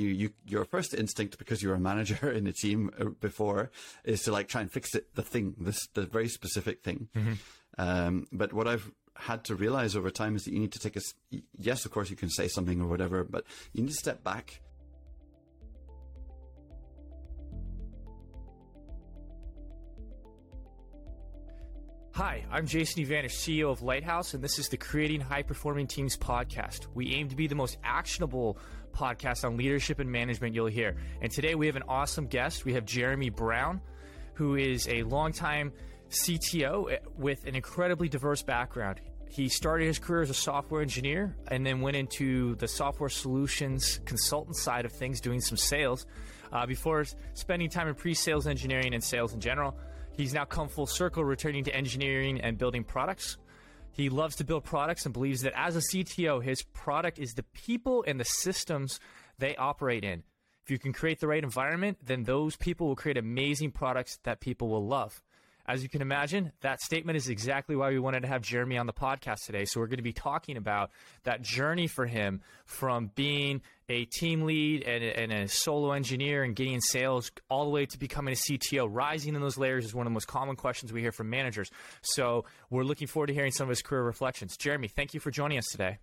[0.00, 3.70] you, you, your first instinct because you're a manager in a team uh, before
[4.04, 7.08] is to like try and fix it, the thing, this, the very specific thing.
[7.14, 7.32] Mm-hmm.
[7.78, 10.96] Um, but what I've had to realize over time is that you need to take
[10.96, 11.00] a,
[11.58, 14.60] yes, of course you can say something or whatever, but you need to step back
[22.20, 26.18] Hi, I'm Jason Evanish, CEO of Lighthouse, and this is the Creating High Performing Teams
[26.18, 26.86] podcast.
[26.92, 28.58] We aim to be the most actionable
[28.92, 30.96] podcast on leadership and management you'll hear.
[31.20, 32.64] And today we have an awesome guest.
[32.64, 33.80] We have Jeremy Brown,
[34.34, 35.72] who is a longtime
[36.10, 39.00] CTO with an incredibly diverse background.
[39.28, 44.00] He started his career as a software engineer and then went into the software solutions
[44.04, 46.06] consultant side of things, doing some sales,
[46.52, 49.76] uh, before spending time in pre sales engineering and sales in general.
[50.16, 53.38] He's now come full circle, returning to engineering and building products.
[53.92, 57.42] He loves to build products and believes that as a CTO, his product is the
[57.42, 59.00] people and the systems
[59.38, 60.22] they operate in.
[60.64, 64.40] If you can create the right environment, then those people will create amazing products that
[64.40, 65.22] people will love.
[65.66, 68.86] As you can imagine, that statement is exactly why we wanted to have Jeremy on
[68.86, 69.64] the podcast today.
[69.64, 70.90] So we're going to be talking about
[71.24, 76.54] that journey for him from being a team lead and, and a solo engineer and
[76.54, 78.88] getting sales all the way to becoming a CTO.
[78.90, 81.70] Rising in those layers is one of the most common questions we hear from managers.
[82.02, 84.56] So we're looking forward to hearing some of his career reflections.
[84.56, 85.98] Jeremy, thank you for joining us today.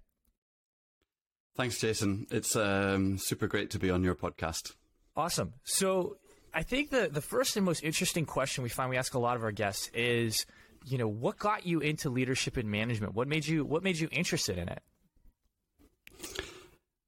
[1.56, 2.28] Thanks, Jason.
[2.30, 4.74] It's um, super great to be on your podcast.
[5.16, 5.54] Awesome.
[5.64, 6.18] So
[6.58, 9.36] I think the the first and most interesting question we find we ask a lot
[9.36, 10.48] of our guests is,
[10.88, 13.14] you know, what got you into leadership and management?
[13.14, 14.82] What made you what made you interested in it?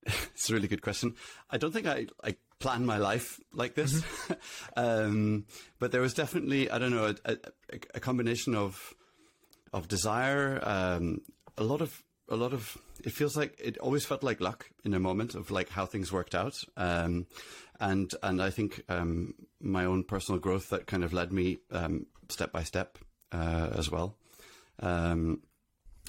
[0.35, 1.15] It's a really good question.
[1.49, 4.33] I don't think I, I planned my life like this, mm-hmm.
[4.77, 5.45] um,
[5.79, 7.37] but there was definitely I don't know a, a,
[7.95, 8.93] a combination of
[9.73, 11.21] of desire, um,
[11.57, 14.93] a lot of a lot of it feels like it always felt like luck in
[14.93, 17.25] a moment of like how things worked out um,
[17.79, 22.05] and and I think um, my own personal growth that kind of led me um,
[22.29, 22.97] step by step
[23.31, 24.15] uh, as well.
[24.81, 25.41] Um,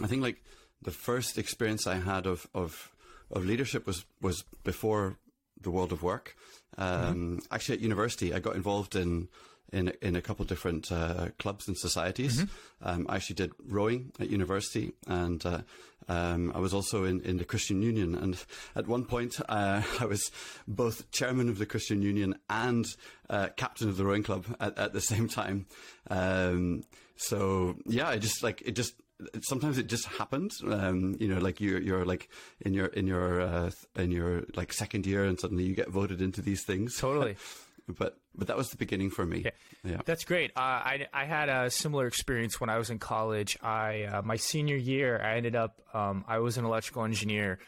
[0.03, 0.43] I think like
[0.83, 2.93] the first experience I had of of
[3.31, 5.19] of leadership was was before
[5.61, 6.37] the world of work.
[6.79, 7.39] Mm-hmm.
[7.51, 9.29] Actually, at university, I got involved in
[9.73, 12.39] in in a couple of different uh, clubs and societies.
[12.39, 12.89] Mm-hmm.
[12.89, 15.61] Um, I actually did rowing at university, and uh,
[16.09, 18.15] um, I was also in, in the Christian Union.
[18.15, 18.43] And
[18.75, 20.31] at one point, uh, I was
[20.67, 22.87] both chairman of the Christian Union and
[23.29, 25.67] uh, captain of the rowing club at, at the same time.
[26.11, 26.83] Um,
[27.17, 28.95] so yeah, I just like it just
[29.43, 30.61] sometimes it just happens.
[30.65, 32.29] Um, you know, like you're you're like
[32.61, 36.21] in your in your uh, in your like second year, and suddenly you get voted
[36.21, 36.97] into these things.
[36.99, 37.37] Totally.
[37.93, 39.43] but but that was the beginning for me.
[39.45, 39.51] Yeah,
[39.85, 40.01] yeah.
[40.05, 40.53] that's great.
[40.57, 43.59] Uh, I I had a similar experience when I was in college.
[43.63, 47.59] I uh, my senior year, I ended up um, I was an electrical engineer,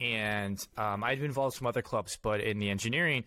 [0.00, 3.24] and um, I'd been involved in some other clubs, but in the engineering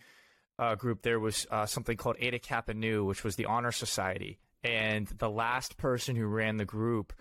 [0.59, 4.39] uh, group, there was uh, something called Eta Kappa Nu, which was the honor society,
[4.63, 7.13] and the last person who ran the group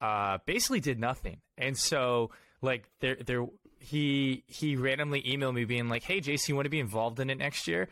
[0.00, 2.30] uh, basically did nothing, and so
[2.60, 3.46] like there there
[3.78, 7.30] he he randomly emailed me being like, "Hey, JC, you want to be involved in
[7.30, 7.88] it next year?"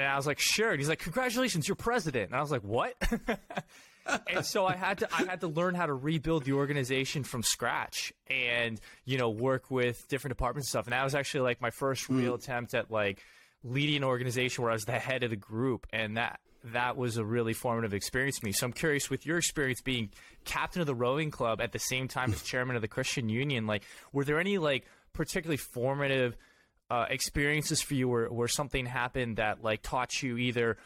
[0.00, 0.70] And I was like, sure.
[0.70, 2.30] And he's like, congratulations, you're president.
[2.30, 2.94] And I was like, what?
[4.28, 7.42] and so I had to I had to learn how to rebuild the organization from
[7.42, 10.86] scratch and you know work with different departments and stuff.
[10.86, 12.18] And that was actually like my first mm.
[12.18, 13.22] real attempt at like
[13.62, 17.16] leading an organization where I was the head of the group, and that that was
[17.16, 18.52] a really formative experience for me.
[18.52, 20.10] So I'm curious, with your experience being
[20.44, 23.66] captain of the rowing club at the same time as chairman of the Christian Union,
[23.66, 23.82] like
[24.12, 26.36] were there any like particularly formative
[26.90, 30.76] uh, experiences for you where, where something happened that like taught you either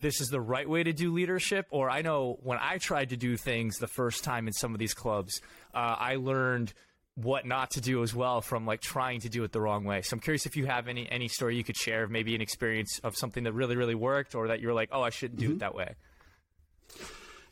[0.00, 3.16] this is the right way to do leadership or i know when i tried to
[3.16, 5.40] do things the first time in some of these clubs
[5.74, 6.72] uh, i learned
[7.14, 10.00] what not to do as well from like trying to do it the wrong way.
[10.02, 13.00] So i'm curious if you have any any story you could share maybe an experience
[13.04, 15.56] of something that really really worked or that you're like oh i shouldn't do mm-hmm.
[15.56, 15.94] it that way.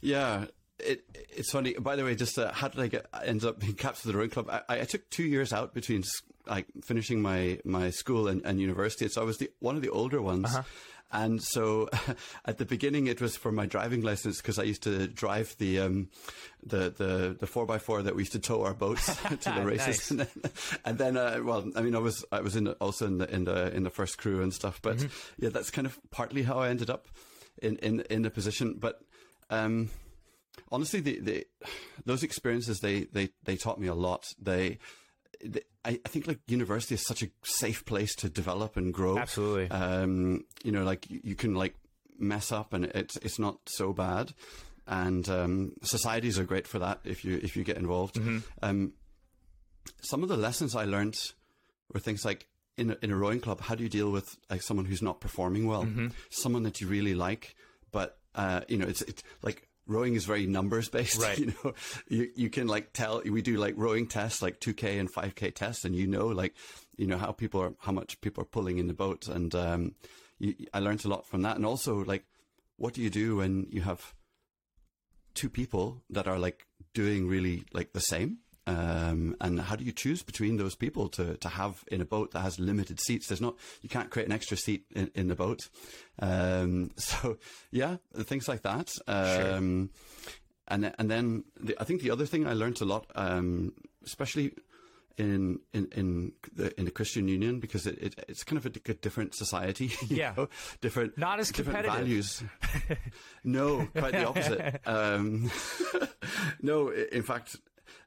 [0.00, 0.46] Yeah
[0.84, 1.74] it, it's funny.
[1.74, 4.18] By the way, just uh, how did I get end up being captain of the
[4.18, 4.48] rowing club?
[4.50, 6.04] I, I, took two years out between
[6.46, 9.90] like finishing my my school and, and university, so I was the one of the
[9.90, 10.46] older ones.
[10.46, 10.62] Uh-huh.
[11.12, 11.88] And so,
[12.44, 15.80] at the beginning, it was for my driving license because I used to drive the
[15.80, 16.08] um,
[16.62, 19.62] the the the four x four that we used to tow our boats to the
[19.64, 20.10] races.
[20.10, 20.28] and then,
[20.84, 23.44] and then uh, well, I mean, I was I was in also in the in
[23.44, 24.80] the in the first crew and stuff.
[24.80, 25.44] But mm-hmm.
[25.44, 27.08] yeah, that's kind of partly how I ended up
[27.60, 28.76] in in in the position.
[28.78, 29.02] But
[29.50, 29.90] um,
[30.70, 31.46] honestly, the, the
[32.04, 34.24] those experiences they they they taught me a lot.
[34.40, 34.78] They
[35.84, 39.18] I, I, think like university is such a safe place to develop and grow.
[39.18, 39.70] Absolutely.
[39.70, 41.74] Um, you know, like you, you, can like
[42.18, 44.32] mess up and it's it's not so bad.
[44.86, 48.16] And um, societies are great for that if you if you get involved.
[48.16, 48.38] Mm-hmm.
[48.62, 48.92] Um,
[50.02, 51.16] some of the lessons I learned
[51.92, 54.62] were things like in a, in a rowing club, how do you deal with like
[54.62, 55.86] someone who's not performing well,
[56.30, 57.54] someone that you really like,
[57.92, 61.20] but uh, you know, it's it's like rowing is very numbers based.
[61.20, 61.38] Right.
[61.38, 61.74] You know,
[62.08, 65.34] you you can like tell we do like rowing tests, like two k and five
[65.34, 66.54] k tests, and you know, like
[66.96, 69.94] you know how people are how much people are pulling in the boat, and um,
[70.38, 72.24] you, I learned a lot from that, and also like
[72.76, 74.14] what do you do when you have
[75.34, 79.92] two people that are like doing really like the same um, and how do you
[79.92, 83.26] choose between those people to, to have in a boat that has limited seats?
[83.28, 85.60] There's not, you can't create an extra seat in, in the boat.
[86.20, 87.38] Um, so
[87.70, 88.92] yeah, things like that.
[89.08, 89.90] Um,
[90.68, 93.72] and, and then the, I think the other thing I learned a lot, um,
[94.04, 94.52] especially
[95.18, 98.90] in, in, in the, in the Christian Union, because it, it it's kind of a,
[98.90, 99.86] a different society.
[100.08, 100.34] you Yeah.
[100.36, 100.48] know,
[100.80, 102.06] different, Not as different competitive.
[102.06, 102.42] values.
[103.44, 104.80] no, quite the opposite.
[104.86, 105.50] Um,
[106.62, 107.56] no, in fact,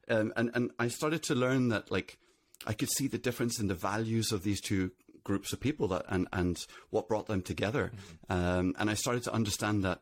[0.08, 2.18] um, and and I started to learn that like
[2.66, 4.92] I could see the difference in the values of these two
[5.22, 6.56] groups of people that and and
[6.90, 7.92] what brought them together,
[8.28, 10.00] um, and I started to understand that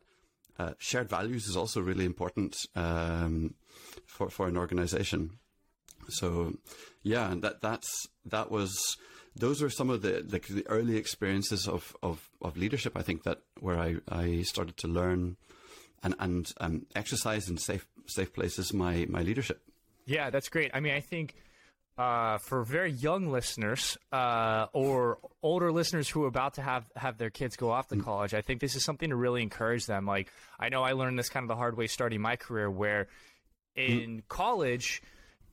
[0.59, 3.55] uh, shared values is also really important um,
[4.05, 5.39] for for an organization.
[6.09, 6.53] So,
[7.01, 8.97] yeah, that that's that was
[9.35, 12.95] those were some of the the, the early experiences of, of, of leadership.
[12.95, 15.37] I think that where I, I started to learn
[16.03, 19.61] and and um, exercise in safe safe places my my leadership.
[20.05, 20.71] Yeah, that's great.
[20.73, 21.35] I mean, I think
[21.97, 27.17] uh, for very young listeners uh, or older listeners who are about to have have
[27.17, 30.05] their kids go off to college, I think this is something to really encourage them.
[30.05, 33.07] Like, I know I learned this kind of the hard way starting my career, where
[33.75, 35.01] in college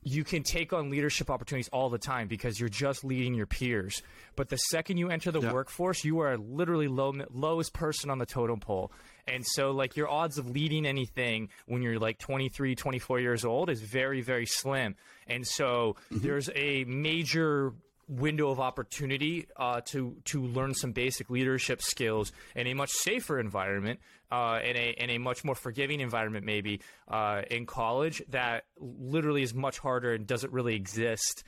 [0.03, 4.01] you can take on leadership opportunities all the time because you're just leading your peers.
[4.35, 5.53] But the second you enter the Yeah.
[5.53, 8.91] workforce, you are literally low, lowest person on the totem pole.
[9.27, 13.69] And so, like, your odds of leading anything when you're like 23, 24 years old
[13.69, 14.95] is very, very slim.
[15.27, 16.25] And so, mm-hmm.
[16.25, 17.73] there's a major
[18.11, 23.39] window of opportunity uh, to to learn some basic leadership skills in a much safer
[23.39, 23.99] environment,
[24.31, 29.43] uh, in a in a much more forgiving environment, maybe uh, in college that literally
[29.43, 31.43] is much harder and doesn't really exist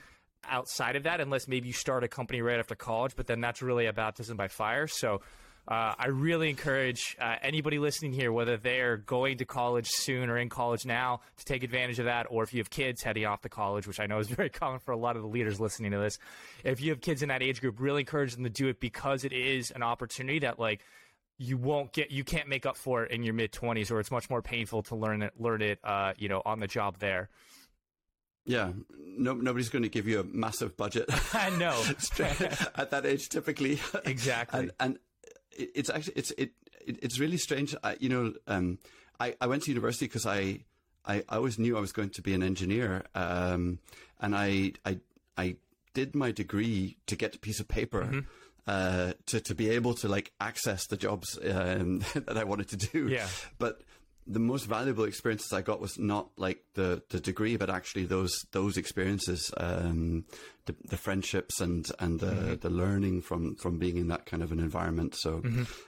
[0.46, 3.14] outside of that unless maybe you start a company right after college.
[3.16, 4.88] But then that's really a baptism by fire.
[4.88, 5.22] So.
[5.66, 10.38] Uh, I really encourage uh, anybody listening here, whether they're going to college soon or
[10.38, 12.28] in college now, to take advantage of that.
[12.30, 14.80] Or if you have kids heading off to college, which I know is very common
[14.80, 16.20] for a lot of the leaders listening to this,
[16.66, 19.24] if you have kids in that age group, really encourage them to do it because
[19.24, 20.82] it is an opportunity that like
[21.38, 24.12] you won't get, you can't make up for it in your mid twenties, or it's
[24.12, 27.30] much more painful to learn it, learn it, uh, you know, on the job there.
[28.46, 28.74] Yeah,
[29.18, 31.82] no, nobody's going to give you a massive budget I know
[32.76, 33.80] at that age, typically.
[34.04, 34.60] exactly.
[34.60, 35.00] and and
[35.58, 36.52] it- it's actually it's it,
[36.86, 37.76] it it's really strange.
[37.84, 38.78] I, you know, um,
[39.20, 40.60] I I went to university because I,
[41.06, 43.80] I I always knew I was going to be an engineer, um,
[44.20, 45.00] and I I
[45.38, 45.56] I
[45.94, 48.24] did my degree to get a piece of paper.
[48.66, 52.78] Uh, to to be able to like access the jobs um, that I wanted to
[52.78, 53.28] do, Yeah.
[53.60, 53.82] But
[54.26, 58.34] the most valuable experiences I got was not like the, the degree, but actually those
[58.52, 60.26] those experiences, um,
[60.66, 64.52] the, the friendships and and the, the learning from from being in that kind of
[64.52, 65.16] an environment.
[65.16, 65.44] So,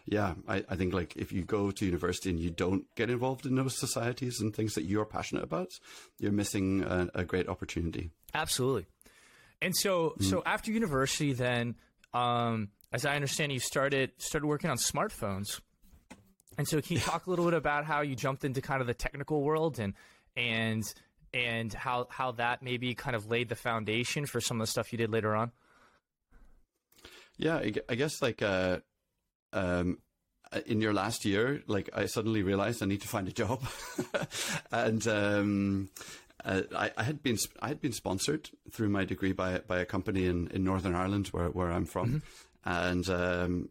[0.05, 3.45] yeah, I, I think like if you go to university and you don't get involved
[3.45, 5.69] in those societies and things that you're passionate about,
[6.19, 8.11] you're missing a, a great opportunity.
[8.33, 8.85] Absolutely.
[9.61, 11.75] And so, so after university, then,
[12.13, 15.61] um, as I understand, you started started working on smartphones.
[16.57, 18.87] And so, can you talk a little bit about how you jumped into kind of
[18.87, 19.93] the technical world and
[20.35, 20.83] and
[21.33, 24.91] and how how that maybe kind of laid the foundation for some of the stuff
[24.91, 25.51] you did later on?
[27.37, 28.79] Yeah, I, I guess like uh,
[29.51, 29.99] um,
[30.65, 33.61] in your last year, like I suddenly realized I need to find a job,
[34.71, 35.89] and um,
[36.43, 39.85] uh, I, I had been I had been sponsored through my degree by by a
[39.85, 42.23] company in, in Northern Ireland where where I'm from,
[42.63, 43.07] and.
[43.09, 43.69] Um,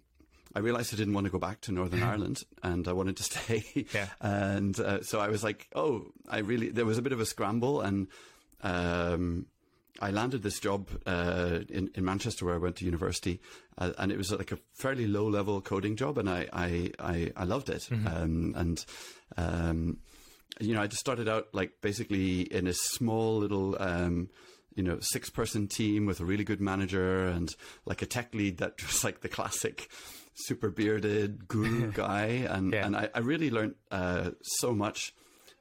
[0.55, 3.23] I realized I didn't want to go back to Northern Ireland, and I wanted to
[3.25, 3.87] stay.
[3.93, 4.07] Yeah.
[4.21, 7.27] And uh, so I was like, "Oh, I really." There was a bit of a
[7.27, 8.07] scramble, and
[8.63, 9.47] um,
[10.01, 13.41] I landed this job uh, in in Manchester where I went to university,
[13.79, 17.33] uh, and it was like a fairly low level coding job, and I I I,
[17.37, 18.85] I loved it, um, and.
[19.37, 19.99] Um,
[20.61, 24.29] you know, I just started out like basically in a small little, um,
[24.77, 27.53] you know, six person team with a really good manager and
[27.87, 29.89] like a tech lead that was like the classic
[30.35, 32.47] super bearded guru guy.
[32.49, 32.87] And, Yeah.
[32.87, 35.15] and I, I really learned uh, so much,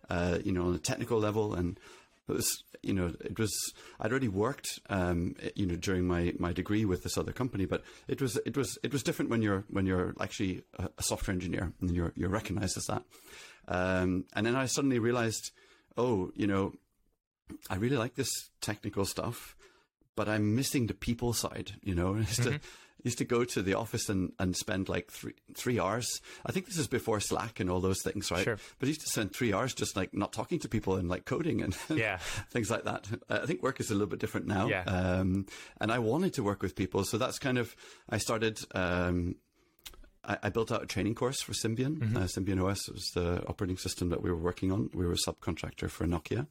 [0.09, 1.53] uh, you know, on a technical level.
[1.53, 1.79] And
[2.27, 3.51] it was, you know, it was,
[3.99, 7.83] I'd already worked, um, you know, during my, my degree with this other company, but
[8.07, 11.33] it was, it was, it was different when you're, when you're actually a, a software
[11.33, 13.03] engineer and you're, you're recognized as that.
[13.67, 15.51] Um, and then I suddenly realized,
[15.97, 16.73] oh, you know,
[17.69, 18.29] I really like this
[18.61, 19.55] technical stuff,
[20.15, 21.73] but I'm missing the people side.
[21.83, 22.57] You know, Mm-hmm.
[23.03, 26.07] Used to go to the office and, and spend like three three hours.
[26.45, 28.43] I think this is before Slack and all those things, right?
[28.43, 28.57] Sure.
[28.79, 31.25] But I used to spend three hours just like not talking to people and like
[31.25, 32.17] coding and Yeah.
[32.51, 33.07] things like that.
[33.29, 34.67] I think work is a little bit different now.
[34.67, 34.83] Yeah.
[34.83, 35.45] Um,
[35.79, 37.75] and I wanted to work with people, so that's kind of
[38.09, 38.59] I started.
[38.73, 39.35] Um,
[40.25, 41.97] I, I built out a training course for Symbian.
[41.97, 42.17] Mm-hmm.
[42.17, 44.89] Uh, Symbian OS was the operating system that we were working on.
[44.93, 46.47] We were a subcontractor for Nokia.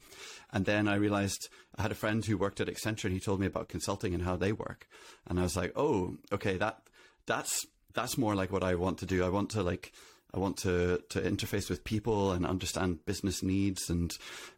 [0.52, 3.40] And then I realized I had a friend who worked at Accenture and he told
[3.40, 4.88] me about consulting and how they work.
[5.26, 6.82] And I was like, oh, okay, that
[7.26, 9.24] that's that's more like what I want to do.
[9.24, 9.92] I want to like
[10.34, 14.10] I want to, to interface with people and understand business needs and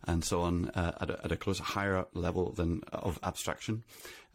[0.07, 3.83] and so on uh, at, a, at a closer, higher level than of abstraction,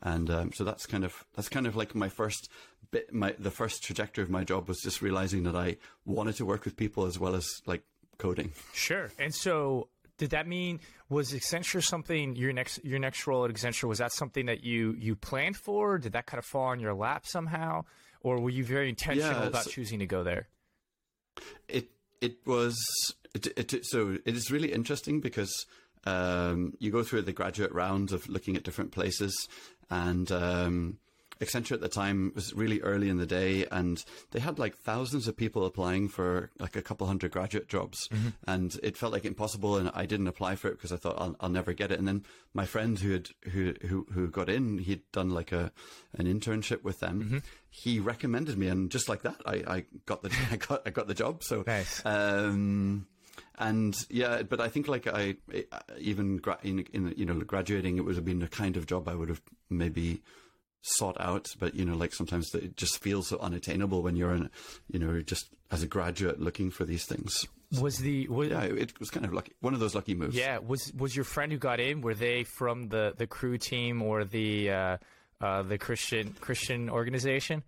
[0.01, 2.50] and um, so that's kind of that's kind of like my first
[2.91, 3.13] bit.
[3.13, 6.65] My the first trajectory of my job was just realizing that I wanted to work
[6.65, 7.84] with people as well as like
[8.18, 8.51] coding.
[8.74, 9.12] Sure.
[9.18, 10.79] And so, did that mean
[11.10, 14.96] was Accenture something your next your next role at Accenture was that something that you
[14.98, 15.98] you planned for?
[15.98, 17.86] Did that kind of fall on your lap somehow,
[18.22, 20.48] or were you very intentional Yeah, about so- choosing to go there?
[21.68, 21.89] It
[22.22, 22.77] it was
[23.34, 25.65] it, it, so it is really interesting because
[26.06, 29.48] um, you go through the graduate round of looking at different places,
[29.89, 30.98] and um,
[31.39, 35.25] Accenture at the time was really early in the day, and they had like thousands
[35.25, 38.10] of people applying for like a couple hundred graduate jobs,
[38.46, 39.77] and it felt like impossible.
[39.77, 42.00] And I didn't apply for it because I thought I'll, I'll never get it.
[42.00, 45.72] And then my friend who had who who who got in, he'd done like a
[46.17, 47.41] an internship with them.
[47.69, 51.08] He recommended me, and just like that, I, I got the I got I got
[51.08, 51.41] the job.
[51.46, 52.05] So Nice.
[52.05, 53.08] um,
[53.58, 55.36] and yeah, but I think like I
[55.98, 59.08] even gra- in, in you know graduating, it would have been the kind of job
[59.08, 60.22] I would have maybe
[60.81, 61.48] sought out.
[61.60, 64.50] But you know, like sometimes it just feels so unattainable when you're in,
[64.91, 67.46] you know, just as a graduate looking for these things.
[67.79, 70.36] Was the was, Yeah, it was kind of lucky, one of those lucky moves.
[70.36, 72.01] yeah was was your friend who got in?
[72.01, 74.98] Were they from the the crew team or the uh,
[75.39, 77.62] uh, the Christian Christian organization?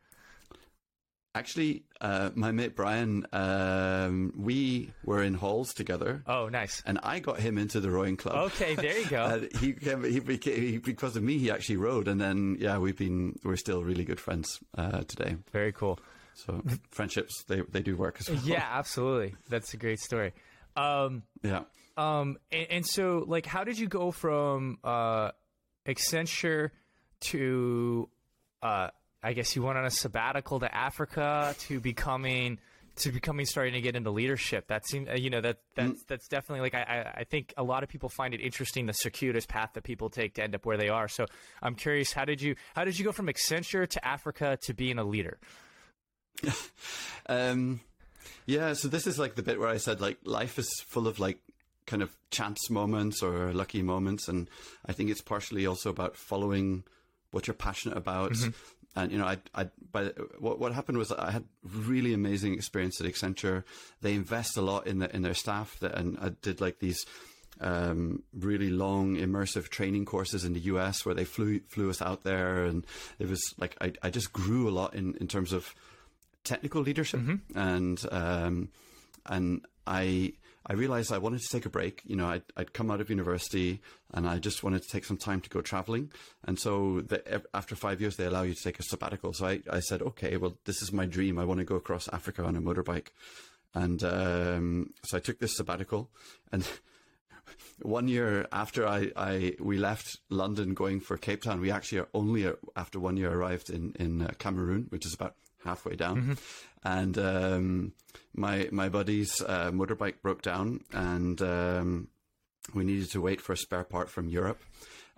[1.34, 6.24] Actually, uh, my mate Brian, um, we were in halls together.
[6.28, 6.84] Oh, nice.
[6.86, 8.36] And I got him into the rowing club.
[8.52, 9.22] Okay, there you go.
[9.32, 11.38] Uh, he, came, he became he, because of me.
[11.38, 15.38] He actually rowed, and then yeah, we've been we're still really good friends uh, today.
[15.54, 16.00] Very cool.
[16.34, 18.42] So friendships they they do work as well.
[18.44, 19.36] Yeah, absolutely.
[19.48, 20.34] That's a great story.
[20.76, 21.64] Um, yeah.
[21.98, 25.32] Um, and, and so, like, how did you go from uh,
[25.86, 26.72] Accenture
[27.22, 28.10] to,
[28.64, 28.90] uh,
[29.24, 32.60] I guess you went on a sabbatical to Africa to becoming
[32.98, 34.68] to becoming starting to get into leadership?
[34.68, 37.64] That seems, uh, you know, that that's that's definitely like I, I I think a
[37.64, 40.66] lot of people find it interesting the circuitous path that people take to end up
[40.66, 41.08] where they are.
[41.08, 41.26] So
[41.62, 44.98] I'm curious, how did you how did you go from Accenture to Africa to being
[44.98, 45.40] a leader?
[47.28, 47.82] Um,
[48.46, 51.20] yeah, so this is like the bit where I said like life is full of
[51.20, 51.40] like
[51.86, 54.50] kind of chance moments or lucky moments, and
[54.86, 56.84] I think it's partially also about following
[57.32, 58.36] what you're passionate about.
[58.96, 63.00] And you know, I, I, by what what happened was I had really amazing experience
[63.00, 63.64] at Accenture.
[64.02, 67.06] They invest a lot in the, in their staff, that, and I did like these
[67.62, 72.24] um, really long immersive training courses in the US where they flew flew us out
[72.24, 72.86] there, and
[73.18, 75.74] it was like I, I just grew a lot in in terms of
[76.44, 77.22] technical leadership.
[77.56, 78.70] And um,
[79.26, 80.34] and I
[80.66, 82.02] I realized I wanted to take a break.
[82.06, 83.82] You know, I'd, I'd come out of university
[84.14, 86.12] and I just wanted to take some time to go traveling.
[86.46, 89.34] And so the, after five years, they allow you to take a sabbatical.
[89.34, 91.40] So I, I said, okay, well, this is my dream.
[91.40, 93.08] I want to go across Africa on a motorbike.
[93.74, 96.10] And um, so I took this sabbatical
[96.52, 96.68] and
[97.82, 102.52] one year after I, I we left London going for Cape Town, we actually only
[102.76, 106.38] after one year arrived in in uh, Cameroon, which is about halfway down.
[106.84, 107.94] And um,
[108.34, 112.08] my my buddy's uh, motorbike broke down, and um,
[112.74, 114.62] we needed to wait for a spare part from Europe.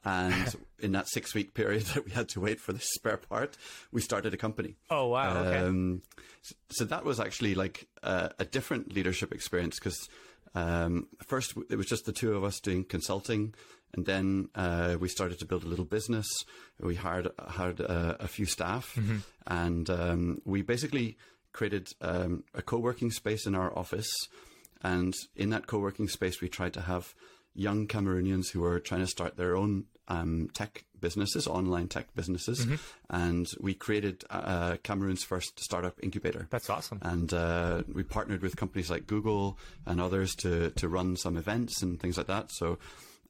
[0.06, 3.56] And in that six week period that we had to wait for this spare part,
[3.94, 4.76] we started a company.
[4.90, 5.60] Oh wow, okay.
[5.60, 6.02] Um,
[6.44, 10.10] s- so that was actually like uh, a different leadership experience because
[10.56, 13.56] um, first it was just the two of us doing consulting,
[13.94, 16.28] and then uh, we started to build a little business.
[16.80, 19.00] We hired hired uh, a few staff,
[19.48, 21.18] and um, we basically
[21.54, 24.12] created um, a co-working space in our office.
[24.82, 27.16] And in that co-working space, we tried to have
[27.56, 32.66] young Cameroonians who were trying to start their own um, tech businesses, online tech businesses,
[33.10, 36.48] and we created uh, Cameroon's first startup incubator.
[36.50, 37.00] That's awesome.
[37.02, 41.82] And uh, we partnered with companies like Google and others to to run some events
[41.82, 42.52] and things like that.
[42.52, 42.80] So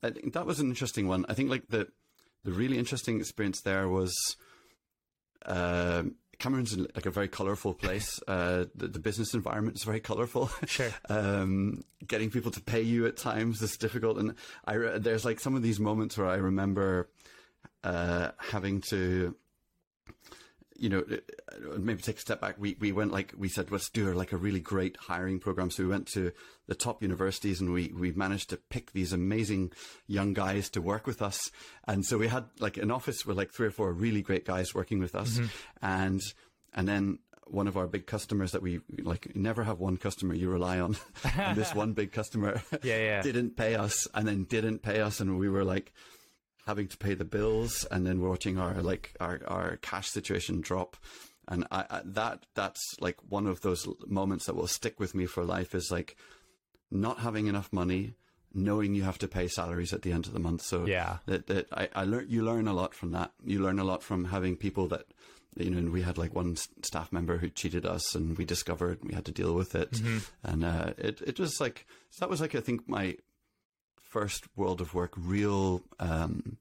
[0.01, 1.25] I think that was an interesting one.
[1.29, 1.87] I think like the
[2.43, 4.13] the really interesting experience there was.
[5.45, 8.19] Um, Cameroon's like a very colorful place.
[8.33, 10.49] Uh, the, the business environment is very colorful.
[10.65, 10.89] Sure.
[11.09, 14.35] um, getting people to pay you at times is difficult, and
[14.65, 17.09] I re- there's like some of these moments where I remember
[17.83, 19.35] uh, having to
[20.83, 22.55] you know, uh, maybe take a step back.
[22.59, 25.71] We we went like we said, let's do like a really great hiring program.
[25.71, 26.33] So we went to
[26.67, 29.71] the top universities and we we managed to pick these amazing
[30.07, 31.49] young guys to work with us.
[31.87, 34.75] And so we had like an office with like three or four really great guys
[34.75, 35.45] working with us, mm-hmm.
[35.81, 36.21] and
[36.73, 40.49] and then one of our big customers that we like never have one customer you
[40.49, 40.97] rely on
[41.37, 43.21] and this one big customer yeah, yeah.
[43.29, 45.93] didn't pay us and then didn't pay us and we were like
[46.65, 50.97] having to pay the bills and then watching our like our, our cash situation drop.
[51.47, 55.25] And I, I, that that's like one of those moments that will stick with me
[55.25, 56.15] for life is like
[56.89, 58.13] not having enough money
[58.53, 60.61] knowing you have to pay salaries at the end of the month.
[60.61, 61.17] So yeah.
[61.25, 63.31] that, that I, I learn you learn a lot from that.
[63.43, 65.05] You learn a lot from having people that
[65.57, 68.99] you know, and we had like one staff member who cheated us, and we discovered
[69.03, 70.17] we had to deal with it, mm-hmm.
[70.43, 71.85] and uh, it it was like
[72.19, 73.17] that was like I think my
[74.13, 76.57] first world of work real um,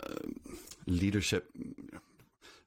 [0.00, 0.14] uh,
[0.86, 1.50] leadership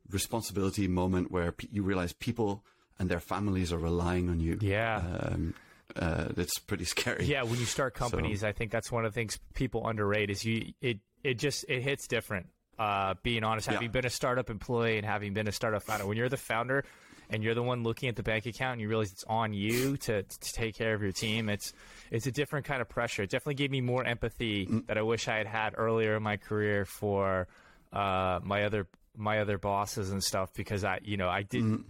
[0.10, 2.66] responsibility moment where p- you realize people
[3.00, 4.58] and their families are relying on you.
[4.60, 4.98] Yeah.
[4.98, 5.54] Um,
[5.96, 7.25] uh, it's pretty scary.
[7.25, 10.30] Yeah, when you start companies, so, I think that's one of the things people underrate
[10.30, 12.48] is you it it just it hits different.
[12.78, 13.92] Uh, being honest, having yeah.
[13.92, 16.84] been a startup employee and having been a startup founder, when you're the founder,
[17.32, 19.98] and you're the one looking at the bank account and you realize it's on you
[19.98, 21.74] to, to take care of your team, it's
[22.12, 23.24] it's a different kind of pressure.
[23.24, 24.86] It definitely gave me more empathy mm.
[24.88, 27.48] that I wish I had had earlier in my career for
[27.94, 31.80] uh, my other my other bosses and stuff because I you know I didn't.
[31.80, 31.86] Mm.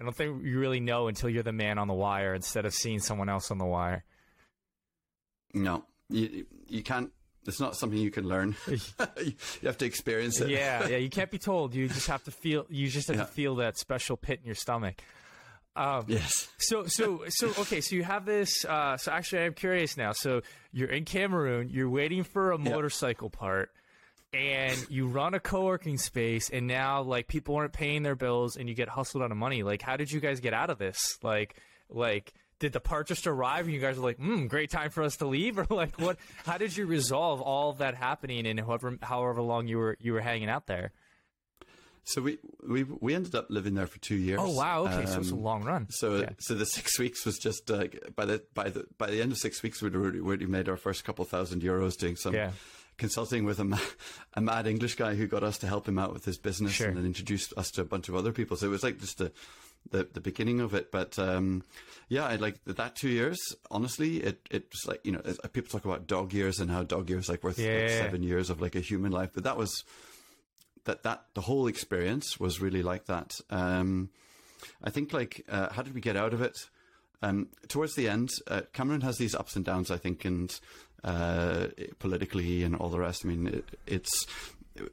[0.00, 2.74] I don't think you really know until you're the man on the wire instead of
[2.74, 4.04] seeing someone else on the wire.
[5.54, 7.12] No, you you can't
[7.46, 8.54] it's not something you can learn.
[8.68, 9.34] you
[9.64, 10.50] have to experience it.
[10.50, 10.96] yeah, yeah.
[10.96, 11.74] You can't be told.
[11.74, 12.66] You just have to feel.
[12.68, 13.24] You just have yeah.
[13.24, 15.02] to feel that special pit in your stomach.
[15.74, 16.48] Um, yes.
[16.58, 17.80] So, so, so, okay.
[17.80, 18.64] So you have this.
[18.64, 20.12] Uh, so actually, I'm curious now.
[20.12, 21.68] So you're in Cameroon.
[21.70, 23.70] You're waiting for a motorcycle part,
[24.32, 28.68] and you run a co-working space, and now like people aren't paying their bills, and
[28.68, 29.62] you get hustled out of money.
[29.62, 31.18] Like, how did you guys get out of this?
[31.22, 31.56] Like,
[31.88, 35.02] like did the part just arrive and you guys were like, hmm, great time for
[35.02, 35.58] us to leave?
[35.62, 39.66] Or like what how did you resolve all of that happening in however however long
[39.66, 40.92] you were you were hanging out there?
[42.04, 44.38] So we we we ended up living there for two years.
[44.40, 44.84] Oh wow!
[44.84, 45.88] Okay, um, so it's a long run.
[45.90, 46.30] So yeah.
[46.38, 49.38] so the six weeks was just uh, by the by the by the end of
[49.38, 52.52] six weeks we'd already, already made our first couple thousand euros doing some yeah.
[52.96, 53.80] consulting with a,
[54.34, 56.88] a mad English guy who got us to help him out with his business sure.
[56.88, 58.56] and then introduced us to a bunch of other people.
[58.56, 59.32] So it was like just a
[59.90, 60.90] the the beginning of it.
[60.90, 61.62] But um,
[62.08, 63.38] yeah, I like that two years.
[63.70, 65.20] Honestly, it it's like you know
[65.52, 67.80] people talk about dog years and how dog years like worth yeah.
[67.80, 69.84] like seven years of like a human life, but that was
[70.84, 73.32] that that the whole experience was really like that.
[73.50, 74.10] Um,
[74.82, 76.56] I think like uh, how did we get out of it?
[77.24, 79.90] Um, towards the end, uh, Cameroon has these ups and downs.
[79.90, 80.52] I think, and
[81.04, 81.68] uh,
[81.98, 83.24] politically and all the rest.
[83.24, 84.26] I mean, it, it's
[84.74, 84.92] it,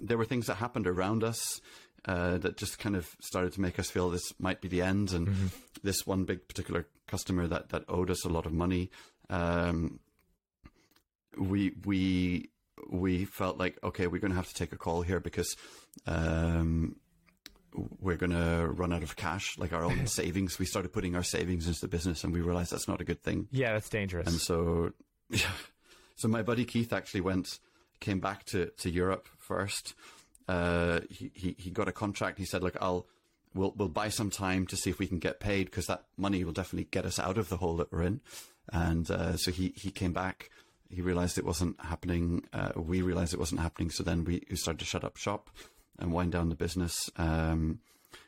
[0.00, 1.60] there were things that happened around us
[2.06, 5.12] uh, that just kind of started to make us feel this might be the end.
[5.12, 5.46] And mm-hmm.
[5.82, 8.90] this one big particular customer that, that owed us a lot of money,
[9.28, 9.98] um,
[11.36, 12.50] we we
[12.90, 15.56] we felt like okay, we're going to have to take a call here because.
[16.06, 16.96] Um,
[18.00, 20.58] we're going to run out of cash, like our own savings.
[20.58, 23.22] We started putting our savings into the business, and we realized that's not a good
[23.22, 23.48] thing.
[23.50, 24.26] Yeah, that's dangerous.
[24.26, 24.92] And so,
[25.30, 25.50] yeah.
[26.14, 27.58] So my buddy Keith actually went,
[28.00, 29.94] came back to to Europe first,
[30.48, 32.38] uh, he, he, he got a contract.
[32.38, 33.06] He said, "Look, I'll
[33.54, 36.44] we'll we'll buy some time to see if we can get paid because that money
[36.44, 38.20] will definitely get us out of the hole that we're in."
[38.72, 40.50] And uh, so he he came back.
[40.88, 42.44] He realized it wasn't happening.
[42.52, 43.90] Uh, we realized it wasn't happening.
[43.90, 45.50] So then we started to shut up shop
[45.98, 47.10] and wind down the business.
[47.16, 47.80] Um,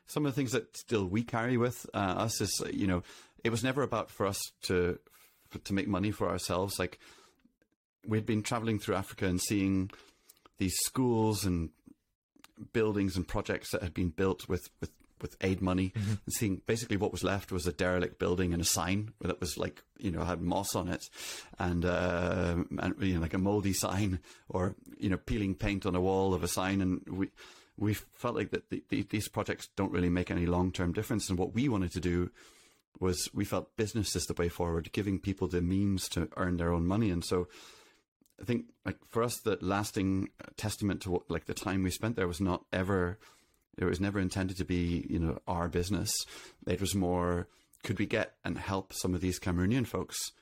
[0.06, 3.02] some of the things that still we carry with uh, us is, you know,
[3.44, 4.98] it was never about for us to
[5.64, 6.78] to make money for ourselves.
[6.78, 6.98] Like
[8.06, 9.90] we'd been traveling through Africa and seeing
[10.58, 11.70] these schools and
[12.72, 14.90] buildings and projects that had been built with with
[15.20, 16.10] with aid money mm-hmm.
[16.10, 19.58] and seeing basically what was left was a derelict building and a sign that was
[19.58, 21.10] like you know had moss on it
[21.58, 25.94] and uh, and you know like a moldy sign or you know peeling paint on
[25.94, 26.80] a wall of a sign.
[26.80, 27.28] And we
[27.76, 31.28] we felt like that the, the, these projects don't really make any long term difference.
[31.28, 32.30] And what we wanted to do
[33.00, 36.72] was we felt business is the way forward giving people the means to earn their
[36.72, 37.10] own money.
[37.10, 37.46] And so
[38.40, 42.16] I think like for us, the lasting testament to what, like the time we spent
[42.16, 43.18] there was not ever,
[43.76, 46.12] it was never intended to be, you know, our business.
[46.66, 47.48] It was more,
[47.82, 50.32] could we get and help some of these Cameroonian folks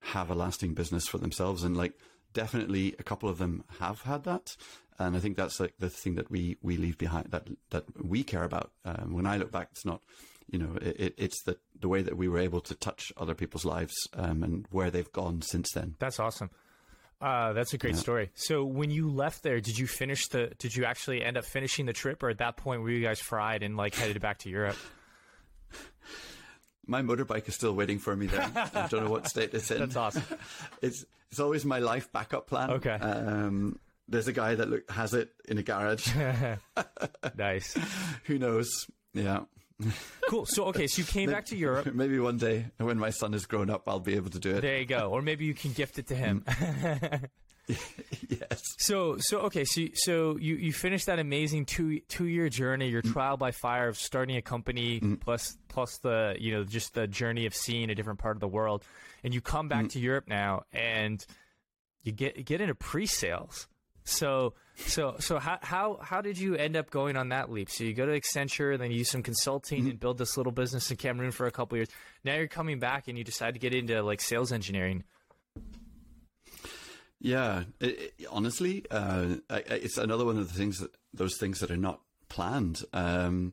[0.00, 1.62] have a lasting business for themselves?
[1.62, 1.92] And like,
[2.32, 4.56] definitely a couple of them have had that.
[4.98, 8.22] And I think that's like the thing that we, we leave behind that, that we
[8.22, 8.72] care about.
[8.84, 10.00] Um, when I look back, it's not,
[10.50, 13.64] you know, it, it's the, the way that we were able to touch other people's
[13.64, 15.96] lives um, and where they've gone since then.
[15.98, 16.50] That's awesome.
[17.20, 18.00] Uh, that's a great yeah.
[18.00, 18.30] story.
[18.34, 20.52] So when you left there, did you finish the?
[20.58, 23.20] Did you actually end up finishing the trip, or at that point were you guys
[23.20, 24.76] fried and like headed back to Europe?
[26.86, 28.48] My motorbike is still waiting for me there.
[28.54, 29.78] I don't know what state it's in.
[29.80, 30.22] That's awesome.
[30.82, 32.70] It's it's always my life backup plan.
[32.70, 32.90] Okay.
[32.90, 36.06] Um, there's a guy that look, has it in a garage.
[37.36, 37.76] nice.
[38.24, 38.86] Who knows?
[39.12, 39.40] Yeah.
[40.28, 40.44] Cool.
[40.44, 41.86] So okay, so you came back to Europe.
[41.94, 44.62] Maybe one day when my son is grown up, I'll be able to do it.
[44.62, 45.10] There you go.
[45.10, 46.44] Or maybe you can gift it to him.
[47.68, 48.60] yes.
[48.78, 53.02] So so okay, so so you you finished that amazing two two year journey, your
[53.02, 53.12] mm.
[53.12, 55.20] trial by fire of starting a company mm.
[55.20, 58.48] plus plus the you know just the journey of seeing a different part of the
[58.48, 58.84] world,
[59.22, 59.90] and you come back mm.
[59.90, 61.24] to Europe now and
[62.02, 63.68] you get get into pre sales.
[64.02, 67.70] So so so how how how did you end up going on that leap?
[67.70, 69.90] So you go to Accenture, then you use some consulting mm-hmm.
[69.90, 71.88] and build this little business in Cameroon for a couple years.
[72.24, 75.04] Now you're coming back and you decide to get into like sales engineering.
[77.20, 81.60] Yeah, it, it, honestly, uh, I, it's another one of the things that those things
[81.60, 82.82] that are not planned.
[82.92, 83.52] Um,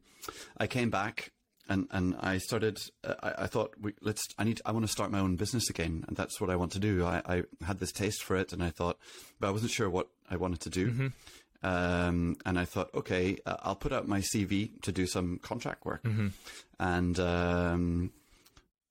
[0.58, 1.32] I came back
[1.70, 2.80] and and I started.
[3.04, 4.28] Uh, I, I, thought we, let's.
[4.38, 4.62] I need.
[4.66, 7.06] I want to start my own business again, and that's what I want to do.
[7.06, 8.98] I, I had this taste for it, and I thought,
[9.40, 10.92] but I wasn't sure what I wanted to do.
[10.92, 11.08] Mm-hmm.
[11.66, 15.86] Um, and I thought, okay, uh, I'll put out my CV to do some contract
[15.86, 16.28] work, mm-hmm.
[16.80, 18.12] and um,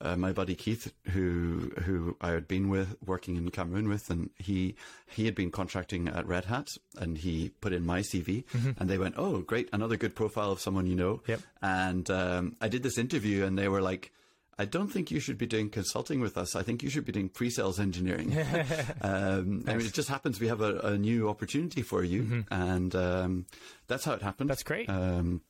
[0.03, 4.31] uh, my buddy Keith, who who I had been with working in Cameroon with, and
[4.37, 4.75] he
[5.07, 8.73] he had been contracting at Red Hat, and he put in my CV, mm-hmm.
[8.77, 11.41] and they went, "Oh, great, another good profile of someone you know." Yep.
[11.63, 14.13] And um, I did this interview, and they were like.
[14.59, 16.55] I don't think you should be doing consulting with us.
[16.55, 18.37] I think you should be doing pre-sales engineering.
[19.01, 22.41] um, I mean, it just happens we have a, a new opportunity for you, mm-hmm.
[22.53, 23.47] and um,
[23.87, 24.51] that's how it happened.
[24.51, 24.91] That's great.
[24.91, 25.41] Um,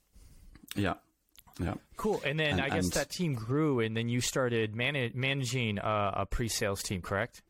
[0.77, 0.95] yeah.
[1.61, 1.75] Yeah.
[1.97, 2.23] Cool.
[2.25, 6.13] And then and, I guess that team grew, and then you started man- managing a,
[6.17, 7.43] a pre-sales team, correct?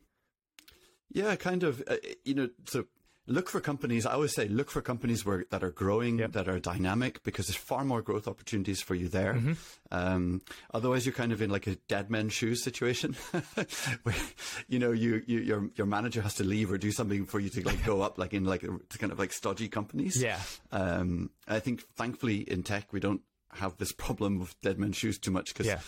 [1.09, 1.83] Yeah, kind of.
[1.87, 2.85] Uh, you know, so
[3.27, 4.05] look for companies.
[4.05, 6.33] I always say look for companies where that are growing, yep.
[6.33, 9.35] that are dynamic, because there's far more growth opportunities for you there.
[9.35, 9.53] Mm-hmm.
[9.91, 10.41] Um,
[10.73, 13.13] otherwise, you're kind of in like a dead man's shoes situation,
[14.03, 14.15] where
[14.67, 17.49] you know you, you, your your manager has to leave or do something for you
[17.49, 20.21] to like go up, like in like to kind of like stodgy companies.
[20.21, 20.39] Yeah.
[20.71, 23.21] Um, I think thankfully in tech we don't
[23.55, 25.79] have this problem of dead men's shoes too much because yeah.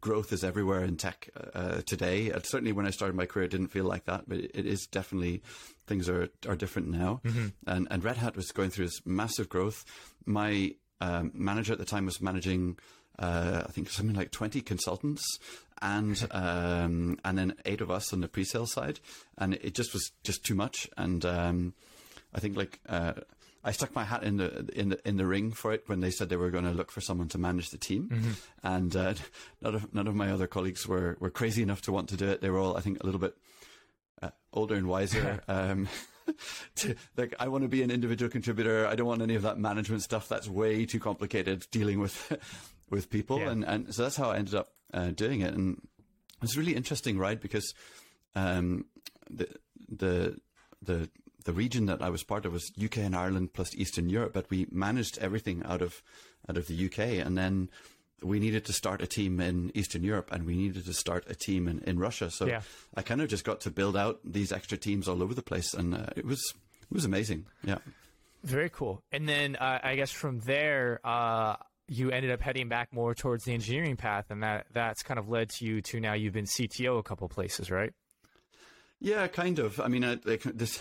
[0.00, 2.32] growth is everywhere in tech uh, today.
[2.32, 4.86] Uh, certainly, when I started my career, it didn't feel like that, but it is
[4.86, 5.42] definitely
[5.86, 7.20] things are are different now.
[7.24, 7.46] Mm-hmm.
[7.66, 9.84] And and Red Hat was going through this massive growth.
[10.24, 12.78] My um, manager at the time was managing.
[13.16, 15.38] Uh, I think something like 20 consultants
[15.80, 19.00] and um, and then eight of us on the pre-sale side,
[19.38, 20.88] and it just was just too much.
[20.96, 21.74] And um,
[22.34, 23.14] I think like uh,
[23.64, 26.10] I stuck my hat in the in the in the ring for it when they
[26.10, 28.32] said they were going to look for someone to manage the team, mm-hmm.
[28.62, 29.14] and uh,
[29.62, 32.28] none of none of my other colleagues were were crazy enough to want to do
[32.28, 32.42] it.
[32.42, 33.34] They were all, I think, a little bit
[34.22, 35.42] uh, older and wiser.
[35.48, 35.88] um,
[36.76, 38.86] to, like, I want to be an individual contributor.
[38.86, 40.28] I don't want any of that management stuff.
[40.28, 42.36] That's way too complicated dealing with
[42.90, 43.50] with people, yeah.
[43.50, 45.54] and and so that's how I ended up uh, doing it.
[45.54, 45.80] And
[46.42, 47.40] it's really interesting, right?
[47.40, 47.74] Because
[48.34, 48.84] um,
[49.30, 49.48] the
[49.88, 50.38] the
[50.82, 51.08] the
[51.44, 54.50] the region that I was part of was UK and Ireland plus Eastern Europe, but
[54.50, 56.02] we managed everything out of
[56.48, 57.70] out of the UK, and then
[58.22, 61.34] we needed to start a team in Eastern Europe, and we needed to start a
[61.34, 62.30] team in, in Russia.
[62.30, 62.62] So yeah.
[62.94, 65.74] I kind of just got to build out these extra teams all over the place,
[65.74, 66.40] and uh, it was
[66.82, 67.46] it was amazing.
[67.62, 67.78] Yeah,
[68.42, 69.02] very cool.
[69.12, 71.00] And then uh, I guess from there.
[71.04, 75.20] Uh, you ended up heading back more towards the engineering path, and that that's kind
[75.20, 77.92] of led to you to now you've been CTO a couple places, right?
[79.04, 79.80] Yeah, kind of.
[79.80, 80.80] I mean, uh, like this,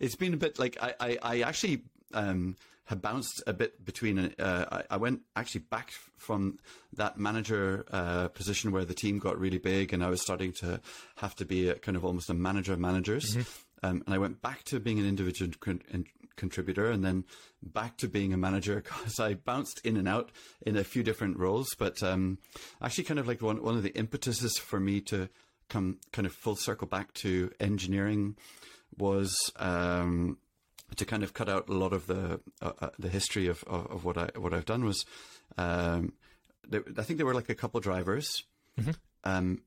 [0.00, 2.56] it's been a bit like I, I, I actually um,
[2.86, 4.18] have bounced a bit between.
[4.18, 6.58] Uh, I, I, went actually back from
[6.94, 10.80] that manager uh, position where the team got really big, and I was starting to
[11.16, 13.36] have to be a, kind of almost a manager of managers.
[13.36, 13.86] Mm-hmm.
[13.86, 17.24] Um, and I went back to being an individual con- contributor, and then
[17.62, 20.32] back to being a manager because I bounced in and out
[20.66, 21.68] in a few different roles.
[21.78, 22.38] But um,
[22.82, 25.28] actually, kind of like one one of the impetuses for me to
[25.70, 28.36] come kind of full circle back to engineering
[28.98, 30.36] was um,
[30.96, 33.86] to kind of cut out a lot of the uh, uh, the history of, of,
[33.86, 35.06] of, what I what I've done was
[35.56, 36.12] um,
[36.68, 38.44] there, I think there were like a couple drivers.
[38.78, 38.90] Mm-hmm.
[39.24, 39.62] Um,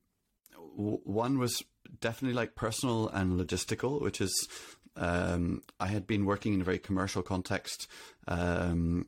[0.78, 1.64] w- one was
[2.00, 4.48] definitely like personal and logistical, which is
[4.96, 7.88] um, I had been working in a very commercial context
[8.28, 9.08] um,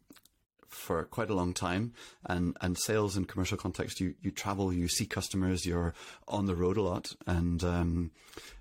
[0.85, 1.93] for quite a long time.
[2.25, 5.93] And, and sales and commercial context, you, you travel, you see customers, you're
[6.27, 7.07] on the road a lot.
[7.27, 8.11] And um,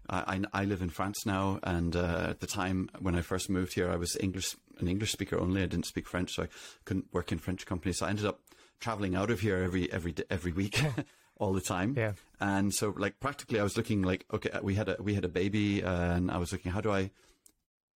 [0.09, 1.61] I, I live in France now.
[1.63, 5.13] And uh, at the time when I first moved here, I was English an English
[5.13, 5.63] speaker only.
[5.63, 6.49] I didn't speak French, so I
[6.85, 7.99] couldn't work in French companies.
[7.99, 8.41] So I ended up
[8.81, 10.83] traveling out of here every every every week.
[11.39, 11.95] all the time.
[11.97, 12.13] Yeah.
[12.41, 15.29] And so, like practically, I was looking like, okay, we had a we had a
[15.29, 17.11] baby, uh, and I was looking, how do I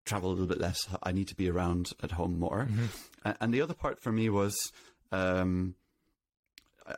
[0.06, 0.88] travel a little bit less?
[1.04, 2.68] I need to be around at home more.
[3.24, 4.56] A- And the other part for me was,
[5.12, 5.76] um,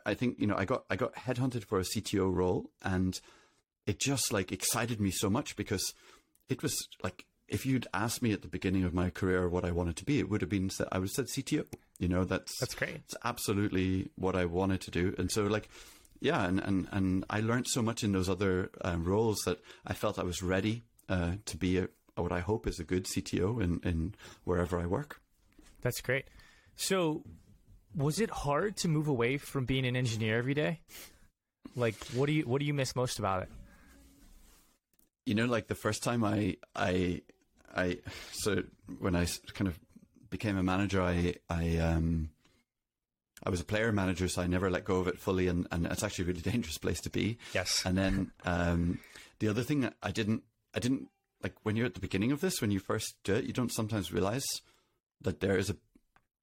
[0.06, 3.20] I- think you know, I got I got headhunted for a CTO role, and
[3.86, 5.94] it just like excited me so much because
[6.50, 9.72] it was like if you'd asked me at the beginning of my career what I
[9.72, 11.66] wanted to be, it would have been said I would have said CTO.
[12.00, 12.96] You know, that's That's great.
[12.96, 15.16] it's absolutely what I wanted to do.
[15.18, 15.70] And so, like,
[16.20, 19.94] yeah, and, and, and I learned so much in those other um, roles that I
[19.94, 21.88] felt I was ready uh, to be a,
[22.22, 25.22] what I hope is a good CTO in, in wherever I work.
[25.82, 26.26] That's great.
[26.76, 27.24] So,
[27.96, 30.82] was it hard to move away from being an engineer every day?
[31.76, 33.50] Like, what do you what do you miss most about it?
[35.26, 37.22] You know, like the first time I, I,
[37.76, 37.98] I,
[38.32, 38.64] so
[39.00, 39.78] when I kind of
[40.30, 42.30] became a manager, I, I, um,
[43.44, 45.86] I was a player manager, so I never let go of it fully, and, and
[45.86, 47.40] it's actually a really dangerous place to be.
[47.54, 47.84] Yes.
[47.86, 49.00] And then um,
[49.40, 51.10] the other thing I didn't, I didn't
[51.44, 53.72] like when you're at the beginning of this, when you first do it, you don't
[53.72, 54.46] sometimes realize
[55.22, 55.76] that there is a,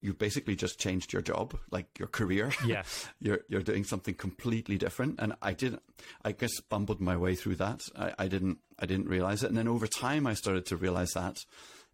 [0.00, 2.52] you've basically just changed your job, like your career.
[2.66, 3.08] Yes.
[3.20, 5.78] you're you're doing something completely different, and I did,
[6.24, 7.82] I guess, bumbled my way through that.
[7.96, 11.12] I, I didn't, I didn't realize it, and then over time, I started to realize
[11.12, 11.38] that.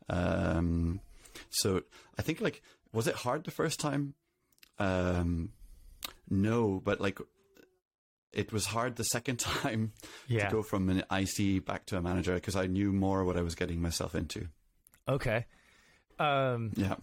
[0.08, 1.00] Um,
[1.50, 1.82] so
[2.18, 4.14] I think like, was it hard the first time?
[4.78, 5.50] Um,
[6.28, 7.18] no, but like
[8.32, 9.92] it was hard the second time
[10.28, 10.48] Yeah.
[10.48, 13.42] to go from an IC back to a manager because I knew more what I
[13.42, 14.48] was getting myself into.
[15.08, 15.46] Okay.
[16.18, 16.72] Um.
[16.76, 16.96] Yeah.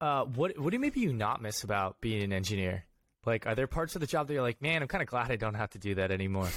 [0.00, 0.24] Uh.
[0.24, 2.84] What What do maybe you not miss about being an engineer?
[3.26, 5.30] Like, are there parts of the job that you're like, man, I'm kind of glad
[5.30, 6.48] I don't have to do that anymore?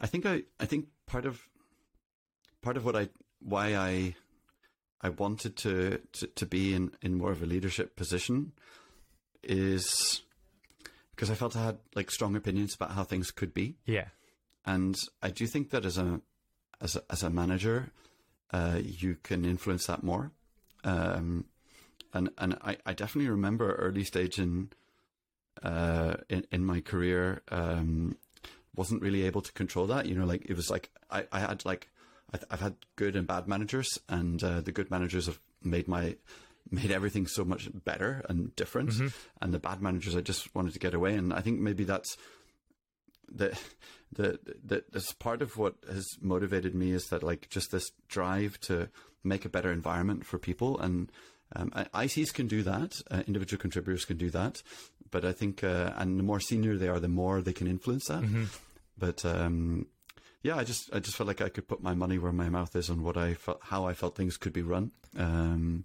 [0.00, 1.40] I think I, I think part of
[2.62, 3.08] part of what I
[3.40, 4.14] why I
[5.00, 8.52] I wanted to, to, to be in, in more of a leadership position
[9.42, 10.22] is
[11.14, 13.76] because I felt I had like strong opinions about how things could be.
[13.86, 14.06] Yeah.
[14.64, 16.20] And I do think that as a
[16.80, 17.90] as a, as a manager,
[18.52, 20.32] uh, you can influence that more.
[20.84, 21.46] Um,
[22.12, 24.70] and and I, I definitely remember early stage in
[25.62, 28.16] uh, in, in my career um,
[28.74, 30.06] wasn't really able to control that.
[30.06, 31.90] You know, like it was like I, I had like
[32.34, 36.16] I, I've had good and bad managers, and uh, the good managers have made my
[36.70, 38.92] made everything so much better and different,
[39.40, 41.14] and the bad managers I just wanted to get away.
[41.14, 42.16] And I think maybe that's
[43.30, 43.58] the
[44.12, 48.60] the the that's part of what has motivated me is that like just this drive
[48.60, 48.88] to
[49.24, 50.78] make a better environment for people.
[50.80, 51.10] And
[51.54, 53.00] um, ICs can do that.
[53.10, 54.62] Uh, individual contributors can do that.
[55.10, 58.06] But I think uh, and the more senior they are the more they can influence
[58.06, 58.22] that.
[58.98, 59.86] But um,
[60.42, 62.74] yeah I just I just felt like I could put my money where my mouth
[62.76, 64.92] is on what I felt how I felt things could be run.
[65.18, 65.84] Um,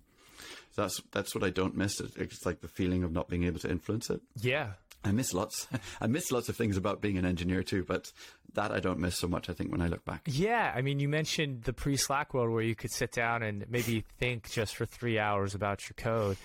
[0.77, 3.69] that's that's what I don't miss it's like the feeling of not being able to
[3.69, 4.73] influence it Yeah.
[5.03, 5.67] I miss lots.
[6.01, 8.11] I miss lots of things about being an engineer too, but
[8.55, 9.47] that I don't miss so much.
[9.49, 10.21] I think when I look back.
[10.25, 14.03] Yeah, I mean, you mentioned the pre-Slack world where you could sit down and maybe
[14.17, 16.35] think just for three hours about your code.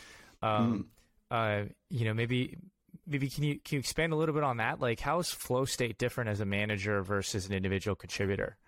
[0.43, 0.89] Um,
[1.31, 2.59] uh, you know, maybe
[3.07, 4.81] maybe can you can you expand a little bit on that?
[4.81, 8.59] Like, how is flow state different as a manager versus an individual contributor?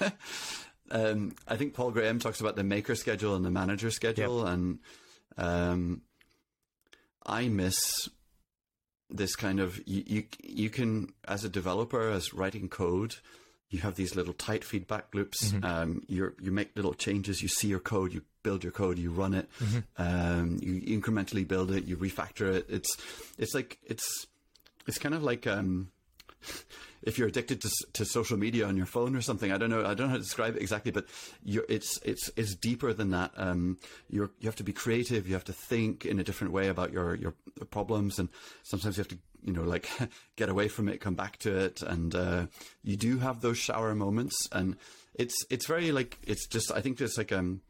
[0.90, 4.78] Um, I think Paul Graham talks about the maker schedule and the manager schedule, and
[5.36, 6.02] um,
[7.26, 8.08] I miss
[9.10, 10.24] this kind of you, you.
[10.42, 13.16] You can, as a developer, as writing code,
[13.70, 15.52] you have these little tight feedback loops.
[15.62, 17.42] Um, you you make little changes.
[17.42, 18.12] You see your code.
[18.12, 18.98] You build your code.
[18.98, 19.48] You run it.
[19.98, 21.84] Um, you incrementally build it.
[21.84, 22.66] You refactor it.
[22.68, 22.96] It's
[23.36, 24.26] it's like it's
[24.86, 25.90] it's kind of like um,
[27.02, 29.84] if you're addicted to, to social media on your phone or something, I don't know,
[29.84, 31.06] I don't know how to describe it exactly, but
[31.44, 33.32] it's it's it's deeper than that.
[33.36, 33.78] Um,
[34.10, 35.26] you have to be creative.
[35.26, 37.34] You have to think in a different way about your your
[37.70, 38.28] problems, and
[38.62, 39.88] sometimes you have to you know like
[40.36, 42.46] get away from it, come back to it, and uh,
[42.82, 44.76] you do have those shower moments, and
[45.14, 47.60] it's it's very like it's just I think it's like um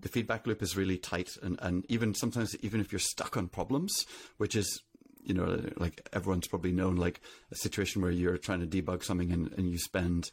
[0.00, 3.48] the feedback loop is really tight and, and even sometimes even if you're stuck on
[3.48, 4.04] problems
[4.36, 4.82] which is
[5.24, 9.32] you know like everyone's probably known like a situation where you're trying to debug something
[9.32, 10.30] and, and you spend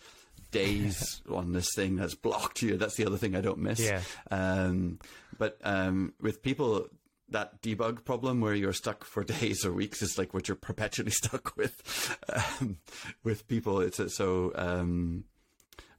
[0.51, 4.01] days on this thing that's blocked you that's the other thing i don't miss Yeah.
[4.29, 4.99] um,
[5.37, 6.87] but um, with people
[7.29, 11.11] that debug problem where you're stuck for days or weeks is like what you're perpetually
[11.21, 12.77] stuck with um,
[13.23, 15.23] with people it's so um,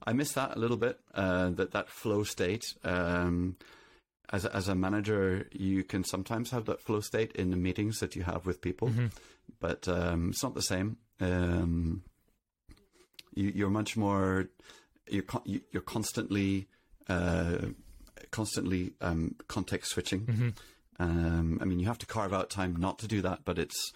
[0.04, 0.98] I miss that a little bit.
[1.14, 2.64] Uh, that that flow state.
[4.30, 7.98] As a, as a manager, you can sometimes have that flow state in the meetings
[8.00, 8.88] that you have with people,
[9.60, 10.96] but um, it's not the same.
[11.20, 12.02] Um,
[13.34, 14.48] you, you're much more.
[15.08, 16.68] You're you're constantly
[17.08, 17.58] uh,
[18.30, 20.54] constantly um, context switching.
[20.98, 23.92] Um, I mean, you have to carve out time not to do that, but it's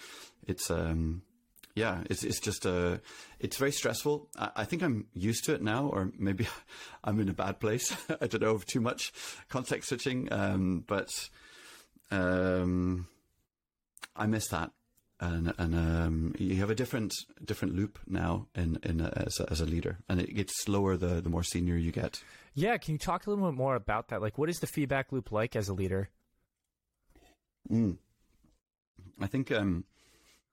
[0.46, 1.22] it's um,
[1.76, 3.00] yeah, it's it's just a
[3.38, 4.28] it's very stressful.
[4.36, 6.48] I, I, think I'm used to it now, or maybe
[7.04, 7.94] I'm in a bad place.
[8.20, 9.12] I don't know of too much
[9.50, 11.10] context switching, um, but
[12.10, 13.06] um,
[14.16, 14.72] I miss that.
[15.18, 19.50] And, and um, you have a different different loop now in in a, as, a,
[19.50, 22.22] as a leader, and it gets slower the the more senior you get.
[22.54, 24.22] Yeah, can you talk a little bit more about that?
[24.22, 26.08] Like, what is the feedback loop like as a leader?
[27.70, 27.98] Mm.
[29.20, 29.84] I think um,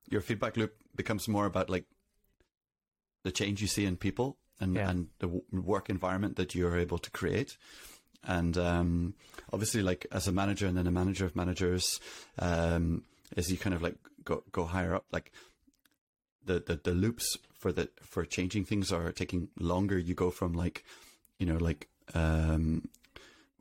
[0.09, 1.85] your feedback loop becomes more about like
[3.23, 4.89] the change you see in people and yeah.
[4.89, 7.57] and the w- work environment that you're able to create.
[8.25, 9.15] And um,
[9.51, 11.99] obviously, like as a manager and then a manager of managers,
[12.39, 13.03] um,
[13.35, 15.31] as you kind of like go go higher up, like
[16.45, 19.97] the, the the loops for the for changing things are taking longer.
[19.97, 20.85] You go from like,
[21.37, 22.87] you know, like um,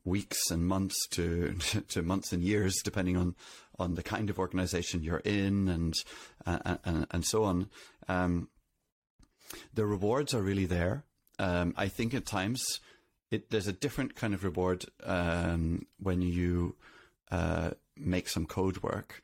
[0.04, 1.54] weeks and months to
[1.88, 3.34] to months and years, depending on
[3.78, 5.94] on the kind of organization you're in and
[6.46, 7.68] uh, and, and so on.
[8.08, 8.48] Um,
[9.74, 11.04] the rewards are really there.
[11.38, 12.62] Um, I think at times
[13.30, 16.76] it, there's a different kind of reward um, when you
[17.30, 19.22] uh, make some code work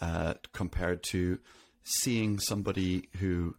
[0.00, 1.38] uh, compared to
[1.84, 3.54] seeing somebody who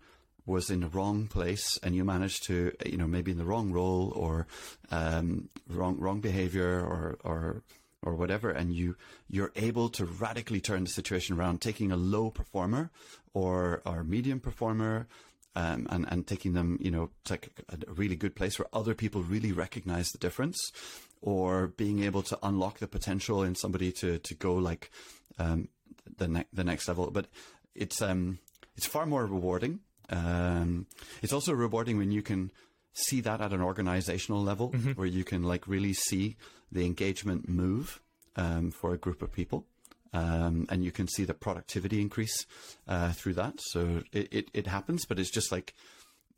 [0.47, 3.71] was in the wrong place and you managed to, you know, maybe in the wrong
[3.71, 4.47] role or
[4.89, 7.63] um, wrong wrong behavior or or
[8.01, 8.95] or whatever, and you
[9.27, 12.89] you're able to radically turn the situation around, taking a low performer
[13.33, 15.07] or or medium performer.
[15.55, 19.23] Um, and and taking them, you know, to a really good place where other people
[19.23, 20.71] really recognize the difference,
[21.19, 24.91] or being able to unlock the potential in somebody to to go like
[25.39, 25.69] um,
[26.17, 27.09] the next the next level.
[27.09, 27.25] But
[27.73, 28.37] it's um
[28.75, 29.79] it's far more rewarding
[30.09, 30.87] um,
[31.21, 32.51] it's also rewarding when you can
[32.93, 34.91] see that at an organizational level, mm-hmm.
[34.91, 36.35] where you can like really see
[36.71, 38.01] the engagement move
[38.35, 39.65] um, for a group of people.
[40.13, 42.45] Um, and you can see the productivity increase
[42.87, 43.59] uh, through that.
[43.59, 45.75] So it, it, it, happens, but it's just like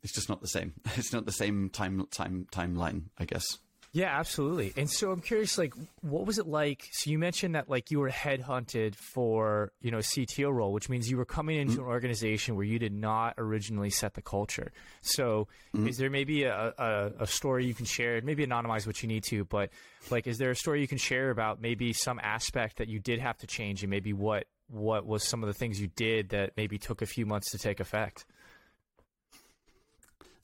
[0.02, 0.74] it's just not the same.
[0.96, 3.58] It's not the same time time timeline, I guess.
[3.92, 4.72] Yeah, absolutely.
[4.76, 6.88] And so I'm curious, like, what was it like?
[6.92, 10.88] So you mentioned that like you were headhunted for you know a CTO role, which
[10.88, 11.82] means you were coming into mm-hmm.
[11.82, 14.70] an organization where you did not originally set the culture.
[15.00, 15.88] So mm-hmm.
[15.88, 18.20] is there maybe a, a, a, story you can share?
[18.22, 19.70] Maybe anonymize what you need to, but
[20.08, 23.18] like, is there a story you can share about maybe some aspect that you did
[23.18, 26.52] have to change, and maybe what what was some of the things you did that
[26.56, 28.24] maybe took a few months to take effect?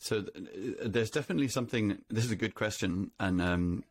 [0.07, 1.99] So th- there's definitely something.
[2.09, 3.85] This is a good question, and um,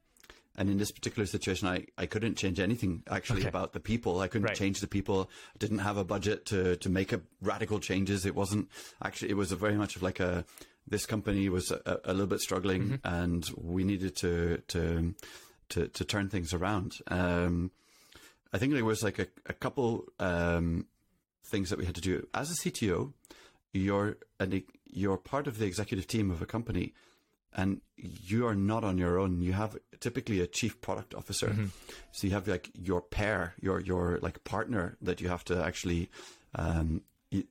[0.55, 3.49] and in this particular situation, I, I couldn't change anything actually okay.
[3.49, 4.21] about the people.
[4.21, 4.55] I couldn't right.
[4.55, 5.29] change the people.
[5.53, 8.25] I didn't have a budget to to make a radical changes.
[8.25, 8.69] It wasn't
[9.03, 9.31] actually.
[9.31, 10.45] It was a very much of like a.
[10.87, 13.07] This company was a, a little bit struggling, mm-hmm.
[13.07, 15.15] and we needed to to
[15.69, 16.93] to, to turn things around.
[17.07, 17.71] Um,
[18.53, 20.85] I think there was like a, a couple um,
[21.43, 23.11] things that we had to do as a CTO.
[23.73, 24.63] You're an
[24.95, 26.93] you're part of the executive team of a company
[27.53, 29.41] and you are not on your own.
[29.41, 31.47] You have typically a chief product officer.
[31.47, 31.67] Mm-hmm.
[32.11, 36.09] So you have like your pair, your, your like partner that you have to actually,
[36.53, 37.01] um,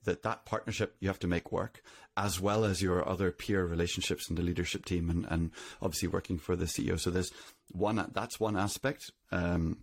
[0.05, 1.83] that that partnership you have to make work
[2.17, 5.51] as well as your other peer relationships in the leadership team and, and
[5.83, 6.99] obviously working for the CEO.
[6.99, 7.33] So there's
[7.73, 9.79] one, that's one aspect, um,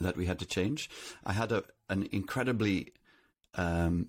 [0.00, 0.90] that we had to change.
[1.24, 2.92] I had a, an incredibly,
[3.54, 4.08] um,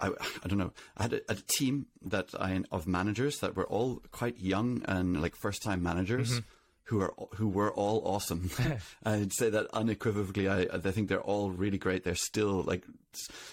[0.00, 0.72] I, I don't know.
[0.96, 5.20] I had a, a, team that I of managers that were all quite young and
[5.20, 6.30] like first time managers.
[6.30, 6.40] Mm-hmm.
[6.84, 8.50] Who are who were all awesome?
[9.04, 10.48] I'd say that unequivocally.
[10.48, 12.04] I I think they're all really great.
[12.04, 12.84] They're still like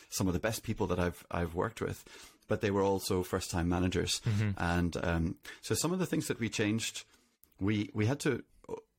[0.09, 2.05] some of the best people that I've I've worked with,
[2.47, 4.21] but they were also first time managers.
[4.25, 4.51] Mm-hmm.
[4.57, 7.03] And um, so some of the things that we changed,
[7.59, 8.43] we we had to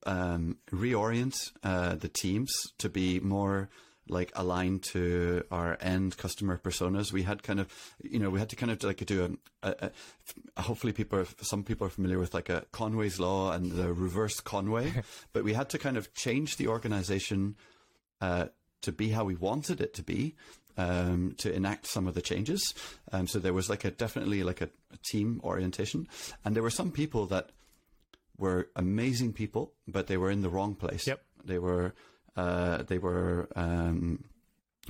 [0.04, 3.68] um, reorient uh, the teams to be more
[4.08, 7.12] like aligned to our end customer personas.
[7.12, 9.90] We had kind of, you know, we had to kind of like do a, a,
[10.56, 13.92] a hopefully people, are, some people are familiar with like a Conway's law and the
[13.92, 17.56] reverse Conway, but we had to kind of change the organization
[18.20, 18.46] uh,
[18.82, 20.34] to be how we wanted it to be.
[20.78, 22.74] Um, to enact some of the changes,
[23.10, 26.07] um, so there was like a definitely like a, a team orientation,
[26.44, 27.48] and there were some people that
[28.36, 31.07] were amazing people, but they were in the wrong place.
[31.07, 31.22] Yep.
[31.44, 31.94] They were
[32.37, 34.24] uh, they were um,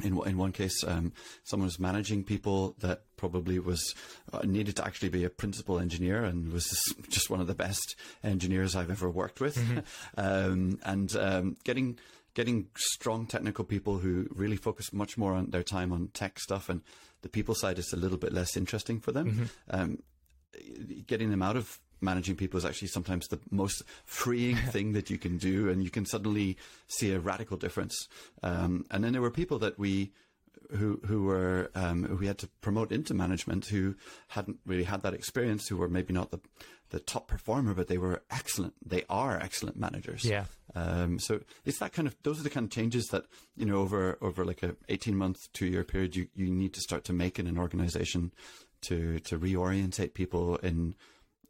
[0.02, 1.12] in in one case, um,
[1.44, 3.94] someone was managing people that probably was
[4.32, 6.66] uh, needed to actually be a principal engineer and was
[7.08, 9.78] just one of the best engineers I've ever worked with, mm-hmm.
[10.16, 11.98] um, and um, getting
[12.34, 16.68] getting strong technical people who really focus much more on their time on tech stuff
[16.68, 16.82] and
[17.22, 19.32] the people side is a little bit less interesting for them.
[19.32, 19.80] Mm-hmm.
[19.80, 19.98] Um,
[21.06, 25.18] getting them out of managing people is actually sometimes the most freeing thing that you
[25.18, 26.56] can do, and you can suddenly
[26.88, 28.08] see a radical difference.
[28.42, 30.12] Um, and then there were people that we
[30.72, 33.94] who who were um, who we had to promote into management who
[34.28, 36.40] hadn't really had that experience, who were maybe not the
[36.90, 38.74] the top performer, but they were excellent.
[38.84, 40.24] They are excellent managers.
[40.24, 40.44] Yeah.
[40.74, 43.24] Um, so it's that kind of those are the kind of changes that
[43.56, 46.80] you know over over like a eighteen month, two year period you, you need to
[46.80, 48.32] start to make in an organization
[48.82, 50.94] to to reorientate people in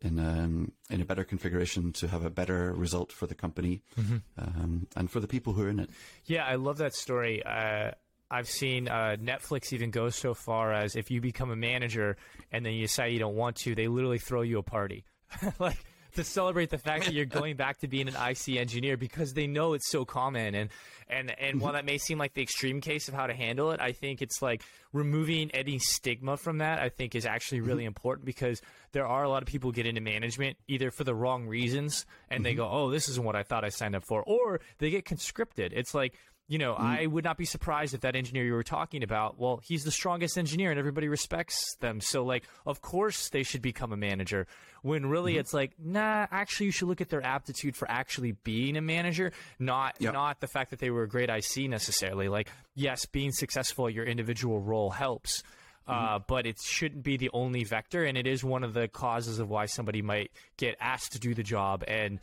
[0.03, 4.16] in um, in a better configuration to have a better result for the company Mm-hmm.
[4.38, 5.90] um, and for the people who are in it.
[6.26, 7.42] Yeah, I love that story.
[7.44, 7.92] Uh,
[8.30, 12.16] I've seen uh, Netflix even go so far as if you become a manager
[12.51, 15.05] and then you decide you don't want to, they literally throw you a party,
[15.61, 15.78] like
[16.16, 19.46] to celebrate the fact that you're going back to being an IC engineer because they
[19.46, 20.54] know it's so common.
[20.54, 20.70] And
[21.08, 21.76] and and while mm-hmm.
[21.76, 24.42] that may seem like the extreme case of how to handle it, I think it's
[24.42, 24.62] like
[24.92, 26.80] removing any stigma from that.
[26.80, 27.88] I think is actually really mm-hmm.
[27.88, 28.60] important because
[28.92, 32.44] there are a lot of people get into management either for the wrong reasons and
[32.44, 32.58] they mm-hmm.
[32.58, 35.72] go, oh, this isn't what I thought I signed up for, or they get conscripted.
[35.74, 36.14] It's like
[36.49, 36.80] you know, mm.
[36.80, 39.90] I would not be surprised if that engineer you were talking about, well, he's the
[39.90, 42.01] strongest engineer and everybody respects them.
[42.01, 44.47] So, like, of course they should become a manager.
[44.82, 45.40] When really mm-hmm.
[45.40, 49.32] it's like, nah, actually, you should look at their aptitude for actually being a manager,
[49.59, 50.12] not Yep.
[50.12, 52.28] not the fact that they were a great IC necessarily.
[52.28, 55.42] Like, yes, being successful at your individual role helps.
[55.88, 56.24] Uh, mm-hmm.
[56.26, 59.49] but it shouldn't be the only vector, and it is one of the causes of
[59.49, 62.18] why somebody might get asked to do the job and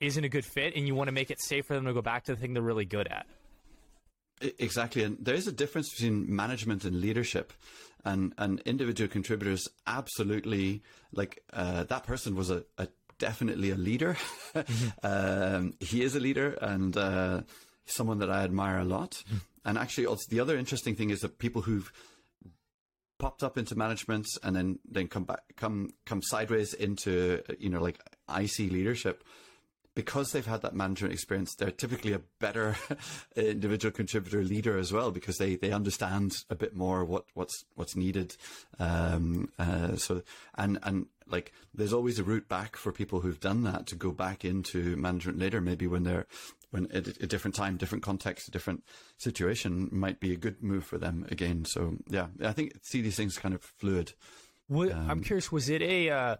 [0.00, 2.00] isn't a good fit, and you want to make it safe for them to go
[2.00, 3.26] back to the thing they're really good at.
[4.40, 7.52] Exactly, and there is a difference between management and leadership,
[8.04, 10.82] and and individual contributors absolutely
[11.12, 14.16] like uh, that person was a, a definitely a leader.
[15.02, 17.42] um, he is a leader and uh,
[17.86, 19.22] someone that I admire a lot.
[19.64, 21.92] And actually, also the other interesting thing is that people who've
[23.18, 27.82] popped up into management and then then come back come come sideways into you know
[27.82, 29.24] like IC leadership
[29.98, 32.76] because they've had that management experience, they're typically a better
[33.34, 37.96] individual contributor leader as well because they, they understand a bit more what, what's what's
[37.96, 38.36] needed.
[38.78, 40.22] Um, uh, so
[40.54, 44.12] and and like there's always a route back for people who've done that to go
[44.12, 46.28] back into management later, maybe when they're
[46.70, 48.84] when at a different time, different context, a different
[49.16, 51.64] situation might be a good move for them again.
[51.64, 54.12] So yeah, I think see these things kind of fluid.
[54.68, 56.36] What, I'm curious, was it a uh,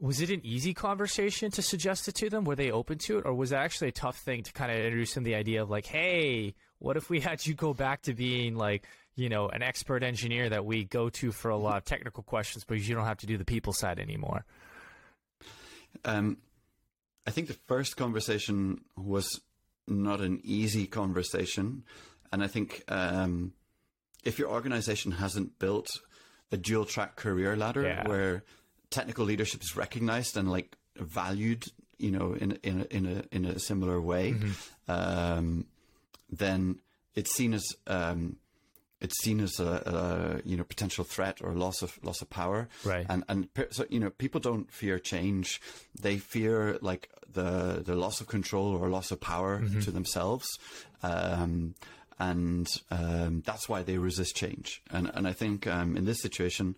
[0.00, 2.44] was it an easy conversation to suggest it to them?
[2.44, 4.78] Were they open to it, or was it actually a tough thing to kind of
[4.78, 8.14] introduce them the idea of like, hey, what if we had you go back to
[8.14, 8.84] being like,
[9.16, 12.64] you know, an expert engineer that we go to for a lot of technical questions,
[12.64, 14.44] but you don't have to do the people side anymore?
[16.04, 16.38] Um,
[17.26, 19.40] I think the first conversation was
[19.86, 21.82] not an easy conversation,
[22.32, 23.52] and I think um,
[24.24, 25.88] if your organization hasn't built
[26.52, 28.06] a dual track career ladder Yeah.
[28.08, 28.44] where
[28.90, 31.66] technical leadership is recognized and like valued,
[31.98, 34.34] you know, in in a, in a in a similar way,
[34.88, 35.66] um,
[36.30, 36.78] then
[37.14, 38.36] it's seen as um,
[39.00, 42.68] it's seen as a, a you know potential threat or loss of loss of power.
[42.84, 43.06] Right.
[43.08, 45.60] And and so you know people don't fear change;
[46.00, 50.46] they fear like the the loss of control or loss of power to themselves.
[51.02, 51.74] Um,
[52.20, 54.82] and um, that's why they resist change.
[54.90, 56.74] And and I think um, in this situation,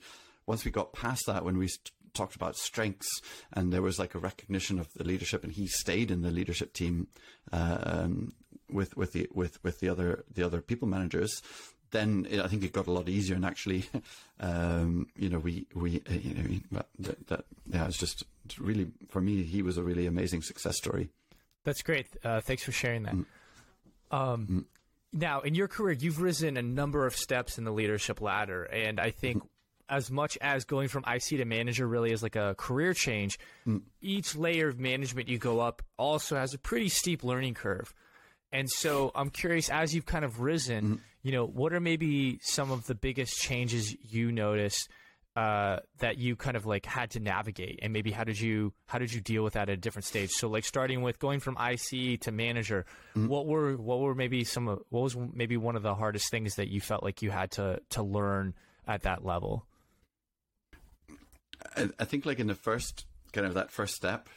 [0.46, 1.68] once we got past that, when we
[2.14, 3.20] talked about strengths,
[3.52, 6.72] and there was like a recognition of the leadership, and he stayed in the leadership
[6.72, 7.08] team
[7.52, 8.32] um,
[8.70, 11.42] with with the with with the other the other people managers.
[11.92, 13.84] Then it, I think it got a lot easier, and actually,
[14.40, 18.24] um, you know, we we uh, you know that, that, that yeah, it's just
[18.58, 21.10] really for me, he was a really amazing success story.
[21.64, 22.06] That's great.
[22.24, 23.14] Uh, thanks for sharing that.
[24.10, 24.66] Um,
[25.12, 29.00] Now, in your career, you've risen a number of steps in the leadership ladder, and
[29.00, 29.42] I think
[29.90, 33.78] as much as going from IC to manager really is like a career change, hmm.
[34.00, 37.92] each layer of management you go up also has a pretty steep learning curve.
[38.52, 40.94] And so I'm curious, as you've kind of risen, hmm.
[41.22, 44.88] you know, what are maybe some of the biggest changes you noticed
[45.36, 48.98] uh, that you kind of like had to navigate, and maybe how did you how
[48.98, 50.30] did you deal with that at a different stage?
[50.30, 52.84] So like starting with going from IC to manager,
[53.14, 53.28] hmm.
[53.28, 56.56] what were what were maybe some of what was maybe one of the hardest things
[56.56, 58.54] that you felt like you had to to learn
[58.86, 59.66] at that level?
[61.76, 64.28] I, I think like in the first kind of that first step,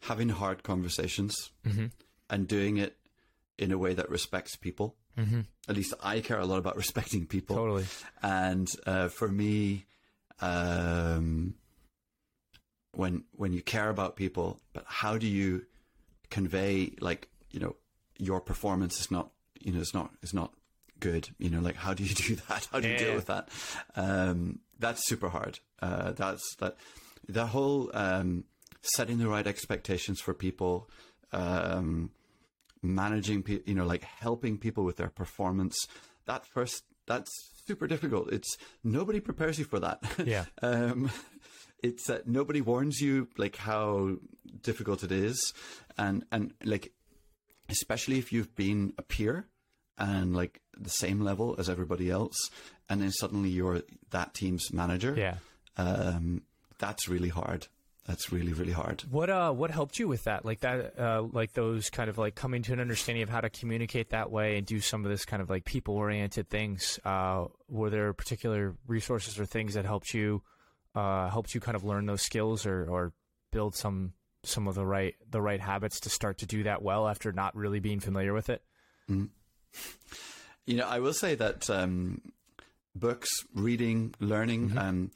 [0.00, 1.50] having hard conversations
[2.30, 2.96] and doing it
[3.58, 4.96] in a way that respects people.
[5.18, 5.40] Mm-hmm.
[5.68, 7.56] At least I care a lot about respecting people.
[7.56, 7.86] Totally.
[8.22, 9.86] And uh, for me,
[10.40, 11.54] um,
[12.92, 15.66] when when you care about people, but how do you
[16.30, 17.76] convey like you know
[18.18, 20.52] your performance is not you know it's not is not
[21.00, 21.28] good.
[21.38, 22.68] You know, like how do you do that?
[22.72, 22.98] How do you Yeah.
[23.04, 23.48] deal with that?
[23.94, 25.58] Um, that's super hard.
[25.80, 26.76] Uh, that's that.
[27.28, 28.44] the whole um,
[28.82, 30.88] setting the right expectations for people,
[31.32, 32.10] um,
[32.82, 35.76] managing, pe- you know, like helping people with their performance.
[36.26, 37.30] That first, that's
[37.66, 38.32] super difficult.
[38.32, 40.00] It's nobody prepares you for that.
[40.26, 40.44] Yeah.
[40.62, 41.10] um,
[41.82, 44.16] it's that nobody warns you like how
[44.62, 45.52] difficult it is,
[45.98, 46.92] and and like
[47.68, 49.46] especially if you've been a peer
[49.98, 52.36] and like the same level as everybody else,
[52.88, 55.14] and then suddenly you're that team's manager.
[55.16, 55.36] Yeah.
[55.76, 56.42] Um,
[56.78, 57.66] that's really hard.
[58.06, 59.02] That's really really hard.
[59.10, 60.44] What uh what helped you with that?
[60.44, 63.50] Like that uh like those kind of like coming to an understanding of how to
[63.50, 67.00] communicate that way and do some of this kind of like people oriented things.
[67.04, 70.40] Uh were there particular resources or things that helped you
[70.94, 73.12] uh helped you kind of learn those skills or or
[73.50, 74.12] build some
[74.44, 77.56] some of the right the right habits to start to do that well after not
[77.56, 78.62] really being familiar with it?
[80.66, 82.20] You know, I will say that um,
[82.94, 84.76] books, reading, learning.
[84.76, 85.10] Um,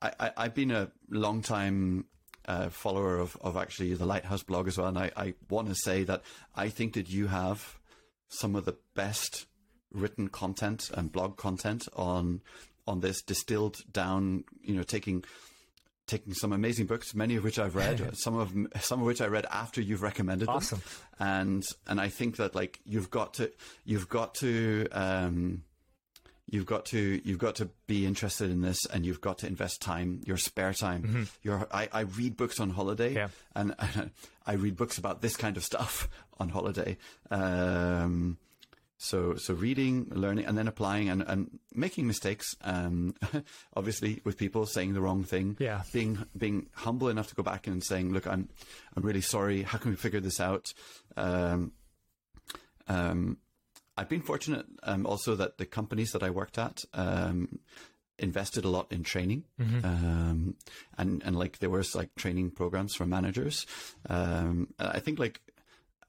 [0.00, 2.06] I, I, I've been a long time
[2.46, 5.74] uh, follower of, of actually the Lighthouse blog as well, and I, I want to
[5.74, 6.22] say that
[6.54, 7.78] I think that you have
[8.28, 9.46] some of the best
[9.92, 12.40] written content and blog content on
[12.86, 14.44] on this distilled down.
[14.62, 15.24] You know, taking
[16.06, 18.52] taking some amazing books, many of which I've read, some of
[18.82, 20.80] some of which I read after you've recommended Awesome.
[21.18, 23.50] them, and and I think that like you've got to
[23.84, 25.62] you've got to um,
[26.50, 29.80] you've got to you've got to be interested in this, and you've got to invest
[29.80, 31.28] time, your spare time.
[31.42, 33.28] Your I, I read books on holiday, Yeah.
[33.54, 33.74] and
[34.46, 36.98] I read books about this kind of stuff on holiday.
[37.30, 38.36] Um,
[38.96, 42.56] so, so reading, learning, and then applying and, and making mistakes.
[42.62, 43.14] Um,
[43.76, 45.56] obviously, with people saying the wrong thing.
[45.58, 45.82] Yeah.
[45.92, 48.48] Being being humble enough to go back and saying, "Look, I'm
[48.96, 49.62] I'm really sorry.
[49.62, 50.72] How can we figure this out?"
[51.16, 51.72] Um,
[52.88, 53.38] um,
[53.96, 57.60] I've been fortunate um, also that the companies that I worked at um,
[58.18, 59.44] invested a lot in training,
[59.84, 60.56] um,
[60.98, 63.66] and and like there was like training programs for managers.
[64.08, 65.40] Um, I think like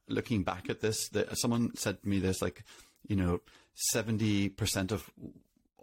[0.08, 2.64] looking back at this, that someone said to me this like,
[3.08, 3.42] you know,
[3.74, 5.10] seventy percent of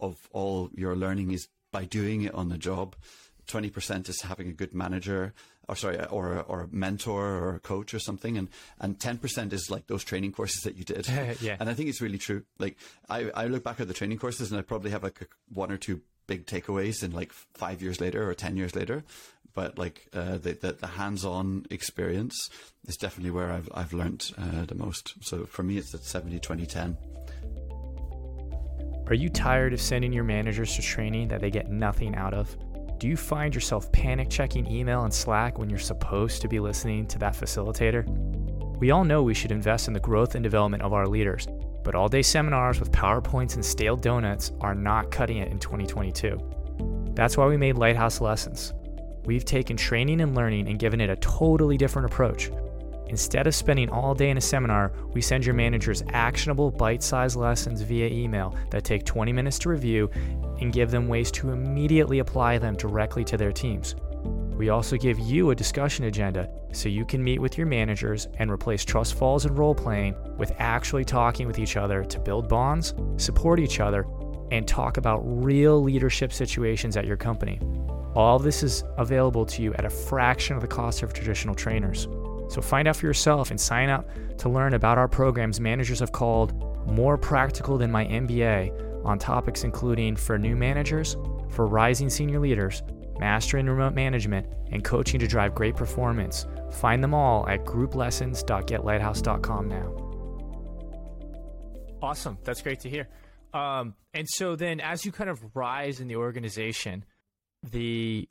[0.01, 2.97] of all your learning is by doing it on the job.
[3.47, 5.35] Twenty percent is having a good manager,
[5.69, 8.49] or sorry, or or a mentor or a coach or something, and
[8.79, 11.09] and ten percent is like those training courses that you did.
[11.41, 11.57] Yeah.
[11.59, 12.45] and I think it's really true.
[12.59, 12.77] Like
[13.11, 15.77] I I look back at the training courses and I probably have like one or
[15.77, 19.03] two big takeaways in like five years later or ten years later,
[19.55, 22.51] but like uh, the, the the hands-on experience
[22.87, 25.15] is definitely where I've I've learned uh, the most.
[25.21, 26.97] So for me, it's at 70, 20, 10.
[29.09, 32.57] Are you tired of sending your managers to training that they get nothing out of?
[32.99, 37.07] Do you find yourself panic checking email and Slack when you're supposed to be listening
[37.09, 38.07] to that facilitator?
[38.79, 41.47] We all know we should invest in the growth and development of our leaders,
[41.85, 47.13] but all day seminars with PowerPoints and stale donuts are not cutting it in 2022.
[47.15, 48.73] That's why we made Lighthouse Lessons.
[49.25, 52.51] We've taken training and learning and given it a totally different approach.
[53.07, 57.37] Instead of spending all day in a seminar, we send your managers actionable bite sized
[57.37, 60.11] lessons via email that take 20 minutes to review
[60.61, 63.95] and give them ways to immediately apply them directly to their teams.
[64.57, 68.51] We also give you a discussion agenda so you can meet with your managers and
[68.51, 72.95] replace trust falls and role playing with actually talking with each other to build bonds,
[73.17, 74.07] support each other,
[74.51, 77.61] and talk about real leadership situations at your company.
[78.15, 82.09] All this is available to you at a fraction of the cost of traditional trainers.
[82.49, 84.07] So find out for yourself and sign up
[84.39, 86.53] to learn about our programs managers have called
[86.87, 91.17] More Practical Than My MBA on topics including for new managers,
[91.49, 92.83] for rising senior leaders,
[93.19, 96.47] mastering remote management, and coaching to drive great performance.
[96.73, 100.03] Find them all at grouplessons.getlighthouse.com now.
[102.03, 102.37] Awesome.
[102.45, 103.09] That's great to hear.
[103.55, 107.05] Um, and so then as you kind of rise in the organization,
[107.63, 108.29] the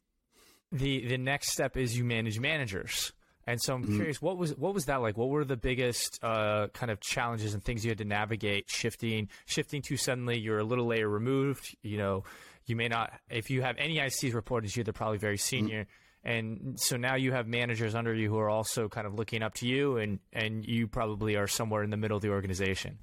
[0.71, 3.13] the the next step is you manage managers.
[3.47, 5.17] And so I'm curious, what was what was that like?
[5.17, 9.29] What were the biggest uh, kind of challenges and things you had to navigate shifting
[9.45, 11.75] shifting to suddenly you're a little layer removed?
[11.81, 12.23] You know,
[12.65, 15.87] you may not if you have any ICs reported to you, they're probably very senior.
[16.23, 19.55] And so now you have managers under you who are also kind of looking up
[19.55, 22.99] to you, and and you probably are somewhere in the middle of the organization.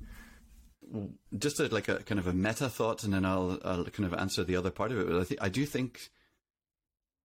[1.36, 4.14] just a, like a kind of a meta thought, and then I'll, I'll kind of
[4.18, 5.08] answer the other part of it.
[5.08, 6.10] But I, th- I do think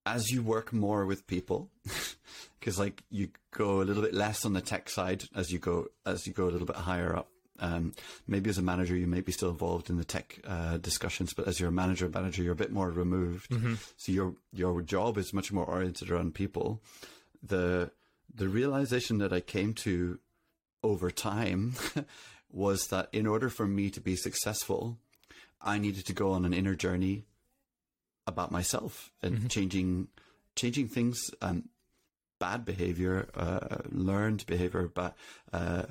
[0.05, 1.69] as you work more with people,
[2.59, 5.87] because like you go a little bit less on the tech side as you go
[6.05, 7.29] as you go a little bit higher up.
[7.59, 7.93] Um,
[8.27, 11.47] maybe as a manager, you may be still involved in the tech uh, discussions, but
[11.47, 13.47] as you're a manager, manager, you're a bit more removed.
[13.97, 16.81] So your your job is much more oriented around people.
[17.41, 17.91] The
[18.33, 20.19] the realization that I came to
[20.81, 21.75] over time
[22.51, 24.97] was that in order for me to be successful,
[25.61, 27.25] I needed to go on an inner journey
[28.27, 30.07] about myself and changing
[30.55, 31.69] changing things, um,
[32.39, 35.15] bad behavior, uh, learned behavior, but
[35.51, 35.83] uh,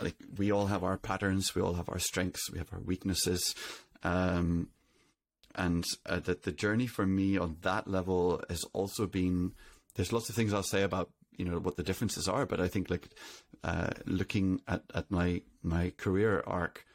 [0.00, 3.54] like we all have our patterns, we all have our strengths, we have our weaknesses,
[4.02, 4.68] um,
[5.54, 9.52] and uh, that the journey for me on that level has also been.
[9.94, 12.68] There's lots of things I'll say about you know what the differences are, but I
[12.68, 13.08] think like
[13.64, 16.86] uh, looking at, at my my career arc,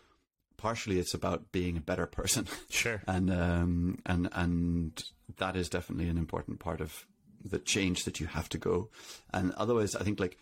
[0.58, 2.47] partially it's about being a better person.
[2.70, 3.01] Sure.
[3.08, 5.03] and um, and and
[5.38, 7.06] that is definitely an important part of
[7.43, 8.89] the change that you have to go.
[9.34, 10.38] And otherwise, I think like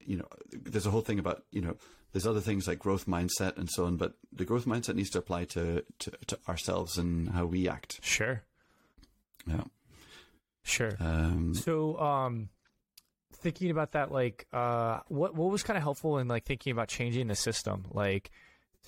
[0.00, 1.76] you know, there's a whole thing about you know,
[2.12, 5.18] there's other things like growth mindset and so on, but the growth mindset needs to
[5.18, 8.00] apply to to, to ourselves and how we act.
[8.02, 8.42] Sure.
[9.46, 9.64] Yeah.
[10.62, 10.96] Sure.
[11.00, 12.50] Um, So, um,
[13.32, 16.88] thinking about that, like, uh, what what was kind of helpful in like thinking about
[16.88, 17.86] changing the system?
[17.90, 18.30] Like,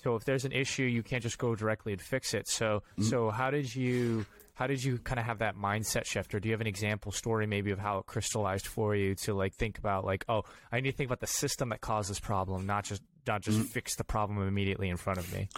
[0.03, 2.47] so if there's an issue, you can't just go directly and fix it.
[2.47, 6.39] So, so how did you how did you kind of have that mindset shift, or
[6.39, 9.55] do you have an example story maybe of how it crystallized for you to like
[9.55, 12.65] think about like, oh, I need to think about the system that caused this problem,
[12.65, 15.49] not just not just fix the problem immediately in front of me.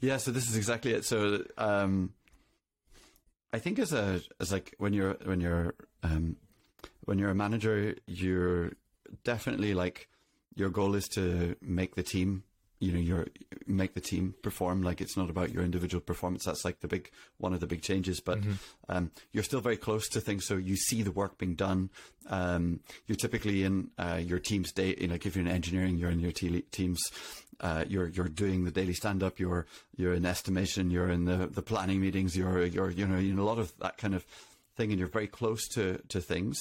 [0.00, 1.04] Yeah, so this is exactly it.
[1.04, 2.12] So um,
[3.52, 6.36] I think as a as like when you're when you're um,
[7.04, 8.72] when you're a manager, you're
[9.24, 10.08] definitely like
[10.54, 12.44] your goal is to make the team.
[12.80, 13.26] You know, your
[13.66, 14.82] make the team perform.
[14.82, 16.44] Like it's not about your individual performance.
[16.44, 18.20] That's like the big one of the big changes.
[18.20, 18.38] But
[18.88, 21.90] um, you're still very close to things, so you see the work being done.
[22.28, 24.94] Um, you're typically in uh, your team's day.
[24.98, 27.00] You know, like if you're in engineering, you're in your te- team's
[27.60, 29.66] uh, you're you're doing the daily stand up, you're
[29.96, 33.44] you're in estimation, you're in the, the planning meetings, you're you're you know in a
[33.44, 34.24] lot of that kind of
[34.78, 36.56] thing, and you're very close to to things,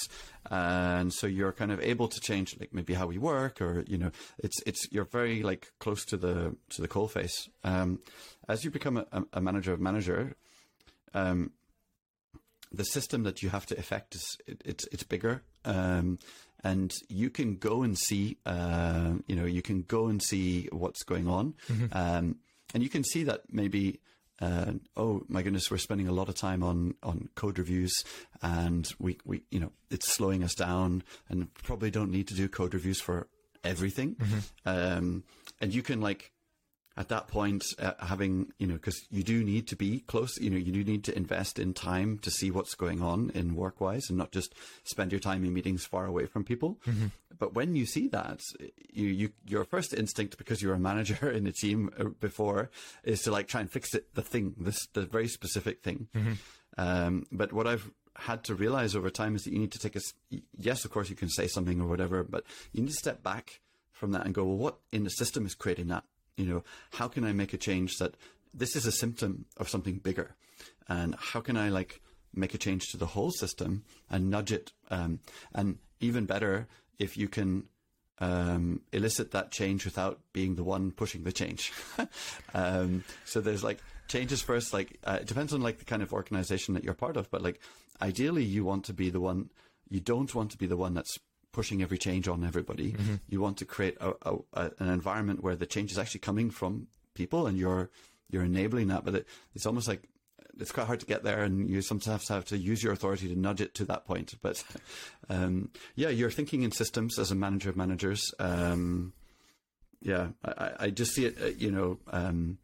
[0.50, 3.98] and so you're kind of able to change like maybe how we work, or you
[3.98, 4.12] know
[4.46, 7.48] it's it's you're very like close to the to the coal face.
[7.64, 8.00] Um,
[8.50, 10.36] as you become a, a manager of manager,
[11.14, 11.52] um,
[12.72, 15.44] the system that you have to affect is it, it's it's bigger.
[15.64, 16.20] Um,
[16.64, 21.04] and you can go and see, uh, you know, you can go and see what's
[21.04, 21.54] going on,
[21.92, 22.38] um,
[22.74, 24.00] and you can see that maybe,
[24.42, 27.94] uh, oh my goodness, we're spending a lot of time on on code reviews,
[28.42, 32.48] and we we you know it's slowing us down, and probably don't need to do
[32.48, 33.28] code reviews for
[33.64, 34.16] everything,
[34.66, 35.24] um,
[35.60, 36.32] and you can like
[36.98, 40.50] at that point uh, having you know because you do need to be close you
[40.50, 43.80] know you do need to invest in time to see what's going on in work
[43.80, 46.78] wise and not just spend your time in meetings far away from people.
[47.40, 48.42] But when you see that
[48.92, 52.72] you, you your first instinct because you're a manager in a team uh, before
[53.04, 56.08] is to like try and fix it the thing this the very specific thing.
[56.78, 59.96] Um, but what i've had to realize over time is that you need to take
[59.96, 60.02] a
[60.58, 63.62] yes of course you can say something or whatever but you need to step back
[63.92, 66.04] from that and go well what in the system is creating that
[66.38, 68.16] you know how can i make a change that
[68.54, 70.36] this is a symptom of something bigger?
[70.88, 72.02] And how can i like
[72.34, 75.20] make a change to the whole system and nudge it um,
[75.54, 76.68] and even better
[77.00, 77.64] if you can
[78.20, 81.72] um, elicit that change without being the one pushing the change.
[82.54, 86.14] Um, so there's like changes first like uh, it depends on like the kind of
[86.14, 87.60] organization that you're part of but like
[88.02, 89.50] ideally you want to be the one
[89.90, 91.20] you don't want to be the one that's
[91.58, 92.96] pushing every change on everybody.
[93.28, 96.52] You want to create a, a, a, an environment where the change is actually coming
[96.52, 97.90] from people, and you're
[98.30, 99.04] you're enabling that.
[99.04, 100.04] But it, it's almost like
[100.60, 103.36] it's quite hard to get there, and you sometimes have to use your authority to
[103.40, 104.36] nudge it to that point.
[104.42, 104.64] But
[105.30, 108.22] um, yeah, you're thinking in systems as a manager of managers.
[108.40, 109.14] Um,
[110.02, 112.60] yeah, I, I- I just see it, uh, you know, um,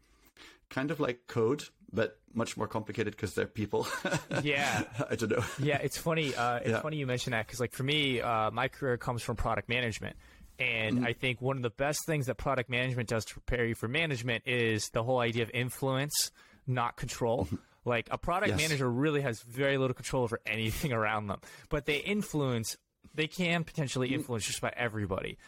[0.70, 3.86] kind of like code, but much more complicated because they're people.
[4.42, 4.82] Yeah.
[5.10, 5.44] I don't know.
[5.58, 6.34] Yeah, it's funny.
[6.34, 6.80] Uh, it's Yeah.
[6.80, 10.16] funny you mention that because, like, for me, uh, my career comes from product management,
[10.58, 11.06] and Mm-hmm.
[11.06, 13.88] I think one of the best things that product management does to prepare you for
[13.88, 16.30] management is the whole idea of influence,
[16.66, 17.48] not control.
[17.84, 18.58] Like a product Mm-hmm.
[18.60, 18.68] Yes.
[18.70, 22.76] manager really has very little control over anything around them, but they influence.
[23.14, 24.14] They can potentially Mm-hmm.
[24.16, 25.38] influence just about everybody.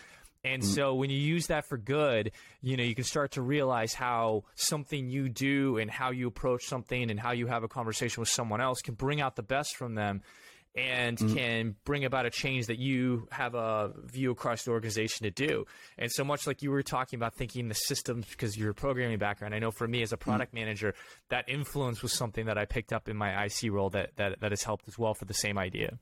[0.46, 0.66] And mm.
[0.66, 2.30] so when you use that for good,
[2.62, 6.64] you know, you can start to realize how something you do and how you approach
[6.64, 9.76] something and how you have a conversation with someone else can bring out the best
[9.76, 10.22] from them
[10.76, 11.34] and mm.
[11.34, 15.64] can bring about a change that you have a view across the organization to do.
[15.98, 19.54] And so much like you were talking about thinking the systems because you're programming background,
[19.54, 20.20] I know for me as a mm.
[20.20, 20.94] product manager,
[21.30, 24.52] that influence was something that I picked up in my IC role that, that, that
[24.52, 25.98] has helped as well for the same idea.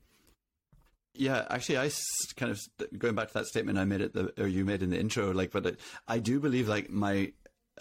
[1.14, 1.90] Yeah, actually, I
[2.36, 2.60] kind of
[2.98, 5.32] going back to that statement I made at the or you made in the intro.
[5.32, 7.32] Like, but it, I do believe like my,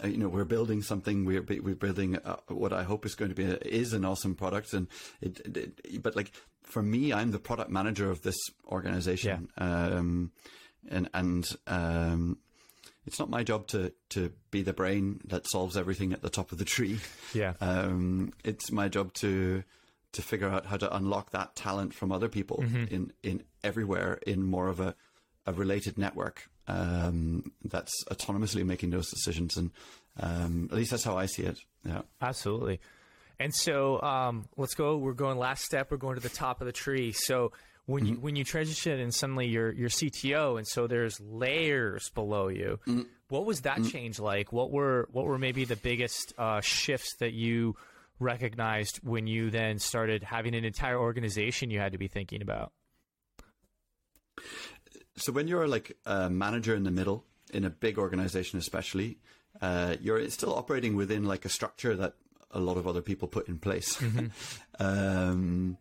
[0.02, 1.24] uh, you know, we're building something.
[1.24, 4.34] We're we're building uh, what I hope is going to be a, is an awesome
[4.36, 4.72] product.
[4.72, 4.86] And
[5.20, 6.30] it, it, it- but like
[6.62, 9.48] for me, I'm the product manager of this organization.
[9.58, 10.30] Um,
[10.88, 12.38] and and um,
[13.06, 16.52] it's not my job to to be the brain that solves everything at the top
[16.52, 17.00] of the tree.
[17.34, 17.54] Yeah.
[17.60, 19.64] Um, it's my job to
[20.14, 24.42] to figure out how to unlock that talent from other people in in everywhere in
[24.42, 24.94] more of a
[25.46, 29.56] a related network um, that's autonomously making those decisions.
[29.56, 29.70] And
[30.18, 31.58] um, at least that's how I see it.
[31.84, 32.02] Yeah.
[32.20, 32.80] Absolutely.
[33.38, 34.96] And so um, let's go.
[34.96, 35.90] We're going last step.
[35.90, 37.12] We're going to the top of the tree.
[37.12, 37.52] So
[37.86, 42.48] when you when you transition and suddenly you're you're CTO, and so there's layers below
[42.48, 42.78] you.
[43.28, 44.52] What was that change like?
[44.52, 47.74] What were what were maybe the biggest uh, shifts that you
[48.18, 52.72] recognized when you then started having an entire organization you had to be thinking about?
[55.16, 59.18] So when you're like a manager in the middle in a big organization, especially,
[59.60, 62.14] uh, you're still operating within like a structure that
[62.50, 64.02] a lot of other people put in place.
[64.78, 65.76] um,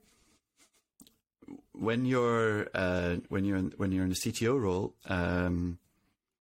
[1.72, 5.80] when you're uh, when you're in, when you're in a CTO role, um,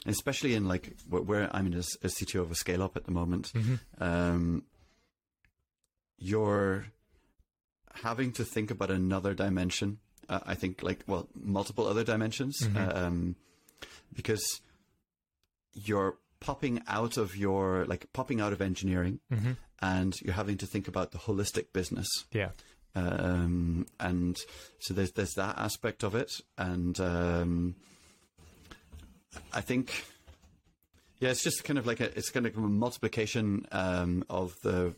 [0.06, 3.04] especially in like where, where I'm in a, a CTO of a scale up at
[3.04, 3.52] the moment,
[3.98, 4.64] um,
[6.18, 6.86] you're
[8.02, 9.98] having to think about another dimension.
[10.28, 13.36] Uh, I think like well, multiple other dimensions, um,
[14.14, 14.60] because
[15.74, 19.20] you're popping out of your like popping out of engineering,
[19.80, 22.50] and you're having to think about the holistic business Yeah.
[22.94, 24.36] um, and
[24.80, 27.74] so there's there's that aspect of it, and um,
[29.52, 30.04] I think,
[31.20, 34.94] yeah, it's just kind of like a it's kind of a multiplication um, of the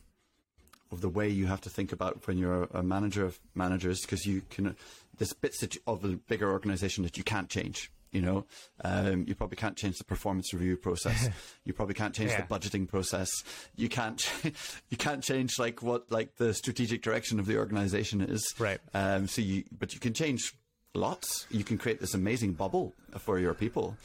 [0.94, 4.24] of the way you have to think about when you're a manager of managers, because
[4.24, 4.74] you can
[5.18, 7.90] there's bits that you, of a bigger organization that you can't change.
[8.12, 8.46] You know,
[8.84, 11.28] um, you probably can't change the performance review process.
[11.64, 12.42] you probably can't change Yeah.
[12.42, 13.28] the budgeting process.
[13.74, 14.24] You can't,
[14.88, 18.46] you can't change like what like the strategic direction of the organization is.
[18.58, 18.78] Right.
[18.94, 20.54] Um, so you, but you can change
[20.94, 21.46] lots.
[21.50, 23.96] You can create this amazing bubble for your people.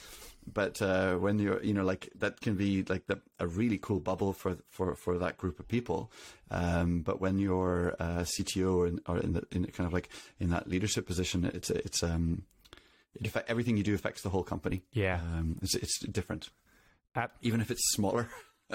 [0.54, 4.00] But uh, when you're, you know, like that can be like the, a really cool
[4.00, 6.12] bubble for for for that group of people.
[6.52, 10.10] Um, but when you're a CTO or in, or in, the, in kind of like
[10.40, 12.44] in that leadership position, it's it's um,
[13.16, 14.84] it affect, everything you do affects the whole company.
[14.94, 15.20] Yeah.
[15.22, 16.50] Um, it's it's different,
[17.16, 18.30] Ab- even if it's smaller.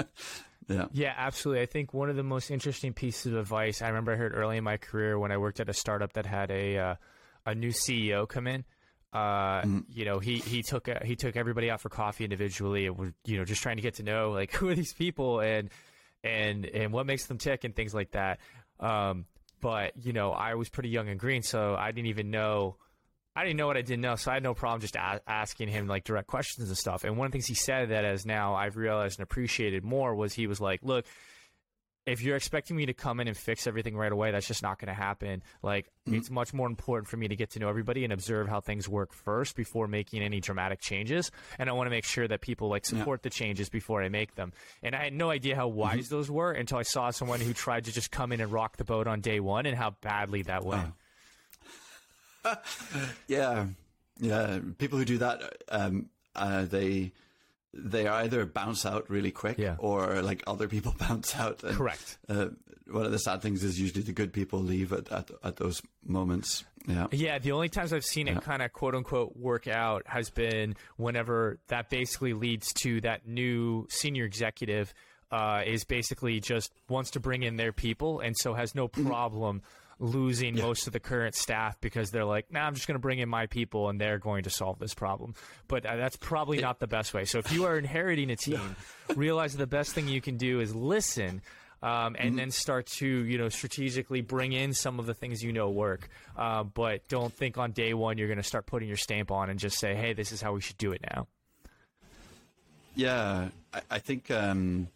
[0.68, 0.86] yeah.
[0.92, 1.62] Yeah, absolutely.
[1.62, 4.56] I think one of the most interesting pieces of advice I remember I heard early
[4.56, 6.94] in my career when I worked at a startup that had a uh,
[7.46, 8.64] a new CEO come in.
[9.14, 12.98] Uh, You know, he he took uh, he took everybody out for coffee individually, and
[12.98, 15.70] was you know just trying to get to know like who are these people and
[16.24, 18.40] and and what makes them tick and things like that.
[18.80, 19.26] Um,
[19.60, 22.76] but you know, I was pretty young and green, so I didn't even know.
[23.36, 25.68] I didn't know what I didn't know, so I had no problem just a- asking
[25.68, 27.02] him like direct questions and stuff.
[27.02, 30.14] And one of the things he said that as now I've realized and appreciated more
[30.14, 31.04] was he was like, "Look,
[32.06, 34.78] if you're expecting me to come in and fix everything right away, that's just not
[34.78, 35.42] going to happen.
[35.62, 38.60] Like, it's much more important for me to get to know everybody and observe how
[38.60, 41.30] things work first before making any dramatic changes.
[41.58, 44.34] And I want to make sure that people like support the changes before I make
[44.34, 44.52] them.
[44.82, 47.86] And I had no idea how wise those were until I saw someone who tried
[47.86, 50.64] to just come in and rock the boat on day one and how badly that
[50.64, 50.92] went.
[53.26, 53.68] Yeah,
[54.20, 54.58] yeah.
[54.76, 57.12] People who do that, um, uh, they
[57.76, 59.76] they either bounce out really quick, Yeah.
[59.78, 61.62] or like other people bounce out.
[61.62, 62.18] And, Correct.
[62.28, 62.46] Uh,
[62.90, 65.80] one of the sad things is usually the good people leave at at, at those
[66.06, 66.64] moments.
[66.86, 70.28] Yeah, Yeah, the only times I've seen it kind of quote unquote work out has
[70.28, 74.92] been whenever that basically leads to that new senior executive
[75.30, 79.62] uh, is basically just wants to bring in their people and so has no problem
[79.98, 83.18] losing most of the current staff because they're like, nah, I'm just going to bring
[83.18, 85.34] in my people and they're going to solve this problem.
[85.68, 87.24] But uh, that's probably not the best way.
[87.24, 88.76] So if you are inheriting a team,
[89.16, 91.42] realize the best thing you can do is listen
[91.82, 95.52] um, and then start to you know strategically bring in some of the things you
[95.52, 96.08] know work.
[96.36, 99.50] Uh, but don't think on day one you're going to start putting your stamp on
[99.50, 101.26] and just say, hey, this is how we should do it now.
[102.94, 103.48] yeah.
[103.72, 104.88] I, I think um,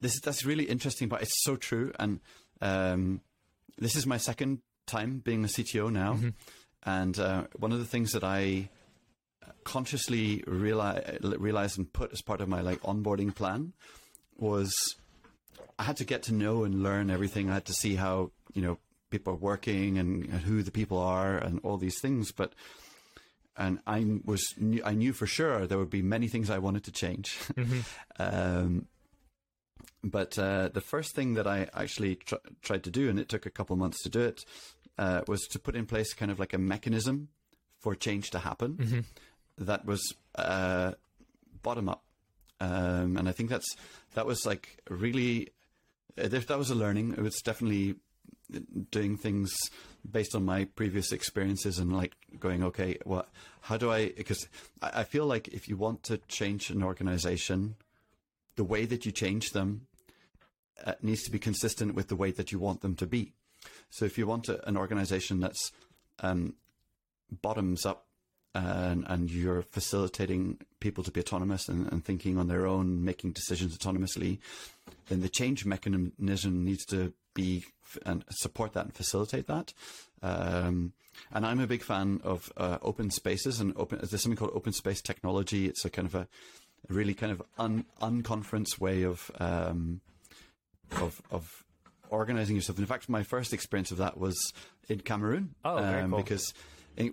[0.00, 1.92] this is that's really interesting, but it's so true.
[1.98, 2.20] And
[2.60, 3.22] um,
[3.78, 6.18] this is my second time being a CTO now,
[6.84, 8.68] and uh, one of the things that I
[9.64, 13.72] consciously realize, realized and put as part of my like onboarding plan
[14.36, 14.72] was
[15.78, 17.50] I had to get to know and learn everything.
[17.50, 18.78] I had to see how you know
[19.10, 22.32] people are working and, and who the people are and all these things.
[22.32, 22.52] But
[23.56, 26.84] and I was knew- I knew for sure there would be many things I wanted
[26.84, 27.36] to change.
[28.18, 28.86] um,
[30.02, 33.46] but uh, the first thing that I actually tr- tried to do, and it took
[33.46, 34.44] a couple months to do it,
[34.96, 37.28] uh, was to put in place kind of like a mechanism
[37.78, 39.04] for change to happen
[39.58, 40.92] that was uh,
[41.62, 42.02] bottom up.
[42.60, 43.76] Um, and I think that's
[44.14, 45.50] that was like really
[46.16, 47.12] uh, that that was a learning.
[47.12, 47.96] It was definitely
[48.90, 49.54] doing things
[50.10, 53.28] based on my previous experiences and like going, okay, what?
[53.60, 54.10] How do I?
[54.10, 54.48] Because
[54.82, 57.76] I, I feel like if you want to change an organization,
[58.56, 59.86] the way that you change them
[60.84, 63.32] uh, needs to be consistent with the way that you want them to be.
[63.90, 65.72] So if you want a, an organization that's
[66.20, 66.54] um,
[67.42, 68.06] bottoms up
[68.54, 73.32] and, and, you're facilitating people to be autonomous and, and, thinking on their own, making
[73.32, 74.38] decisions autonomously,
[75.08, 77.64] then the change mechanism needs to be
[78.04, 79.72] and support that and facilitate that.
[80.22, 80.92] Um,
[81.32, 83.98] and I'm a big fan of uh, open spaces and open.
[83.98, 85.66] There's something called open space technology.
[85.66, 86.28] It's a kind of a,
[86.88, 90.00] a really kind of un, unconference way of um,
[90.96, 91.64] of of
[92.10, 92.78] organizing yourself.
[92.78, 94.52] In fact, my first experience of that was
[94.88, 95.54] in Cameroon.
[95.64, 96.18] Oh, very um, cool.
[96.18, 96.54] Because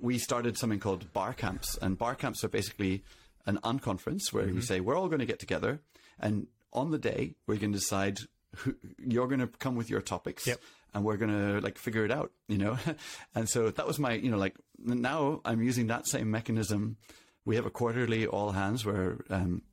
[0.01, 3.03] we started something called bar camps, and bar camps are basically
[3.45, 4.55] an unconference where mm-hmm.
[4.55, 5.79] we say we're all going to get together,
[6.19, 8.19] and on the day we're going to decide
[8.57, 10.47] who, you're going to come with your topics.
[10.47, 10.61] Yep.
[10.93, 12.77] And we're gonna like figure it out, you know,
[13.35, 16.95] and so that was my, you know, like now I'm using that same mechanism.
[17.43, 19.63] We have a quarterly all hands where um,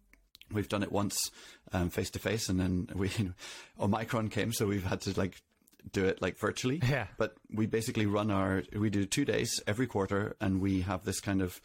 [0.53, 1.31] we've done it once
[1.91, 3.11] face to face, and then we
[3.81, 5.41] Omicron came, so we've had to like
[5.91, 6.81] do it like virtually.
[6.89, 7.07] Yeah.
[7.17, 11.21] But we basically run our we do two days every quarter, and we have this
[11.21, 11.61] kind of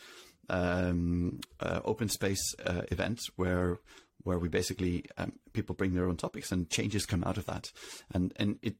[0.49, 3.79] um, uh, open space uh, event where
[4.23, 7.71] where we basically um, people bring their own topics and changes come out of that,
[8.13, 8.75] and and it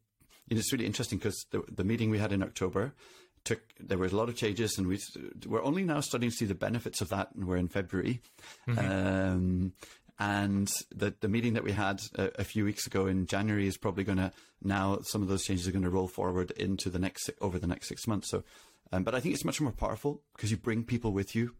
[0.50, 2.94] it's really interesting because the the meeting we had in October
[3.44, 5.00] took there was a lot of changes and we
[5.46, 8.22] we're only now starting to see the benefits of that and we're in February
[8.68, 8.80] mm-hmm.
[8.80, 9.74] um,
[10.20, 13.78] and the the meeting that we had a, a, few weeks ago in January is
[13.78, 14.32] probably going to
[14.64, 17.68] now some of those changes are going to roll forward into the next over the
[17.68, 18.30] next six months.
[18.30, 18.44] So,
[18.92, 21.54] um, but I think it's much more powerful because you bring people with you,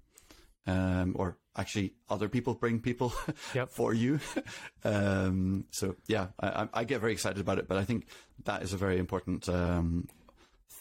[0.66, 3.14] um, or actually other people bring people
[3.54, 3.70] yep.
[3.70, 4.20] for you.
[4.84, 7.68] um, so yeah, I, I, get very excited about it.
[7.68, 8.08] But I think
[8.46, 10.08] that is a very important um,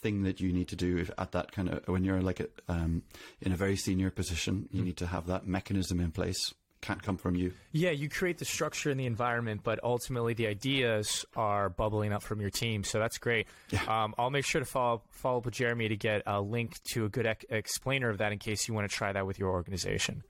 [0.01, 3.03] thing that you need to do at that kind of when you're like a, um,
[3.41, 4.67] in a very senior position.
[4.71, 4.85] You mm.
[4.85, 7.53] need to have that mechanism in place can't come from you.
[7.71, 12.23] Yeah, you create the structure and the environment, but ultimately the ideas are bubbling up
[12.23, 12.83] from your team.
[12.83, 13.47] So that's great.
[13.71, 13.83] Yeah.
[13.87, 17.05] Um, I'll make sure to follow follow up with Jeremy to get a link to
[17.05, 20.23] a good explainer of that in case you want to try that with your organization.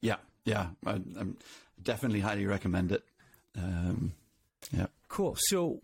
[0.00, 1.24] Yeah, yeah, I, I
[1.82, 3.04] definitely highly recommend it.
[3.56, 4.12] Um,
[4.72, 4.86] yeah.
[5.08, 5.36] Cool.
[5.36, 5.82] So,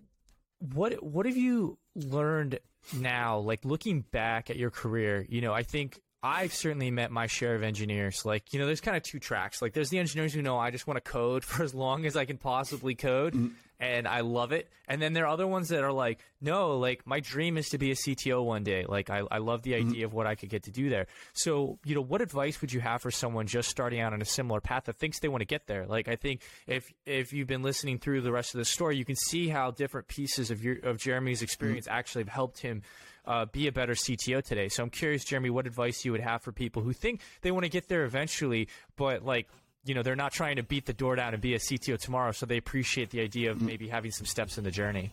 [0.58, 2.60] what what have you learned
[2.94, 3.38] now?
[3.38, 7.54] Like looking back at your career, you know, I think I've certainly met my share
[7.54, 8.24] of engineers.
[8.24, 9.62] Like, you know, there's kind of two tracks.
[9.62, 12.16] Like, there's the engineers who know I just want to code for as long as
[12.16, 13.54] I can possibly code, mm-hmm.
[13.78, 14.68] And I love it.
[14.88, 17.78] And then there are other ones that are like, no, like, my dream is to
[17.78, 18.84] be a CTO one day.
[18.88, 19.88] Like, I, I love the mm-hmm.
[19.88, 20.06] idea mm-hmm.
[20.06, 21.06] of what I could get to do there.
[21.34, 24.26] So, you know, what advice would you have for someone just starting out on a
[24.26, 25.86] similar path that thinks they want to get there?
[25.86, 29.04] Like, I think if if you've been listening through the rest of the story, you
[29.04, 31.98] can see how different pieces of your of Jeremy's experience mm-hmm.
[31.98, 32.82] actually have helped him
[33.26, 34.68] uh, be a better CTO today.
[34.68, 37.64] So I'm curious, Jeremy, what advice you would have for people who think they want
[37.64, 39.48] to get there eventually, but like
[39.86, 42.32] you know they're not trying to beat the door down and be a CTO tomorrow,
[42.32, 45.10] so they appreciate the idea of maybe having some steps in the journey.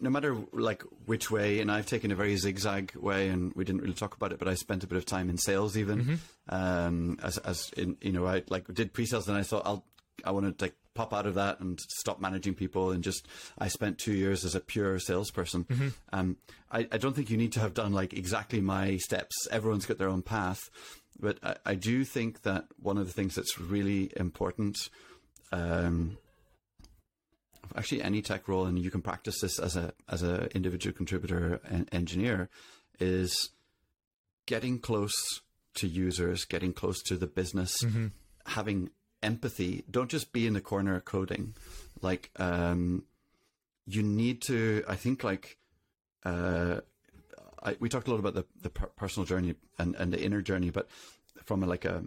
[0.00, 3.82] No matter like which way, and I've taken a very zigzag way, and we didn't
[3.82, 6.14] really talk about it, but I spent a bit of time in sales even, mm-hmm.
[6.54, 9.84] um, as as in you know I like did pre-sales, and I thought I'll
[10.24, 13.26] I want to like pop out of that and stop managing people and just
[13.58, 15.64] I spent two years as a pure salesperson.
[15.64, 15.88] Mm-hmm.
[16.12, 16.36] Um,
[16.70, 19.48] I, I, don't think you need to have done like exactly my steps.
[19.50, 20.60] Everyone's got their own path,
[21.18, 24.76] but I, I do think that one of the things that's really important.
[25.50, 26.18] Um,
[27.76, 31.60] actually, any tech role, and you can practice this as a as an individual contributor
[31.68, 32.48] and engineer,
[32.98, 33.50] is
[34.46, 35.14] getting close
[35.74, 38.08] to users, getting close to the business, mm-hmm.
[38.46, 38.90] having
[39.22, 39.84] empathy.
[39.90, 41.54] Don't just be in the corner coding.
[42.00, 43.04] Like, um,
[43.86, 45.58] you need to, I think, like,
[46.24, 46.80] uh,
[47.62, 50.70] I, we talked a lot about the, the personal journey and, and the inner journey,
[50.70, 50.88] but
[51.44, 52.04] from a, like a,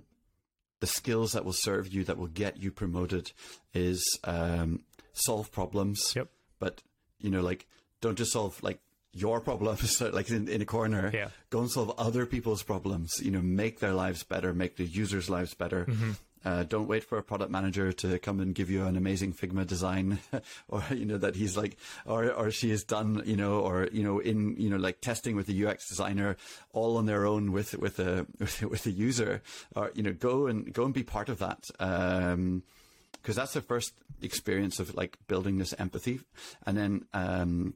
[0.79, 3.31] the skills that will serve you, that will get you promoted
[3.73, 4.83] is, um,
[5.13, 6.13] solve problems.
[6.15, 6.29] Yep.
[6.59, 6.81] But,
[7.19, 7.67] you know, like,
[8.01, 8.79] don't just solve like
[9.15, 11.29] your problems like in, in a corner yeah.
[11.49, 15.29] go and solve other people's problems you know make their lives better make the users
[15.29, 16.11] lives better mm-hmm.
[16.45, 19.65] Uh, don't wait for a product manager to come and give you an amazing Figma
[19.65, 20.19] design,
[20.69, 21.75] or you know that he's like,
[22.05, 25.35] or or she has done, you know, or you know, in you know, like testing
[25.35, 26.37] with the UX designer,
[26.71, 29.41] all on their own with with a with a user,
[29.75, 31.67] or you know, go and go and be part of that.
[31.79, 32.63] Um,
[33.11, 36.19] because that's the first experience of like building this empathy,
[36.63, 37.73] and then um,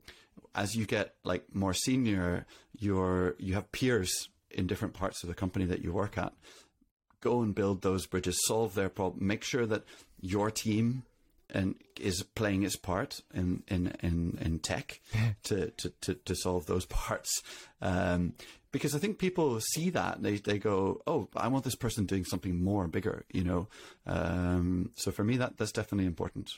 [0.54, 2.46] as you get like more senior,
[2.78, 6.34] you're you have peers in different parts of the company that you work at
[7.22, 9.84] go and build those bridges, solve their problem, make sure that
[10.22, 11.04] your team
[11.52, 15.02] and is playing its part in in in, in tech
[15.44, 17.42] to, to, to, to solve those parts.
[17.82, 18.34] Um,
[18.72, 22.26] because I think people see that they they go, oh, I want this person doing
[22.26, 23.68] something more bigger, you know.
[24.06, 26.52] Um, so for me, that that's definitely important.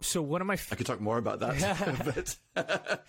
[0.00, 3.02] So one of my f- I could talk more about that, but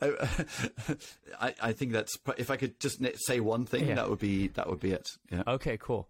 [1.40, 3.96] I, I think that's if I could just say one thing, Yeah.
[3.96, 5.08] that would be that would be it.
[5.30, 5.42] Yeah.
[5.46, 6.08] Okay, cool.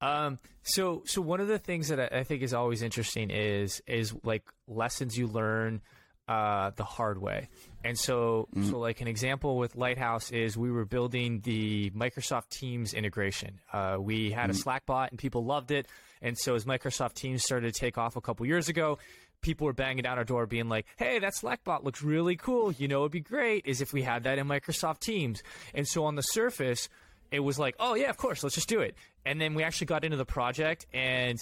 [0.00, 3.82] Um, so so one of the things that I, I think is always interesting is
[3.86, 5.80] is like lessons you learn
[6.28, 7.48] uh, the hard way.
[7.82, 12.92] And so so like an example with Lighthouse is we were building the Microsoft Teams
[12.94, 13.58] integration.
[13.72, 15.86] Uh, we had a Slack bot and people loved it.
[16.22, 18.98] And so as Microsoft Teams started to take off a couple years ago,
[19.40, 22.72] people were banging down our door being like, hey, that Slack bot looks really cool.
[22.72, 25.42] You know, it'd be great is if we had that in Microsoft Teams.
[25.74, 26.88] And so on the surface,
[27.30, 28.94] it was like, oh, yeah, of course, let's just do it.
[29.24, 31.38] And then we actually got into the project and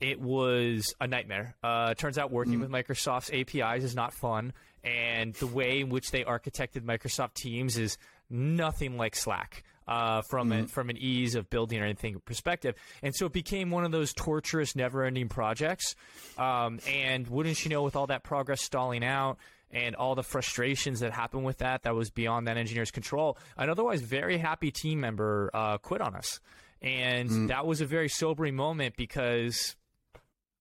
[0.00, 1.54] it was a nightmare.
[1.62, 4.52] Uh, turns out working with Microsoft's APIs is not fun.
[4.82, 7.96] And the way in which they architected Microsoft Teams is
[8.28, 9.62] nothing like Slack.
[9.86, 13.70] Uh, from a, from an ease of building or anything perspective, and so it became
[13.70, 15.94] one of those torturous, never-ending projects.
[16.38, 19.36] Um, and wouldn't you know, with all that progress stalling out,
[19.70, 23.68] and all the frustrations that happened with that that was beyond that engineer's control an
[23.68, 26.38] otherwise very happy team member uh, quit on us
[26.84, 29.74] and that was a very sobering moment because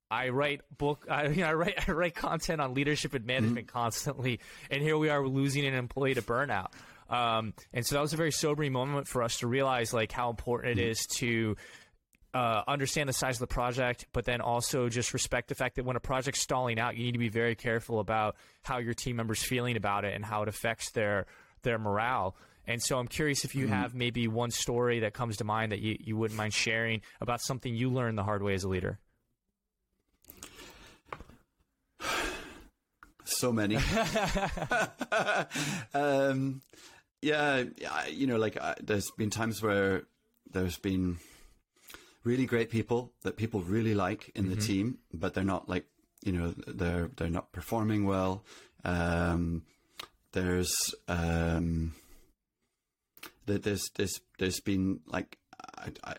[0.09, 1.05] I write book.
[1.09, 1.89] I, you know, I write.
[1.89, 4.39] I write content on leadership and management constantly,
[4.71, 6.67] and here we are losing an employee to burnout.
[7.09, 10.29] Um, and so that was a very sobering moment for us to realize like how
[10.29, 11.55] important it is to
[12.33, 15.85] uh, understand the size of the project, but then also just respect the fact that
[15.85, 19.15] when a project's stalling out, you need to be very careful about how your team
[19.15, 21.27] members feeling about it and how it affects their
[21.61, 22.35] their morale.
[22.65, 25.79] And so I'm curious if you have maybe one story that comes to mind that
[25.79, 28.99] you, you wouldn't mind sharing about something you learned the hard way as a leader.
[33.25, 33.77] so many.
[35.93, 36.61] um,
[37.23, 40.03] yeah, I- you know, like I, there's been times where
[40.51, 41.17] there's been
[42.23, 45.85] really great people that people really like in the team, but they're not like
[46.23, 48.43] you know they're they're not performing well.
[48.85, 49.63] Um,
[50.33, 50.73] there's
[51.07, 51.93] um,
[53.45, 55.37] there- there's there's there's been like
[55.77, 56.15] I, I,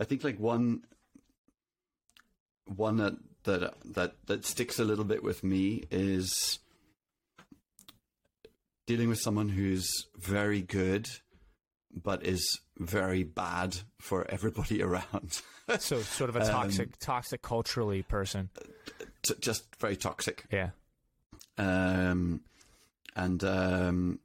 [0.00, 0.82] I think like one
[2.66, 3.14] one that
[3.44, 6.58] that that that sticks a little bit with me is
[8.88, 11.06] dealing with someone who's very good
[11.94, 15.40] but is very bad for everybody around
[15.78, 18.50] So sort of a toxic, toxic culturally person.
[19.22, 20.70] T- just very toxic Yeah.
[21.58, 22.40] um
[23.16, 24.18] and um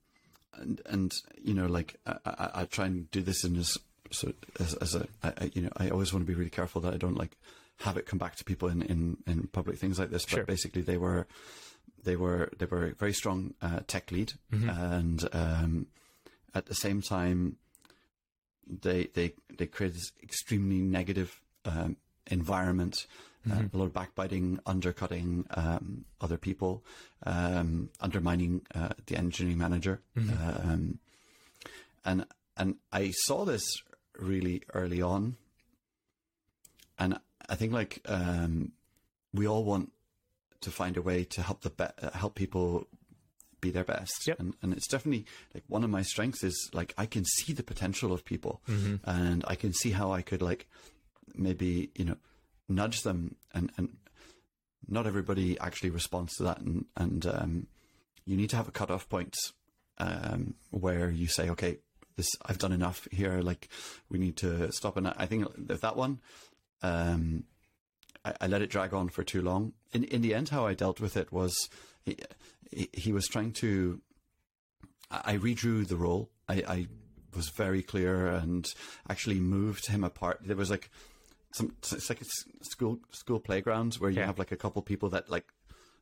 [0.56, 1.12] and and
[1.42, 3.78] you know like I, I, I try and do this in as
[4.12, 6.80] so as, as a I, I, you know I always want to be really careful
[6.82, 7.38] that I don't like
[7.80, 10.26] have it come back to people in in, in public things like this.
[10.26, 10.44] But Sure.
[10.46, 11.26] basically, they were
[12.04, 14.34] they were they were a very strong uh, tech lead,
[14.70, 15.88] and um,
[16.54, 17.58] at the same time,
[18.68, 21.98] they they they created this extremely negative um,
[22.28, 23.08] environment.
[23.52, 26.82] Uh, a lot of backbiting, undercutting um, other people,
[27.26, 31.00] um, undermining uh, the engineering manager, um,
[32.06, 32.26] and
[32.56, 33.66] and I saw this
[34.18, 35.36] really early on,
[36.98, 38.72] and I think like um,
[39.34, 39.92] we all want
[40.64, 42.88] to find a way to help the be- uh, help people
[43.62, 44.40] be their best, Yep.
[44.40, 47.64] and and it's definitely like one of my strengths is like I can see the
[47.64, 48.62] potential of people,
[49.06, 50.68] and I can see how I could like
[51.36, 52.18] maybe you know
[52.68, 53.90] nudge them and and
[54.88, 56.60] not everybody actually responds to that.
[56.60, 57.68] And and um,
[58.26, 59.36] you need to have a cutoff point
[59.98, 61.78] um, where you say okay
[62.18, 63.42] this I've done enough here.
[63.42, 63.70] Like
[64.10, 64.98] we need to stop.
[64.98, 66.20] And I I think that one
[66.82, 67.46] um,
[68.26, 69.74] I, I let it drag on for too long.
[69.92, 71.54] In in the end how I dealt with it was
[72.04, 72.18] he,
[72.92, 74.02] he, was trying to
[75.12, 76.30] I I redrew the role.
[76.48, 76.88] I, I
[77.36, 78.66] was very clear and
[79.10, 80.42] actually moved him apart.
[80.46, 80.90] There was like
[81.54, 82.22] some it's like
[82.62, 84.26] school school playgrounds where you Yeah.
[84.28, 85.48] have like a couple people that like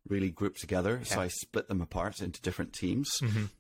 [0.08, 1.02] really group together.
[1.04, 3.10] So I split them apart into different teams,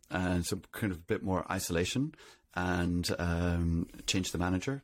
[0.09, 2.15] and so kind of a bit more isolation,
[2.55, 4.81] and um, changed the manager,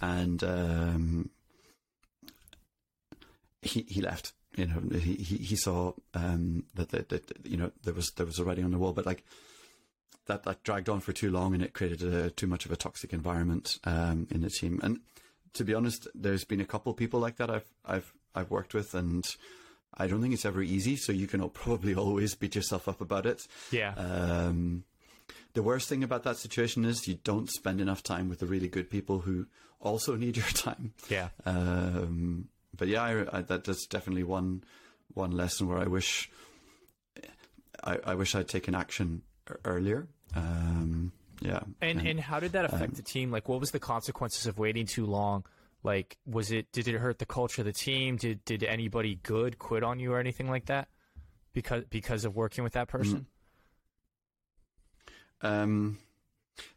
[0.00, 1.30] and um,
[3.62, 4.32] he he left.
[4.56, 8.26] You know, he he, he saw um, that, that that you know there was there
[8.26, 9.24] was a writing on the wall, but like
[10.26, 12.76] that that dragged on for too long and it created a, too much of a
[12.76, 14.80] toxic environment um, in the team.
[14.82, 15.00] And
[15.54, 18.94] to be honest, there's been a couple people like that I've I've I've worked with,
[18.94, 19.24] and
[19.96, 20.96] I don't think it's ever easy.
[20.96, 23.46] So you can probably always beat yourself up about it.
[23.70, 23.94] Yeah.
[23.96, 24.84] Um,
[25.54, 28.68] the worst thing about that situation is you don't spend enough time with the really
[28.68, 29.46] good people who
[29.80, 30.92] also need your time.
[31.08, 31.28] yeah.
[31.44, 34.64] Um, but yeah, I, I, that, that's definitely one
[35.14, 36.30] one lesson where I wish
[37.82, 39.22] I, I wish I'd taken action
[39.64, 40.06] earlier.
[40.36, 43.30] Um, yeah, And and how did that affect the team?
[43.30, 45.44] Like, what was the consequences of waiting too long
[45.82, 48.16] Like, was it did it hurt the culture of the team?
[48.16, 50.88] Did did anybody good quit on you or anything like that
[51.52, 53.26] because because of working with that person?
[55.42, 55.98] Um,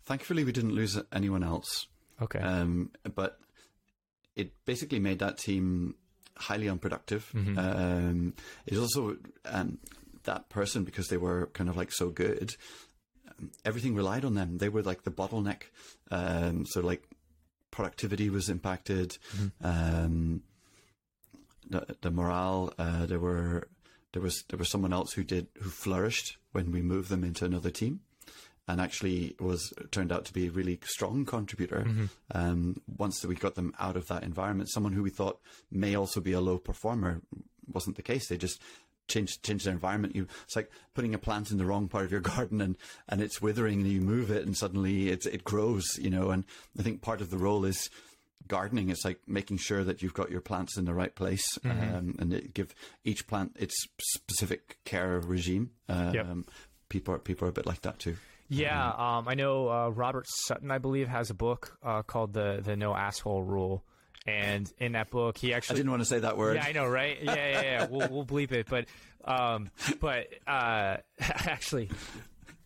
[0.06, 1.88] thankfully, we didn't lose anyone else.
[2.22, 2.40] Okay.
[2.40, 3.40] Um, but
[4.36, 5.96] it basically made that team
[6.38, 7.30] highly unproductive.
[7.58, 8.34] Um,
[8.66, 9.78] it also um,
[10.24, 12.56] that person because they were kind of like so good.
[13.40, 14.58] um, Everything relied on them.
[14.58, 15.64] They were like the bottleneck.
[16.12, 17.04] Um, so like
[17.72, 19.18] productivity was impacted.
[19.62, 20.42] Um,
[21.70, 22.74] the, the morale.
[22.78, 23.68] Uh, there were
[24.14, 27.46] there was there was someone else who did who flourished when we moved them into
[27.46, 28.02] another team
[28.68, 31.86] and actually was turned out to be a really strong contributor.
[32.32, 35.40] Um, once we got them out of that environment, someone who we thought
[35.72, 37.22] may also be a low performer
[37.72, 38.28] wasn't the case.
[38.28, 38.62] They just
[39.10, 40.16] changed changed their environment.
[40.16, 42.78] You it's like putting a plant in the wrong part of your garden and
[43.10, 45.84] and it's withering, and you move it, and suddenly it it grows.
[46.00, 46.46] You know, and
[46.80, 47.90] I think part of the role is
[48.46, 52.14] gardening it's like making sure that you've got your plants in the right place um,
[52.20, 56.28] and it give each plant its specific care regime um, Yep.
[56.90, 58.18] people are people are a bit like that too
[58.54, 62.62] Yeah, um, I know uh, Robert Sutton, I believe, has a book uh, called the
[62.64, 63.84] the No Asshole Rule,
[64.26, 66.56] and in that book, he actually I didn't want to say that word.
[66.56, 67.18] Yeah, I know, right?
[67.22, 67.88] Yeah, yeah, yeah.
[67.90, 68.86] we'll we'll bleep it, but
[69.26, 71.90] um, but uh, actually.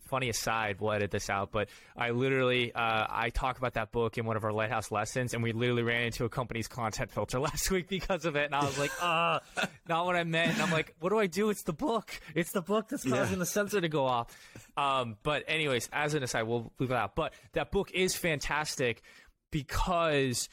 [0.08, 1.52] Funny aside, we'll edit this out.
[1.52, 5.34] But I literally, uh, I talk about that book in one of our Lighthouse lessons,
[5.34, 8.46] and we literally ran into a company's content filter last week because of it.
[8.46, 9.40] And I was like, uh,
[9.88, 10.54] not what I meant.
[10.54, 11.50] And I'm like, what do I do?
[11.50, 12.12] It's the book.
[12.36, 13.40] It's the book that's causing Yeah.
[13.40, 14.28] the sensor to go off.
[14.76, 17.16] Um, but anyways, as an aside, we'll leave it out.
[17.16, 19.02] But that book is fantastic
[19.52, 20.50] because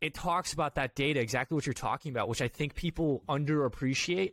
[0.00, 4.32] it talks about that data, exactly what you're talking about, which I think people underappreciate.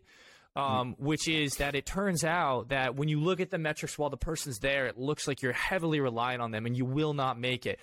[0.56, 4.12] Um, which is that it turns out that when you look at the metrics while
[4.12, 7.40] the person's there, it looks like you're heavily reliant on them and you will not
[7.40, 7.80] make it.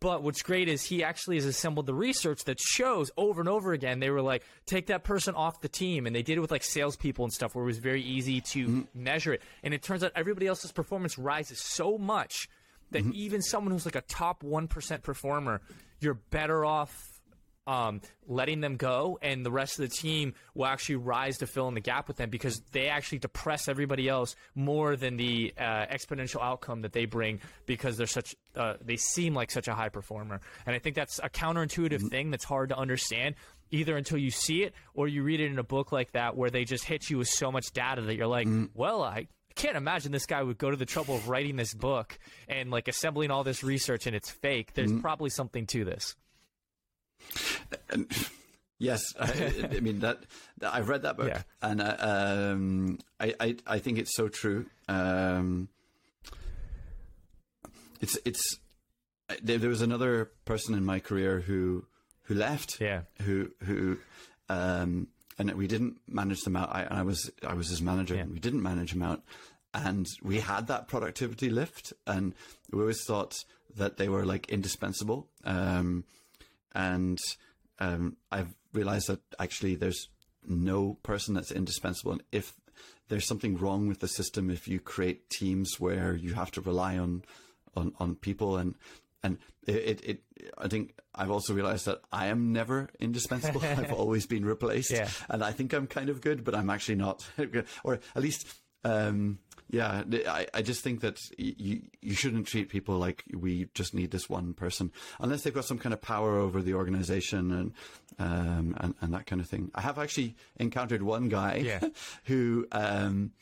[0.00, 3.72] But what's great is he actually has assembled the research that shows over and over
[3.72, 4.00] again.
[4.00, 6.64] They were like, take that person off the team, and they did it with like
[6.64, 9.42] salespeople and stuff, where it was very easy to measure it.
[9.62, 12.48] And it turns out everybody else's performance rises so much
[12.92, 15.60] that even someone who's like a top one percent performer,
[16.00, 17.09] you're better off
[17.66, 21.68] um, letting them go, and the rest of the team will actually rise to fill
[21.68, 25.86] in the gap with them because they actually depress everybody else more than the uh,
[25.86, 29.88] exponential outcome that they bring because they're such uh, they seem like such a high
[29.88, 30.40] performer.
[30.66, 33.36] And I think that's a counterintuitive thing that's hard to understand
[33.70, 36.50] either until you see it or you read it in a book like that where
[36.50, 40.10] they just hit you with so much data that you're like, well, I can't imagine
[40.10, 43.44] this guy would go to the trouble of writing this book and like assembling all
[43.44, 44.72] this research and it's fake.
[44.74, 46.16] There's probably something to this.
[48.82, 50.20] Yes, I, I mean that,
[50.56, 51.42] that- I've read that book, Yeah.
[51.60, 54.64] and uh, um, I, I I think it's so true.
[54.88, 55.68] Um,
[58.00, 58.58] it's it's
[59.42, 61.84] there, there was another person in my career who
[62.22, 63.02] who left, Yeah.
[63.22, 63.98] who who
[64.48, 65.08] um,
[65.38, 66.70] and we didn't manage them out.
[66.74, 68.22] I, I was I was his manager, Yeah.
[68.22, 69.22] and we didn't manage him out,
[69.74, 72.34] and we had that productivity lift, and
[72.72, 73.44] we always thought
[73.76, 75.28] that they were like indispensable.
[75.44, 76.04] Um,
[76.74, 77.18] and
[77.78, 80.08] um, I've realized that actually there's
[80.46, 82.12] no person that's indispensable.
[82.12, 82.54] And if
[83.08, 86.96] there's something wrong with the system, if you create teams where you have to rely
[86.98, 87.22] on
[87.76, 88.74] on, on people and
[89.22, 90.22] and it, it, it,
[90.56, 93.60] I think I've also realized that I am never indispensable.
[93.64, 95.10] I've always been replaced, Yeah.
[95.28, 97.28] and I think I'm kind of good, but I'm actually not,
[97.84, 98.46] or at least,
[98.82, 99.38] um,
[99.70, 100.02] yeah.
[100.28, 104.28] I, I just think that you you shouldn't treat people like we just need this
[104.28, 107.72] one person, unless they've got some kind of power over the organization and
[108.18, 109.70] um, and and that kind of thing.
[109.74, 111.80] I have actually encountered one guy Yeah.
[112.24, 112.66] who.
[112.72, 113.32] Um,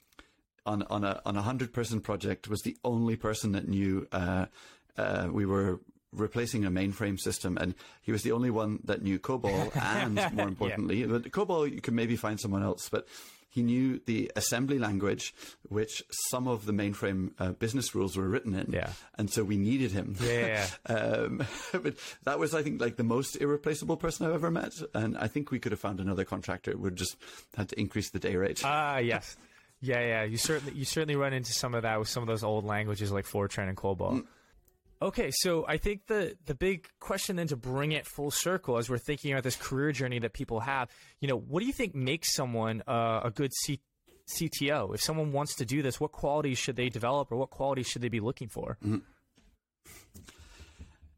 [0.67, 4.45] on on a on a hundred person project was the only person that knew uh,
[4.99, 5.81] uh, we were
[6.13, 10.47] replacing a mainframe system, and he was the only one that knew COBOL, and more
[10.47, 13.07] importantly, but COBOL you can maybe find someone else, but
[13.59, 15.35] he knew the assembly language,
[15.69, 18.91] which some of the mainframe uh, business rules were written in, Yeah.
[19.19, 20.17] and so we needed him.
[20.21, 20.67] Yeah.
[20.87, 21.95] Um, but
[22.25, 25.51] that was, I think, like the most irreplaceable person I've ever met, and I think
[25.51, 26.77] we could have found another contractor.
[26.77, 27.17] Would just
[27.57, 28.63] had to increase the day rate.
[28.65, 29.37] Ah, yes.
[29.81, 30.23] Yeah, yeah.
[30.25, 33.11] You certainly you certainly run into some of that with some of those old languages
[33.13, 34.25] like Fortran and COBOL.
[35.01, 38.91] Okay, so I think the the big question then to bring it full circle as
[38.91, 41.95] we're thinking about this career journey that people have, you know, what do you think
[41.95, 43.81] makes someone uh, a good C-
[44.37, 44.95] CTO?
[44.95, 48.03] If someone wants to do this, what qualities should they develop or what qualities should
[48.03, 48.77] they be looking for?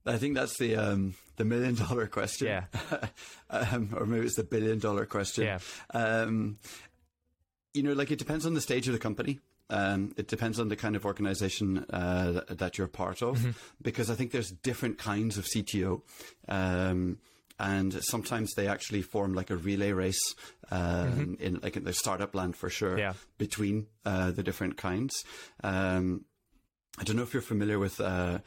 [0.04, 2.48] I think that's the um, the million dollar question.
[2.48, 2.64] Yeah.
[3.50, 5.44] um, or maybe it's the billion dollar question.
[5.44, 5.58] Yeah.
[5.94, 6.58] Um,
[7.72, 9.40] you know, like it depends on the stage of the company.
[9.70, 14.14] Um, it depends on the kind of organization uh, that, you're part of, because I
[14.16, 16.02] think there's different kinds of CTO.
[16.48, 17.18] Um,
[17.58, 20.34] and sometimes they actually form like a relay race
[20.70, 23.12] um, in like in the startup land for sure Yeah.
[23.38, 25.12] between uh, the different kinds.
[25.62, 26.24] Um,
[26.98, 28.38] I don't know if you're familiar with uh,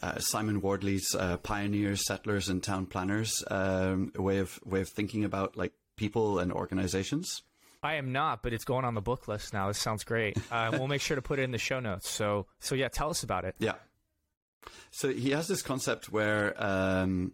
[0.00, 5.24] uh, Simon Wardley's uh, pioneers, settlers, and town planners um, way of way of thinking
[5.24, 7.42] about like people and organizations.
[7.82, 9.68] I am not, but it's going on the book list now.
[9.68, 10.36] This sounds great.
[10.50, 12.10] Uh, we'll make sure to put it in the show notes.
[12.10, 13.54] So, so yeah, tell us about it.
[13.58, 13.74] Yeah.
[14.90, 17.32] So he has this concept where um,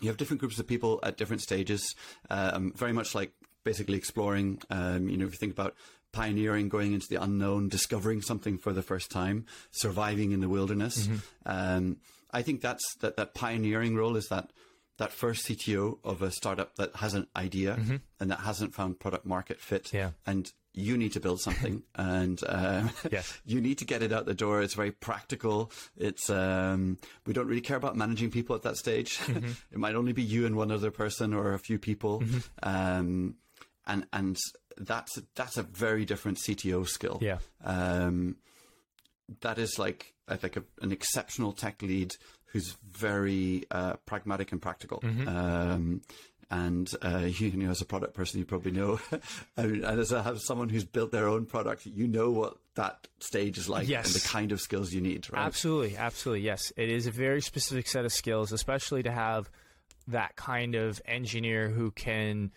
[0.00, 1.96] you have different groups of people at different stages,
[2.30, 3.32] um, very much like
[3.64, 4.60] basically exploring.
[4.70, 5.74] Um, you know, if you think about
[6.12, 11.08] pioneering, going into the unknown, discovering something for the first time, surviving in the wilderness.
[11.44, 11.96] Um,
[12.30, 14.52] I think that's that that pioneering role is that
[14.98, 17.78] that first CTO of a startup that has an idea
[18.20, 19.92] and that hasn't found product market fit.
[19.92, 20.10] Yeah.
[20.26, 23.38] And you need to build something and um, Yes.
[23.46, 24.62] you need to get it out the door.
[24.62, 25.70] It's very practical.
[25.96, 29.18] It's um, we don't really care about managing people at that stage.
[29.28, 32.22] it might only be you and one other person or a few people,
[32.62, 33.34] um,
[33.86, 34.38] and and
[34.78, 37.18] that's that's a very different CTO skill.
[37.20, 37.38] Yeah.
[37.64, 38.36] Um,
[39.40, 42.14] that is like I think a, an exceptional tech lead
[42.52, 45.00] who's very uh, pragmatic and practical.
[45.04, 46.02] Um,
[46.50, 49.00] and uh, you know, as a product person, you probably know,
[49.56, 53.08] I mean, and as a, someone who's built their own product, you know what that
[53.20, 54.06] stage is like Yes.
[54.06, 55.26] and the kind of skills you need.
[55.32, 55.42] Right?
[55.46, 56.42] Absolutely, absolutely.
[56.42, 59.50] Yes, it is a very specific set of skills, especially to have
[60.08, 62.50] that kind of engineer who can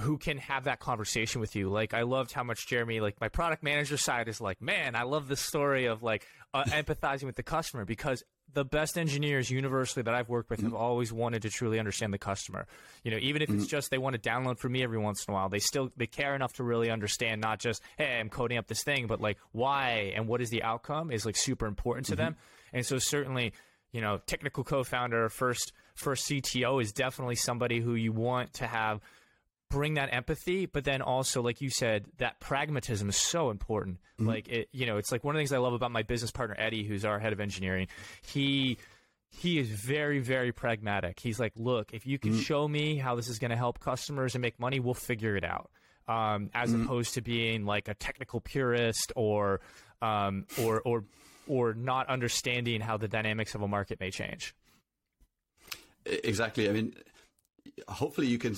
[0.00, 1.68] who can have that conversation with you.
[1.68, 5.04] Like I loved how much Jeremy, like my product manager side is like, man, I
[5.04, 10.02] love this story of like uh, empathizing with the customer because the best engineers universally
[10.02, 10.80] that I've worked with have mm-hmm.
[10.80, 12.66] always wanted to truly understand the customer.
[13.02, 13.68] You know, even if it's mm-hmm.
[13.68, 16.06] just they want to download from me every once in a while, they still they
[16.06, 19.38] care enough to really understand not just hey, I'm coding up this thing, but like
[19.52, 22.24] why and what is the outcome is like super important to mm-hmm.
[22.24, 22.36] them.
[22.72, 23.52] And so certainly,
[23.92, 29.00] you know, technical co-founder, first first CTO is definitely somebody who you want to have
[29.70, 33.98] bring that empathy, but then also, like you said, that pragmatism is so important.
[34.18, 36.30] Like it, you know, it's like one of the things I love about my business
[36.30, 37.88] partner Eddie, who's our head of engineering.
[38.22, 38.78] He
[39.30, 41.18] he is very very pragmatic.
[41.20, 44.34] He's like, look, if you can show me how this is going to help customers
[44.34, 45.70] and make money, we'll figure it out.
[46.06, 49.60] Um, as opposed to being like a technical purist or
[50.00, 51.04] um, or or
[51.48, 54.54] or not understanding how the dynamics of a market may change.
[56.06, 56.68] Exactly.
[56.68, 56.94] I mean,
[57.88, 58.54] hopefully you can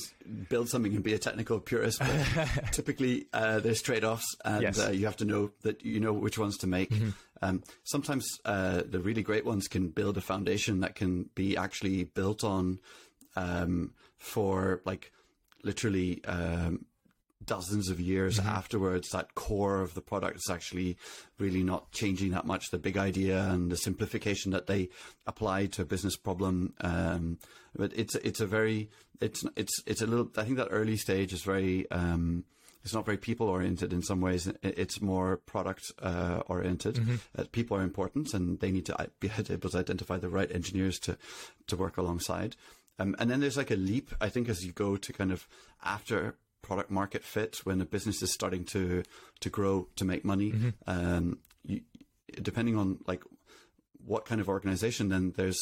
[0.48, 4.78] build something and be a technical purist, but typically uh, there's trade-offs, and Yes.
[4.78, 6.92] uh, you have to know that you know which ones to make.
[7.42, 12.04] Um, sometimes uh, the really great ones can build a foundation that can be actually
[12.04, 12.78] built on
[13.36, 15.12] um, for like
[15.62, 16.84] literally um,
[17.46, 20.96] dozens of years afterwards, that core of the product is actually
[21.38, 22.70] really not changing that much.
[22.70, 24.88] The big idea and the simplification that they
[25.26, 27.38] apply to a business problem, um,
[27.74, 28.90] but it's it's a very
[29.20, 30.30] it's it's it's a little.
[30.36, 31.90] I think that early stage is very.
[31.90, 32.44] Um,
[32.84, 34.48] it's not very people oriented in some ways.
[34.62, 37.00] It's more product uh, oriented.
[37.36, 41.00] Uh, people are important, and they need to be able to identify the right engineers
[41.00, 41.18] to
[41.66, 42.54] to work alongside.
[42.98, 45.48] Um, and then there's like a leap, I think, as you go to kind of
[45.84, 46.36] after
[46.66, 49.02] product market fit, when a business is starting to
[49.40, 50.50] to grow to make money.
[50.86, 51.80] Um, you,
[52.42, 53.22] depending on like
[54.04, 55.58] what kind of organization, then there's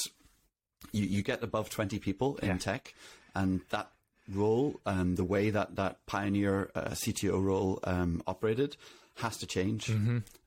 [0.93, 2.59] you, you get above 20 people in Yeah.
[2.59, 2.94] tech,
[3.35, 3.90] and that
[4.32, 8.76] role and the way that that pioneer uh, CTO role um, operated
[9.16, 9.90] has to change.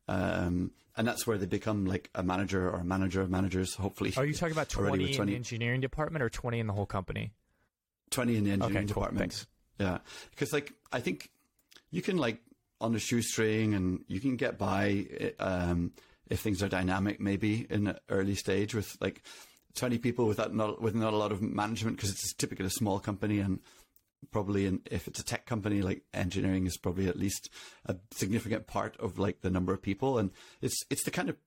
[0.10, 4.12] Um, and that's where they become like a manager or a manager of managers, hopefully.
[4.18, 6.88] Are you talking about already 20 in the engineering department or 20 in the whole
[6.88, 7.34] company?
[8.10, 9.04] 20 in the engineering Okay, cool.
[9.04, 9.20] department.
[9.34, 9.48] Thanks.
[9.80, 10.00] Yeah.
[10.32, 11.30] Because, like, I think
[11.92, 12.40] you can, like,
[12.80, 15.06] on a shoestring and you can get by
[15.40, 15.92] um,
[16.30, 19.24] if things are dynamic, maybe in an early stage with, like,
[19.76, 23.00] 20 people without not, with not a lot of management because it's typically a small
[23.00, 23.60] company and
[24.32, 27.52] probably in, if it's a tech company like engineering is probably at least
[27.86, 31.38] a significant part of like the number of people and it's it's the kind of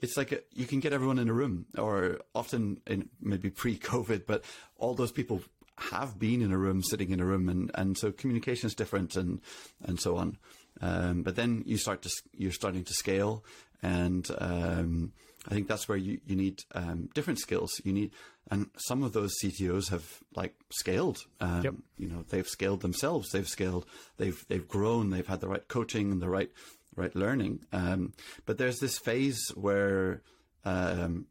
[0.00, 4.26] it's like a, you can get everyone in a room, or often in maybe pre-COVID,
[4.26, 4.44] but
[4.76, 5.42] all those people
[5.80, 9.16] have been in a room, sitting in a room, and, and so communication is different,
[9.16, 9.40] and
[9.84, 10.38] and so on.
[10.80, 13.44] Um, but then you start to you're starting to scale,
[13.82, 15.12] and um,
[15.48, 17.80] I think that's where you you need um, different skills.
[17.84, 18.12] You need,
[18.50, 21.18] and some of those CTOs have like scaled.
[21.40, 21.74] Um, Yep.
[21.98, 23.30] You know, they've scaled themselves.
[23.30, 23.86] They've scaled.
[24.18, 25.10] They've they've grown.
[25.10, 26.50] They've had the right coaching and the right
[26.94, 27.60] right learning.
[27.72, 28.12] Um,
[28.46, 30.22] but there's this phase where
[30.64, 31.26] um,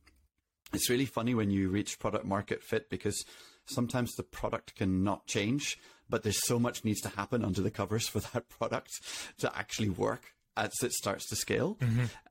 [0.73, 3.23] it's really funny when you reach product market fit because
[3.69, 5.77] sometimes the product can not change,
[6.09, 8.91] but there's so much needs to happen under the covers for that product
[9.39, 11.77] to actually work as it starts to scale.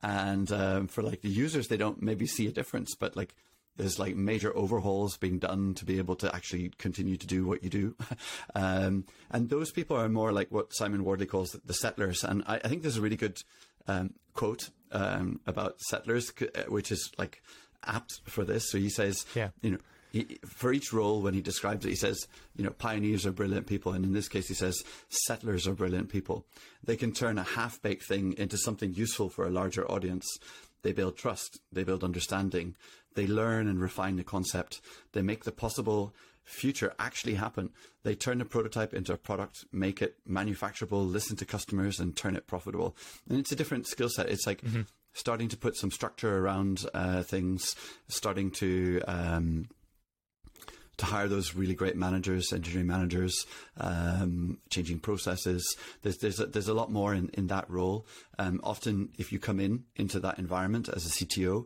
[0.03, 3.33] And um, for like the users, they don't maybe see a difference, but like
[3.75, 7.63] there's like major overhauls being done to be able to actually continue to do what
[7.63, 7.95] you do.
[8.55, 12.23] um, and those people are more like what Simon Wardley calls the settlers.
[12.23, 13.41] And I, I think there's a really good
[13.87, 17.41] um, quote um, about settlers, uh, which is like
[17.85, 18.69] apt for this.
[18.69, 19.49] So he says, yeah.
[19.61, 19.79] you know,
[20.11, 23.67] he, for each role, when he describes it, he says, you know, pioneers are brilliant
[23.67, 23.93] people.
[23.93, 26.45] And in this case, he says, settlers are brilliant people.
[26.83, 30.25] They can turn a half baked thing into something useful for a larger audience.
[30.81, 32.75] They build trust, they build understanding,
[33.15, 34.79] they learn and refine the concept,
[35.11, 36.13] they make the possible
[36.49, 37.69] future actually happen.
[38.03, 42.35] They turn the prototype into a product, make it manufacturable, listen to customers, and turn
[42.35, 42.95] it profitable.
[43.29, 44.29] And it's a different skill set.
[44.29, 44.81] It's like mm-hmm.
[45.13, 47.75] starting to put some structure around uh, things,
[48.07, 49.67] starting to um,
[50.99, 53.45] to hire those really great managers, engineering managers,
[53.77, 55.75] um, changing processes.
[56.01, 58.05] There's there's a, there's a lot more in, in that role.
[58.37, 61.65] Um, often, if you come in into that environment as a CTO,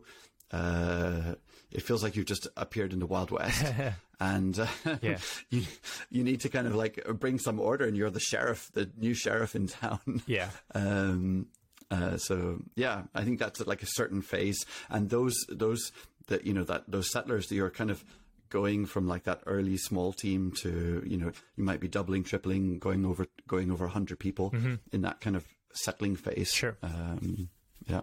[0.50, 1.34] uh,
[1.70, 3.64] it feels like you've just appeared in the Wild West,
[4.20, 4.66] and uh,
[5.02, 5.18] yeah.
[5.50, 5.62] you
[6.10, 9.14] you need to kind of like bring some order, and you're the sheriff, the new
[9.14, 10.22] sheriff in town.
[10.26, 10.50] Yeah.
[10.74, 11.46] Um,
[11.90, 15.92] uh, so yeah, I think that's like a certain phase, and those those
[16.28, 18.04] that you know that those settlers that you're kind of
[18.50, 22.78] going from like that early small team to you know you might be doubling tripling
[22.78, 24.74] going over going over 100 people mm-hmm.
[24.92, 27.48] in that kind of settling phase sure um,
[27.86, 28.02] yeah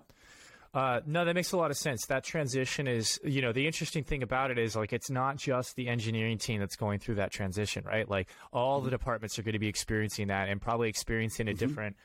[0.73, 2.05] uh, no, that makes a lot of sense.
[2.05, 5.76] That transition is, you know, the interesting thing about it is like it's not just
[5.76, 8.09] the engineering team that's going through that transition, right?
[8.09, 8.85] Like all mm-hmm.
[8.85, 11.59] the departments are going to be experiencing that and probably experiencing a mm-hmm.
[11.59, 11.97] different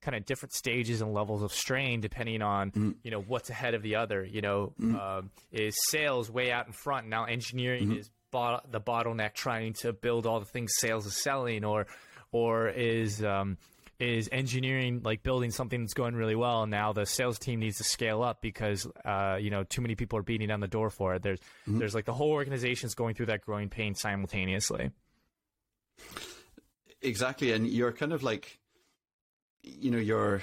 [0.00, 2.94] kind of different stages and levels of strain depending on mm.
[3.02, 4.24] you know what's ahead of the other.
[4.24, 4.98] You know, mm.
[4.98, 7.24] um, is sales way out in front now?
[7.24, 7.98] Engineering mm-hmm.
[7.98, 11.86] is bo- the bottleneck trying to build all the things sales is selling, or
[12.32, 13.58] or is um,
[14.00, 17.76] is engineering like building something that's going really well and now the sales team needs
[17.76, 20.88] to scale up because uh, you know too many people are beating down the door
[20.88, 21.78] for it there's mm-hmm.
[21.78, 24.90] there's like the whole organization is going through that growing pain simultaneously
[27.02, 28.59] exactly and you're kind of like
[29.62, 30.42] you know your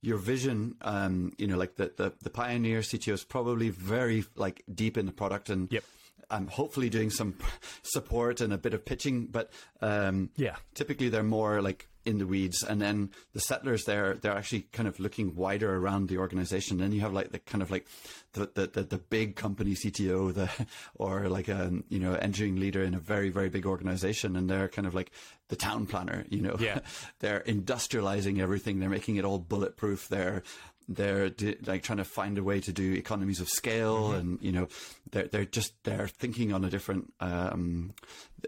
[0.00, 4.62] your vision um you know like the the, the pioneer cto is probably very like
[4.72, 5.82] deep in the product and yep.
[6.30, 7.36] I'm hopefully doing some
[7.82, 9.50] support and a bit of pitching, but
[9.80, 12.62] um, yeah, typically they're more like in the weeds.
[12.62, 16.78] And then the settlers there, they're actually kind of looking wider around the organization.
[16.78, 17.86] Then you have like the kind of like
[18.32, 20.50] the, the, the, the big company CTO, the,
[20.94, 24.36] or like a, you know, engineering leader in a very, very big organization.
[24.36, 25.12] And they're kind of like
[25.48, 26.80] the town planner, you know, yeah.
[27.20, 28.80] they're industrializing everything.
[28.80, 30.08] They're making it all bulletproof.
[30.08, 30.42] They're,
[30.88, 31.30] they're
[31.66, 34.18] like trying to find a way to do economies of scale, mm-hmm.
[34.18, 34.68] and you know,
[35.10, 37.92] they're they're just they're thinking on a different um,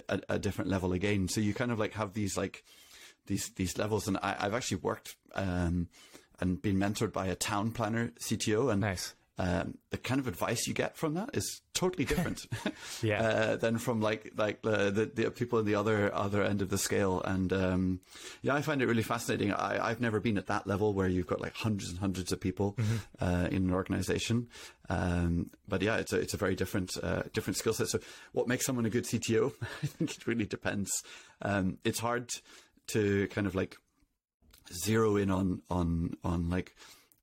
[0.08, 1.28] a, a, different level again.
[1.28, 2.64] So you kind of like have these like
[3.30, 5.88] these these levels, and I, have actually worked um,
[6.40, 9.14] and been mentored by a town planner CTO, and nice.
[9.38, 12.44] Um, the kind of advice you get from that is totally different,
[13.02, 16.60] yeah, uh, than from like like the, the, the people in the other other end
[16.60, 17.22] of the scale.
[17.22, 18.00] And um,
[18.42, 19.54] yeah, I find it really fascinating.
[19.54, 22.40] I, have never been at that level where you've got like hundreds and hundreds of
[22.40, 23.24] people mm-hmm.
[23.24, 24.48] uh, in an organization.
[24.90, 27.88] Um, but yeah, it's a it's a very different uh, different skill set.
[27.88, 28.00] So,
[28.32, 29.54] what makes someone a good CTO?
[29.82, 30.90] I think it really depends.
[31.40, 32.42] Um, it's hard to
[32.92, 33.76] kind of like
[34.72, 36.74] zero in on on on like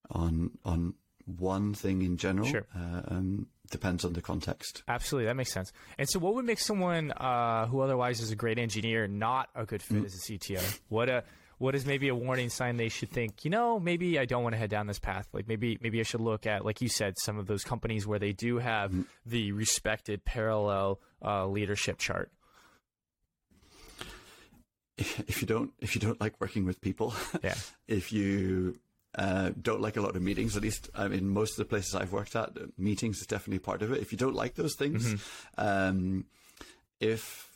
[0.09, 0.93] on on
[1.25, 2.47] one thing in general.
[2.47, 2.65] Sure.
[2.75, 4.83] Uh, um, depends on the context.
[4.87, 5.71] Absolutely, that makes sense.
[5.97, 9.65] And so, what would make someone uh, who otherwise is a great engineer not a
[9.65, 10.05] good fit mm.
[10.05, 10.79] as a CTO?
[10.89, 11.23] What a
[11.57, 13.43] what is maybe a warning sign they should think?
[13.43, 15.27] You know, maybe I don't want to head down this path.
[15.33, 18.19] Like maybe maybe I should look at, like you said, some of those companies where
[18.19, 19.05] they do have mm.
[19.25, 22.31] the respected parallel uh, leadership chart.
[25.27, 27.13] If you don't, if you don't like working with people,
[27.43, 27.55] yeah.
[27.87, 28.79] if you
[29.15, 30.55] uh, don't like a lot of meetings.
[30.55, 33.81] At least, I mean, most of the places I've worked at, meetings is definitely part
[33.81, 34.01] of it.
[34.01, 35.61] If you don't like those things, mm-hmm.
[35.65, 36.25] um,
[36.99, 37.51] if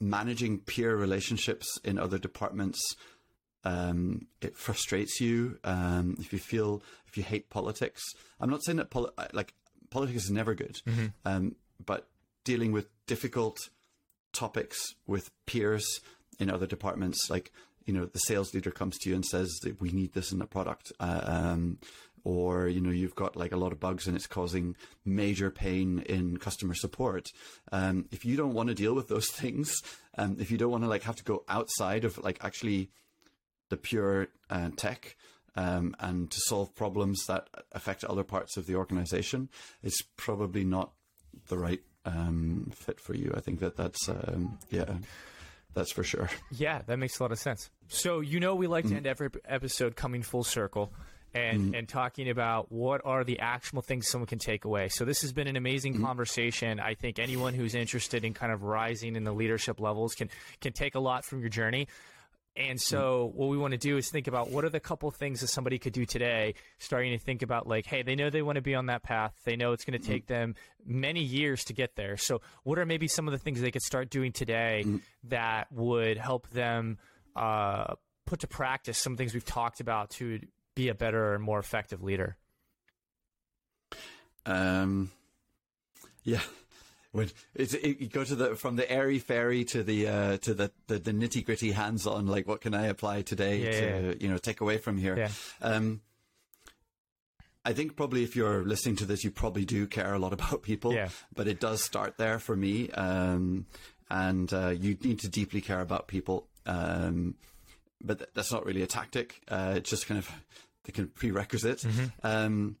[0.00, 2.80] managing peer relationships in other departments
[3.64, 8.02] um, it frustrates you, um, if you feel if you hate politics,
[8.38, 9.54] I'm not saying that poli- like
[9.90, 11.06] politics is never good, mm-hmm.
[11.24, 12.08] Um, but
[12.44, 13.58] dealing with difficult
[14.34, 16.00] topics with peers
[16.38, 17.52] in other departments, like
[17.84, 20.38] you know the sales leader comes to you and says that we need this in
[20.38, 21.78] the product uh, um,
[22.24, 24.74] or you know you've got like a lot of bugs and it's causing
[25.04, 27.28] major pain in customer support.
[27.72, 29.76] Um, if you don't want to deal with those things
[30.16, 32.90] um, if you don't want to like have to go outside of like actually
[33.68, 35.16] the pure uh, tech
[35.56, 39.48] um, and to solve problems that affect other parts of the organization
[39.82, 40.92] it's probably not
[41.48, 44.94] the right um, fit for you i think that that's um, yeah
[45.74, 46.30] that's for sure.
[46.52, 47.68] Yeah, that makes a lot of sense.
[47.88, 48.98] So, you know, we like to mm.
[48.98, 50.92] end every episode coming full circle.
[51.34, 54.88] and and talking about what are the actual things someone can take away.
[54.88, 56.78] So this has been an amazing conversation.
[56.78, 60.72] I think anyone who's interested in kind of rising in the leadership levels can can
[60.72, 61.88] take a lot from your journey.
[62.56, 65.40] And so what we want to do is think about what are the couple things
[65.40, 68.56] that somebody could do today, starting to think about like, hey, they know they want
[68.56, 69.34] to be on that path.
[69.44, 70.54] They know it's going to take them
[70.86, 72.16] many years to get there.
[72.16, 74.84] So what are maybe some of the things they could start doing today
[75.24, 76.98] that would help them
[77.34, 77.94] uh,
[78.24, 80.38] put to practice some things we've talked about to
[80.76, 82.36] be a better and more effective leader?
[84.46, 85.10] Um,
[86.22, 86.40] yeah.
[87.14, 90.52] When it's, it, you go to the from the airy fairy to the uh, to
[90.52, 94.06] the, the, the nitty gritty hands on like what can I apply today Yeah, to
[94.08, 94.14] yeah.
[94.18, 95.16] you know take away from here.
[95.16, 95.28] Yeah.
[95.62, 96.00] Um,
[97.64, 100.62] I think probably if you're listening to this, you probably do care a lot about
[100.62, 100.92] people.
[100.92, 101.08] Yeah.
[101.34, 103.66] But it does start there for me, um,
[104.10, 106.48] and uh, you need to deeply care about people.
[106.66, 107.36] Um,
[108.02, 109.40] but th- that's not really a tactic.
[109.48, 110.28] Uh, it's just kind of
[110.82, 111.84] the kind of prerequisite.
[112.24, 112.76] Um,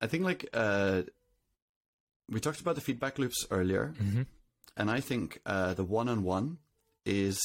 [0.00, 1.02] I think like uh,
[2.30, 3.94] we talked about the feedback loops earlier,
[4.76, 6.58] and I think uh, the one-on-one
[7.04, 7.40] is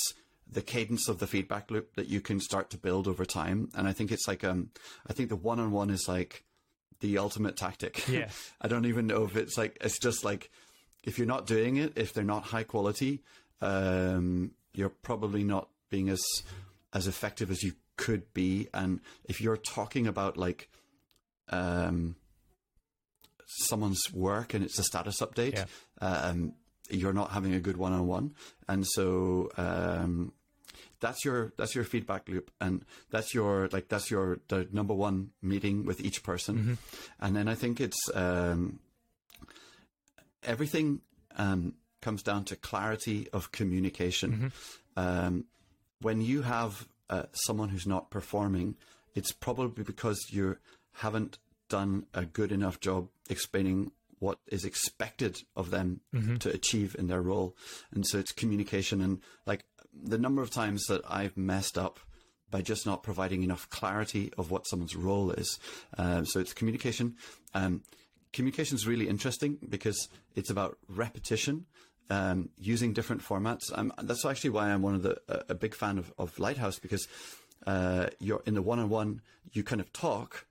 [0.49, 3.69] the cadence of the feedback loop that you can start to build over time.
[3.75, 4.69] And I think it's like um,
[5.07, 6.43] I think the one-on-one is like
[6.99, 8.07] the ultimate tactic.
[8.13, 8.29] Yeah.
[8.61, 10.51] I don't even know if it's like it's just like
[11.03, 13.23] if you're not doing it, if they're not high quality,
[13.61, 16.23] um, you're probably not being as
[16.93, 18.67] as effective as you could be.
[18.73, 20.69] And if you're talking about like
[21.49, 22.15] um,
[23.47, 25.65] someone's work and it's a status update, Yeah.
[26.01, 26.53] um,
[26.89, 28.35] you're not having a good one-on-one,
[28.67, 30.33] and so um,
[30.99, 35.31] that's your that's your feedback loop, and that's your like that's your the number one
[35.41, 36.77] meeting with each person,
[37.19, 38.79] and then I think it's um,
[40.43, 41.01] everything
[41.37, 44.51] um, comes down to clarity of communication.
[44.95, 45.45] Um,
[46.01, 48.75] when you have uh, someone who's not performing,
[49.15, 50.57] it's probably because you
[50.97, 51.37] haven't
[51.73, 56.01] done a good enough job explaining what is expected of them
[56.39, 57.57] to achieve in their role.
[57.91, 61.99] And so it's communication and like the number of times that I've messed up
[62.51, 65.59] by just not providing enough clarity of what someone's role is.
[65.97, 67.15] Um, so it's communication.
[67.55, 67.81] Um,
[68.33, 71.65] communication is really interesting because it's about repetition,
[72.11, 73.63] um, using different formats.
[73.73, 76.77] Um, that's actually why I'm one of the a, a big fan of, of Lighthouse
[76.77, 77.07] because
[77.65, 79.21] uh, you're in the one-on-one,
[79.51, 80.45] you kind of talk,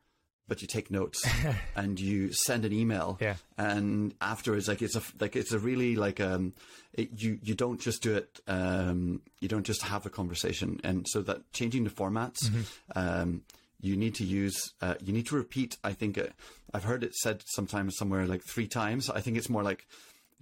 [0.49, 1.25] but you take notes
[1.77, 3.19] and you send an email.
[3.21, 3.37] Yeah.
[3.57, 6.55] And afterwards, like it's a like it's a really like um,
[6.93, 8.41] it, you you don't just do it.
[8.47, 12.51] Um, you don't just have a conversation, and so that changing the formats.
[12.95, 13.43] Um,
[13.83, 16.27] you need to use uh, you need to repeat i think uh,
[16.73, 19.87] i've heard it said sometimes somewhere like three times i think it's more like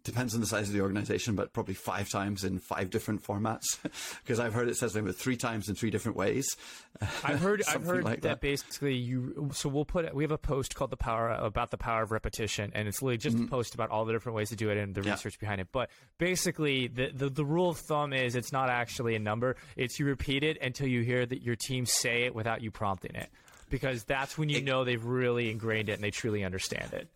[0.04, 3.78] depends on the size of the organization but probably five times in five different formats
[4.22, 6.56] because i've heard it says like three times in three different ways
[7.24, 8.28] I've heard I've heard like that.
[8.28, 8.40] that.
[8.40, 12.02] basically you so we'll put we have a post called the power about the power
[12.02, 14.70] of repetition and it's literally just a post about all the different ways to do
[14.70, 15.08] it and the Mm-hmm.
[15.08, 15.14] Yeah.
[15.14, 15.68] research behind it.
[15.72, 19.56] But basically the, the the rule of thumb is it's not actually a number.
[19.76, 23.14] It's you repeat it until you hear that your team say it without you prompting
[23.14, 23.30] it.
[23.70, 27.08] Because that's when you know they've really ingrained it and they truly understand it.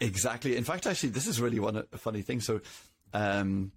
[0.00, 0.56] Exactly.
[0.56, 2.40] In fact, actually, this is really one a funny thing.
[2.40, 2.60] So,
[3.12, 3.72] um,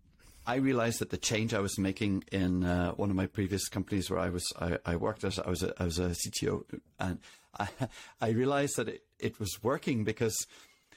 [0.45, 4.09] I realized that the change I was making in uh, one of my previous companies
[4.09, 6.63] where I was I, I worked as I was a, I was a CTO,
[6.99, 7.19] and
[7.59, 7.67] I,
[8.21, 10.47] I realized that it, it was working because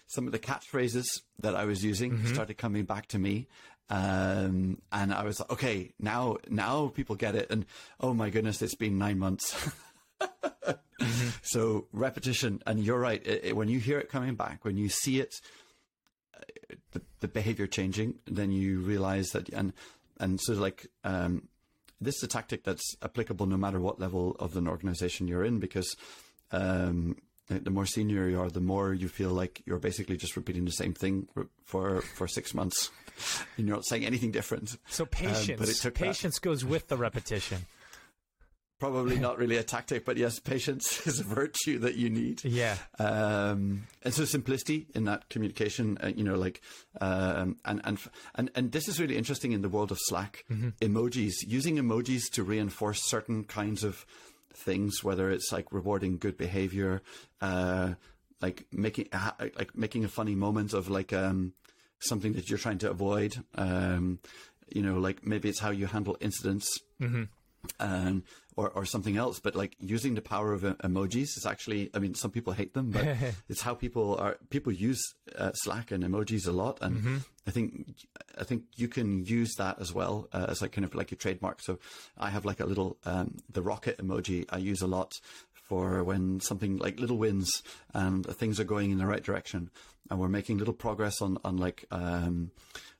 [0.06, 1.06] some of the catchphrases
[1.40, 3.46] that I was using started coming back to me.
[3.88, 7.48] Um, and I was like, okay, now, now people get it.
[7.50, 7.66] And
[8.00, 9.70] oh my goodness, it's been nine months.
[11.42, 13.24] So repetition, and you're right.
[13.26, 15.34] It, it- when you hear it coming back, when you see it,
[16.36, 16.40] uh,
[16.92, 19.72] the, the behavior changing, then you realize that, and
[20.18, 21.48] and so like um,
[22.00, 25.58] this is a tactic that's applicable no matter what level of an organization you're in,
[25.58, 25.96] because
[26.52, 27.16] um,
[27.48, 30.70] the more senior you are, the more you feel like you're basically just repeating the
[30.72, 31.26] same thing
[31.64, 32.90] for for, six months,
[33.56, 34.76] and you're not saying anything different.
[34.90, 36.04] So Um, patience but it took that.
[36.04, 37.64] patience goes with the repetition.
[38.80, 42.42] Probably not really a tactic, but yes, patience is a virtue that you need.
[42.42, 42.76] Yeah.
[42.98, 46.62] um, and so simplicity in that communication, uh, you know, like,
[46.98, 47.98] um, and, and,
[48.34, 50.46] and, and this is really interesting in the world of Slack,
[50.80, 54.06] emojis, using emojis to reinforce certain kinds of
[54.54, 57.02] things, whether it's like rewarding good behavior,
[57.42, 57.92] uh,
[58.40, 61.52] like making, like making a funny moment of like, um,
[61.98, 64.20] something that you're trying to avoid, um,
[64.70, 66.80] you know, like maybe it's how you handle incidents
[67.78, 68.24] um,
[68.60, 69.40] or, or something else.
[69.40, 72.74] But like using the power of uh, emojis is actually, I mean, some people hate
[72.74, 73.06] them, but
[73.48, 75.02] it's how people are, people use
[75.36, 76.78] uh, Slack and emojis a lot.
[76.82, 77.86] And I think
[78.38, 81.16] I think you can use that as well uh, as like kind of like a
[81.16, 81.62] trademark.
[81.62, 81.78] So
[82.18, 85.12] I have like a little um, the rocket emoji I use a lot
[85.54, 87.62] for when something like little wins
[87.94, 89.70] and things are going in the right direction
[90.10, 92.50] and we're making little progress on on like um,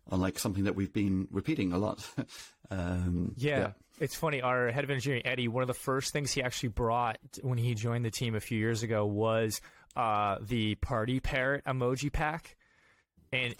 [0.08, 2.08] on like something that we've been repeating a lot.
[2.70, 3.58] um, yeah.
[3.58, 3.70] yeah.
[4.00, 4.40] It's funny.
[4.40, 7.74] Our head of engineering, Eddie, one of the first things he actually brought when he
[7.74, 9.60] joined the team a few years ago was
[9.94, 12.56] uh, the party parrot emoji pack,
[13.32, 13.54] and,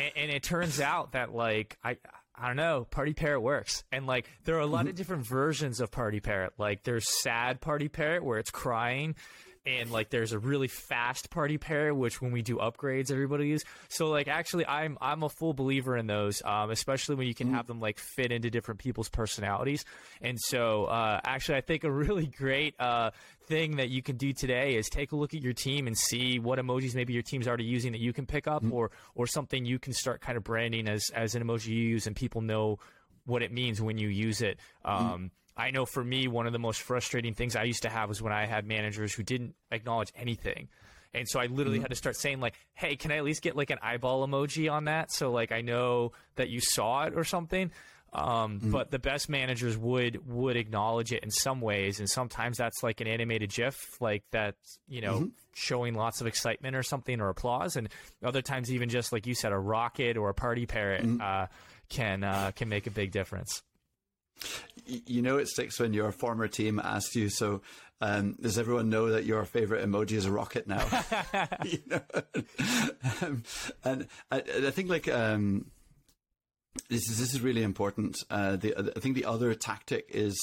[0.00, 1.96] and and it turns out that like I
[2.34, 3.84] I don't know, Party Parrot works.
[3.92, 4.96] And like there are a lot of mm-hmm.
[4.96, 6.54] different versions of Party Parrot.
[6.58, 9.14] Like there's sad Party Parrot where it's crying
[9.66, 13.66] and like there's a really fast party pair which when we do upgrades everybody uses
[13.88, 17.48] so like actually i'm i'm a full believer in those um, especially when you can
[17.48, 17.56] mm-hmm.
[17.56, 19.84] have them like fit into different people's personalities
[20.20, 23.10] and so uh, actually i think a really great uh,
[23.46, 26.38] thing that you can do today is take a look at your team and see
[26.38, 28.72] what emojis maybe your team's already using that you can pick up, mm-hmm.
[28.72, 32.06] or or something you can start kind of branding as as an emoji you use,
[32.06, 32.78] and people know
[33.26, 34.58] what it means when you use it.
[34.84, 35.04] Mm-hmm.
[35.04, 35.26] Um, mm-hmm.
[35.56, 38.20] I know for me, one of the most frustrating things I used to have was
[38.20, 40.68] when I had managers who didn't acknowledge anything.
[41.12, 41.82] And so I literally mm-hmm.
[41.82, 44.70] had to start saying like, "Hey, can I at least get like an eyeball emoji
[44.70, 47.70] on that so like I know that you saw it or something?"
[48.14, 48.70] Um, mm.
[48.70, 53.00] But the best managers would would acknowledge it in some ways, and sometimes that's like
[53.00, 54.54] an animated GIF, like that
[54.88, 55.28] you know mm-hmm.
[55.54, 57.88] showing lots of excitement or something or applause, and
[58.22, 61.20] other times even just like you said, a rocket or a party parrot mm.
[61.20, 61.48] uh,
[61.88, 63.62] can uh, can make a big difference.
[64.86, 67.62] You know, it sticks when your former team asks you, so
[68.00, 70.86] um, does everyone know that your favorite emoji is a rocket now?
[71.64, 72.00] you know?
[73.22, 73.42] um,
[73.84, 75.70] and I, I, think like um,
[76.88, 78.16] this is this is really important.
[78.30, 80.38] Uh, the, I think the other tactic is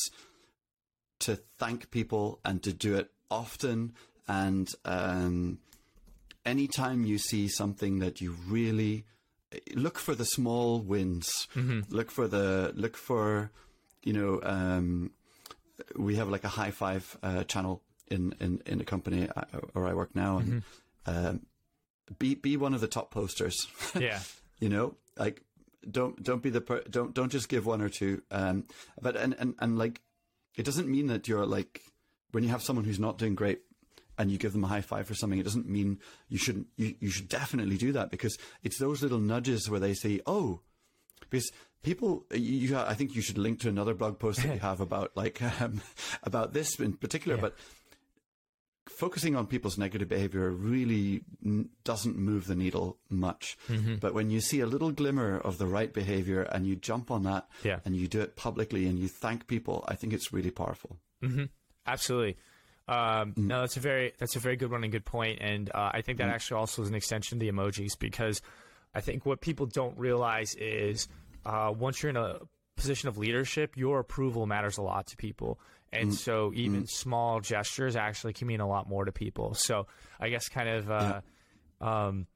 [1.19, 3.93] to thank people and to do it often.
[4.27, 5.59] And um,
[6.45, 9.05] anytime you see something that you really
[9.75, 11.81] look for the small wins, mm-hmm.
[11.89, 13.51] look for the look for
[14.03, 15.11] you know um,
[15.95, 19.87] we have like a high five uh, channel in in in a company uh, where
[19.87, 20.63] I work now, and
[21.05, 21.27] mm-hmm.
[21.27, 21.41] um,
[22.19, 23.67] be be one of the top posters.
[23.99, 24.19] Yeah,
[24.59, 25.41] you know, like
[25.89, 28.21] don't don't be the per- don't don't just give one or two.
[28.31, 28.65] Um,
[29.01, 30.01] but and, and and like
[30.55, 31.81] it doesn't mean that you're like
[32.31, 33.61] when you have someone who's not doing great
[34.17, 35.99] and you give them a high five for something, it doesn't mean
[36.29, 36.67] you shouldn't.
[36.77, 40.61] You, you should definitely do that because it's those little nudges where they say, "Oh,"
[41.31, 41.51] because
[41.81, 42.25] people.
[42.31, 45.41] You, I think you should link to another blog post that you have about like
[45.61, 45.81] um,
[46.21, 47.41] about this in particular, yeah.
[47.41, 47.55] but
[48.89, 53.57] focusing on people's negative behavior really n- doesn't move the needle much.
[53.67, 53.95] Mm-hmm.
[53.95, 57.23] But when you see a little glimmer of the right behavior and you jump on
[57.23, 57.79] that yeah.
[57.85, 60.97] and you do it publicly and you thank people, I think it's really powerful.
[61.23, 61.45] Mm-hmm.
[61.85, 62.37] Absolutely.
[62.87, 63.47] Um, mm-hmm.
[63.47, 65.39] No, that's a very that's a very good one and good point.
[65.41, 66.33] and uh, I think that mm-hmm.
[66.33, 68.41] actually also is an extension of the emojis because
[68.93, 71.07] I think what people don't realize is
[71.45, 72.39] uh, once you're in a
[72.75, 75.59] position of leadership, your approval matters a lot to people.
[75.93, 76.13] And mm.
[76.13, 76.89] so even mm.
[76.89, 79.53] small gestures actually can mean a lot more to people.
[79.53, 79.87] So
[80.19, 81.21] I guess kind of uh,
[81.81, 82.05] yeah.
[82.07, 82.27] um,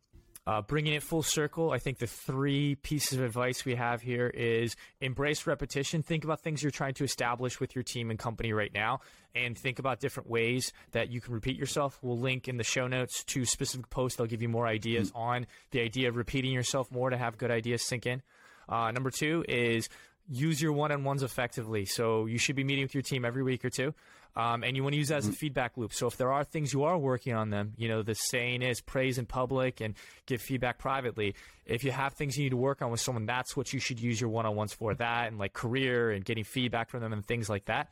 [0.47, 4.27] uh, bringing it full circle, I think the three pieces of advice we have here
[4.27, 6.03] is embrace repetition.
[6.03, 8.99] Think about things you're trying to establish with your team and company right now,
[9.33, 11.97] and think about different ways that you can repeat yourself.
[12.03, 14.17] We'll link in the show notes to specific posts.
[14.17, 15.19] They'll give you more ideas mm.
[15.19, 18.21] on the idea of repeating yourself more to have good ideas sink in.
[18.69, 19.89] Uh, number two is
[20.29, 21.85] use your one-on-ones effectively.
[21.85, 23.93] So you should be meeting with your team every week or two.
[24.37, 25.35] Um, and you want to use that as a mm-hmm.
[25.35, 25.93] feedback loop.
[25.93, 28.81] So if there are things you are working on them, you know, the saying is
[28.81, 29.93] praise in public and
[30.25, 31.35] give feedback privately.
[31.65, 33.99] If you have things you need to work on with someone, that's what you should
[33.99, 37.49] use your one-on-ones for that and like career and getting feedback from them and things
[37.49, 37.91] like that.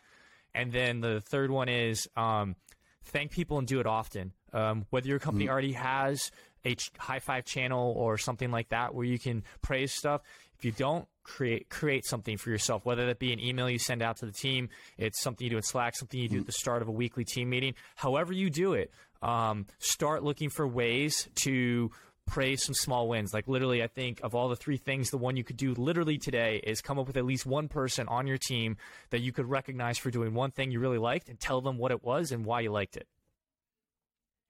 [0.54, 2.58] And then the third one is um,
[3.06, 4.34] thank people and do it often.
[4.52, 5.52] Um, whether your company mm-hmm.
[5.52, 6.30] already has
[6.66, 10.22] a high five channel or something like that where you can praise stuff.
[10.58, 14.02] If you don't create create something for yourself, whether that be an email you send
[14.02, 16.52] out to the team, it's something you do in Slack, something you do at the
[16.52, 17.74] start of a weekly team meeting.
[17.96, 18.92] However you do it,
[19.22, 21.92] um, start looking for ways to
[22.26, 23.34] praise some small wins.
[23.34, 26.18] Like literally, I think of all the three things, the one you could do literally
[26.18, 28.78] today is come up with at least one person on your team
[29.10, 31.92] that you could recognize for doing one thing you really liked and tell them what
[31.92, 33.08] it was and why you liked it.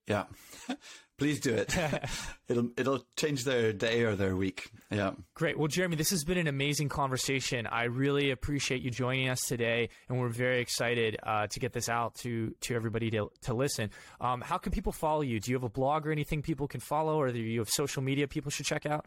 [0.07, 0.25] Yeah.
[1.19, 1.73] Please do it.
[2.47, 4.71] it'll it'll change their day or their week.
[4.89, 5.11] Yeah.
[5.35, 5.57] Great.
[5.57, 7.67] Well, Jeremy, this has been an amazing conversation.
[7.67, 11.87] I really appreciate you joining us today, and we're very excited uh, to get this
[11.87, 13.91] out to to everybody to to listen.
[14.19, 15.39] Um, how can people follow you?
[15.39, 18.01] Do you have a blog or anything people can follow, or do you have social
[18.01, 19.05] media people should check out?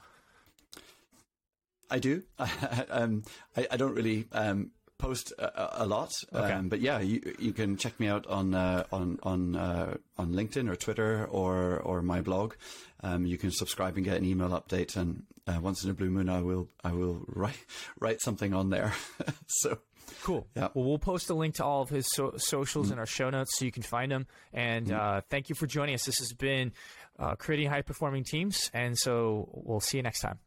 [1.90, 2.22] I do.
[2.88, 3.24] um,
[3.56, 6.12] I, I, don't really um, post a, a lot.
[6.32, 6.52] Okay.
[6.52, 10.32] Um, but yeah, you you can check me out on uh, on on uh, on
[10.32, 12.54] LinkedIn or Twitter or or my blog.
[13.02, 16.10] Um, you can subscribe and get an email update, and uh, once in a blue
[16.10, 17.64] moon, I will I will write
[18.00, 18.94] write something on there.
[19.46, 19.78] so.
[20.22, 20.46] Cool.
[20.56, 20.68] Yeah.
[20.74, 23.58] Well, we'll post a link to all of his so- socials in our show notes
[23.58, 24.26] so you can find him.
[24.52, 26.04] And uh, thank you for joining us.
[26.04, 26.72] This has been
[27.18, 28.70] uh, creating high performing teams.
[28.72, 30.38] And so we'll see you next time.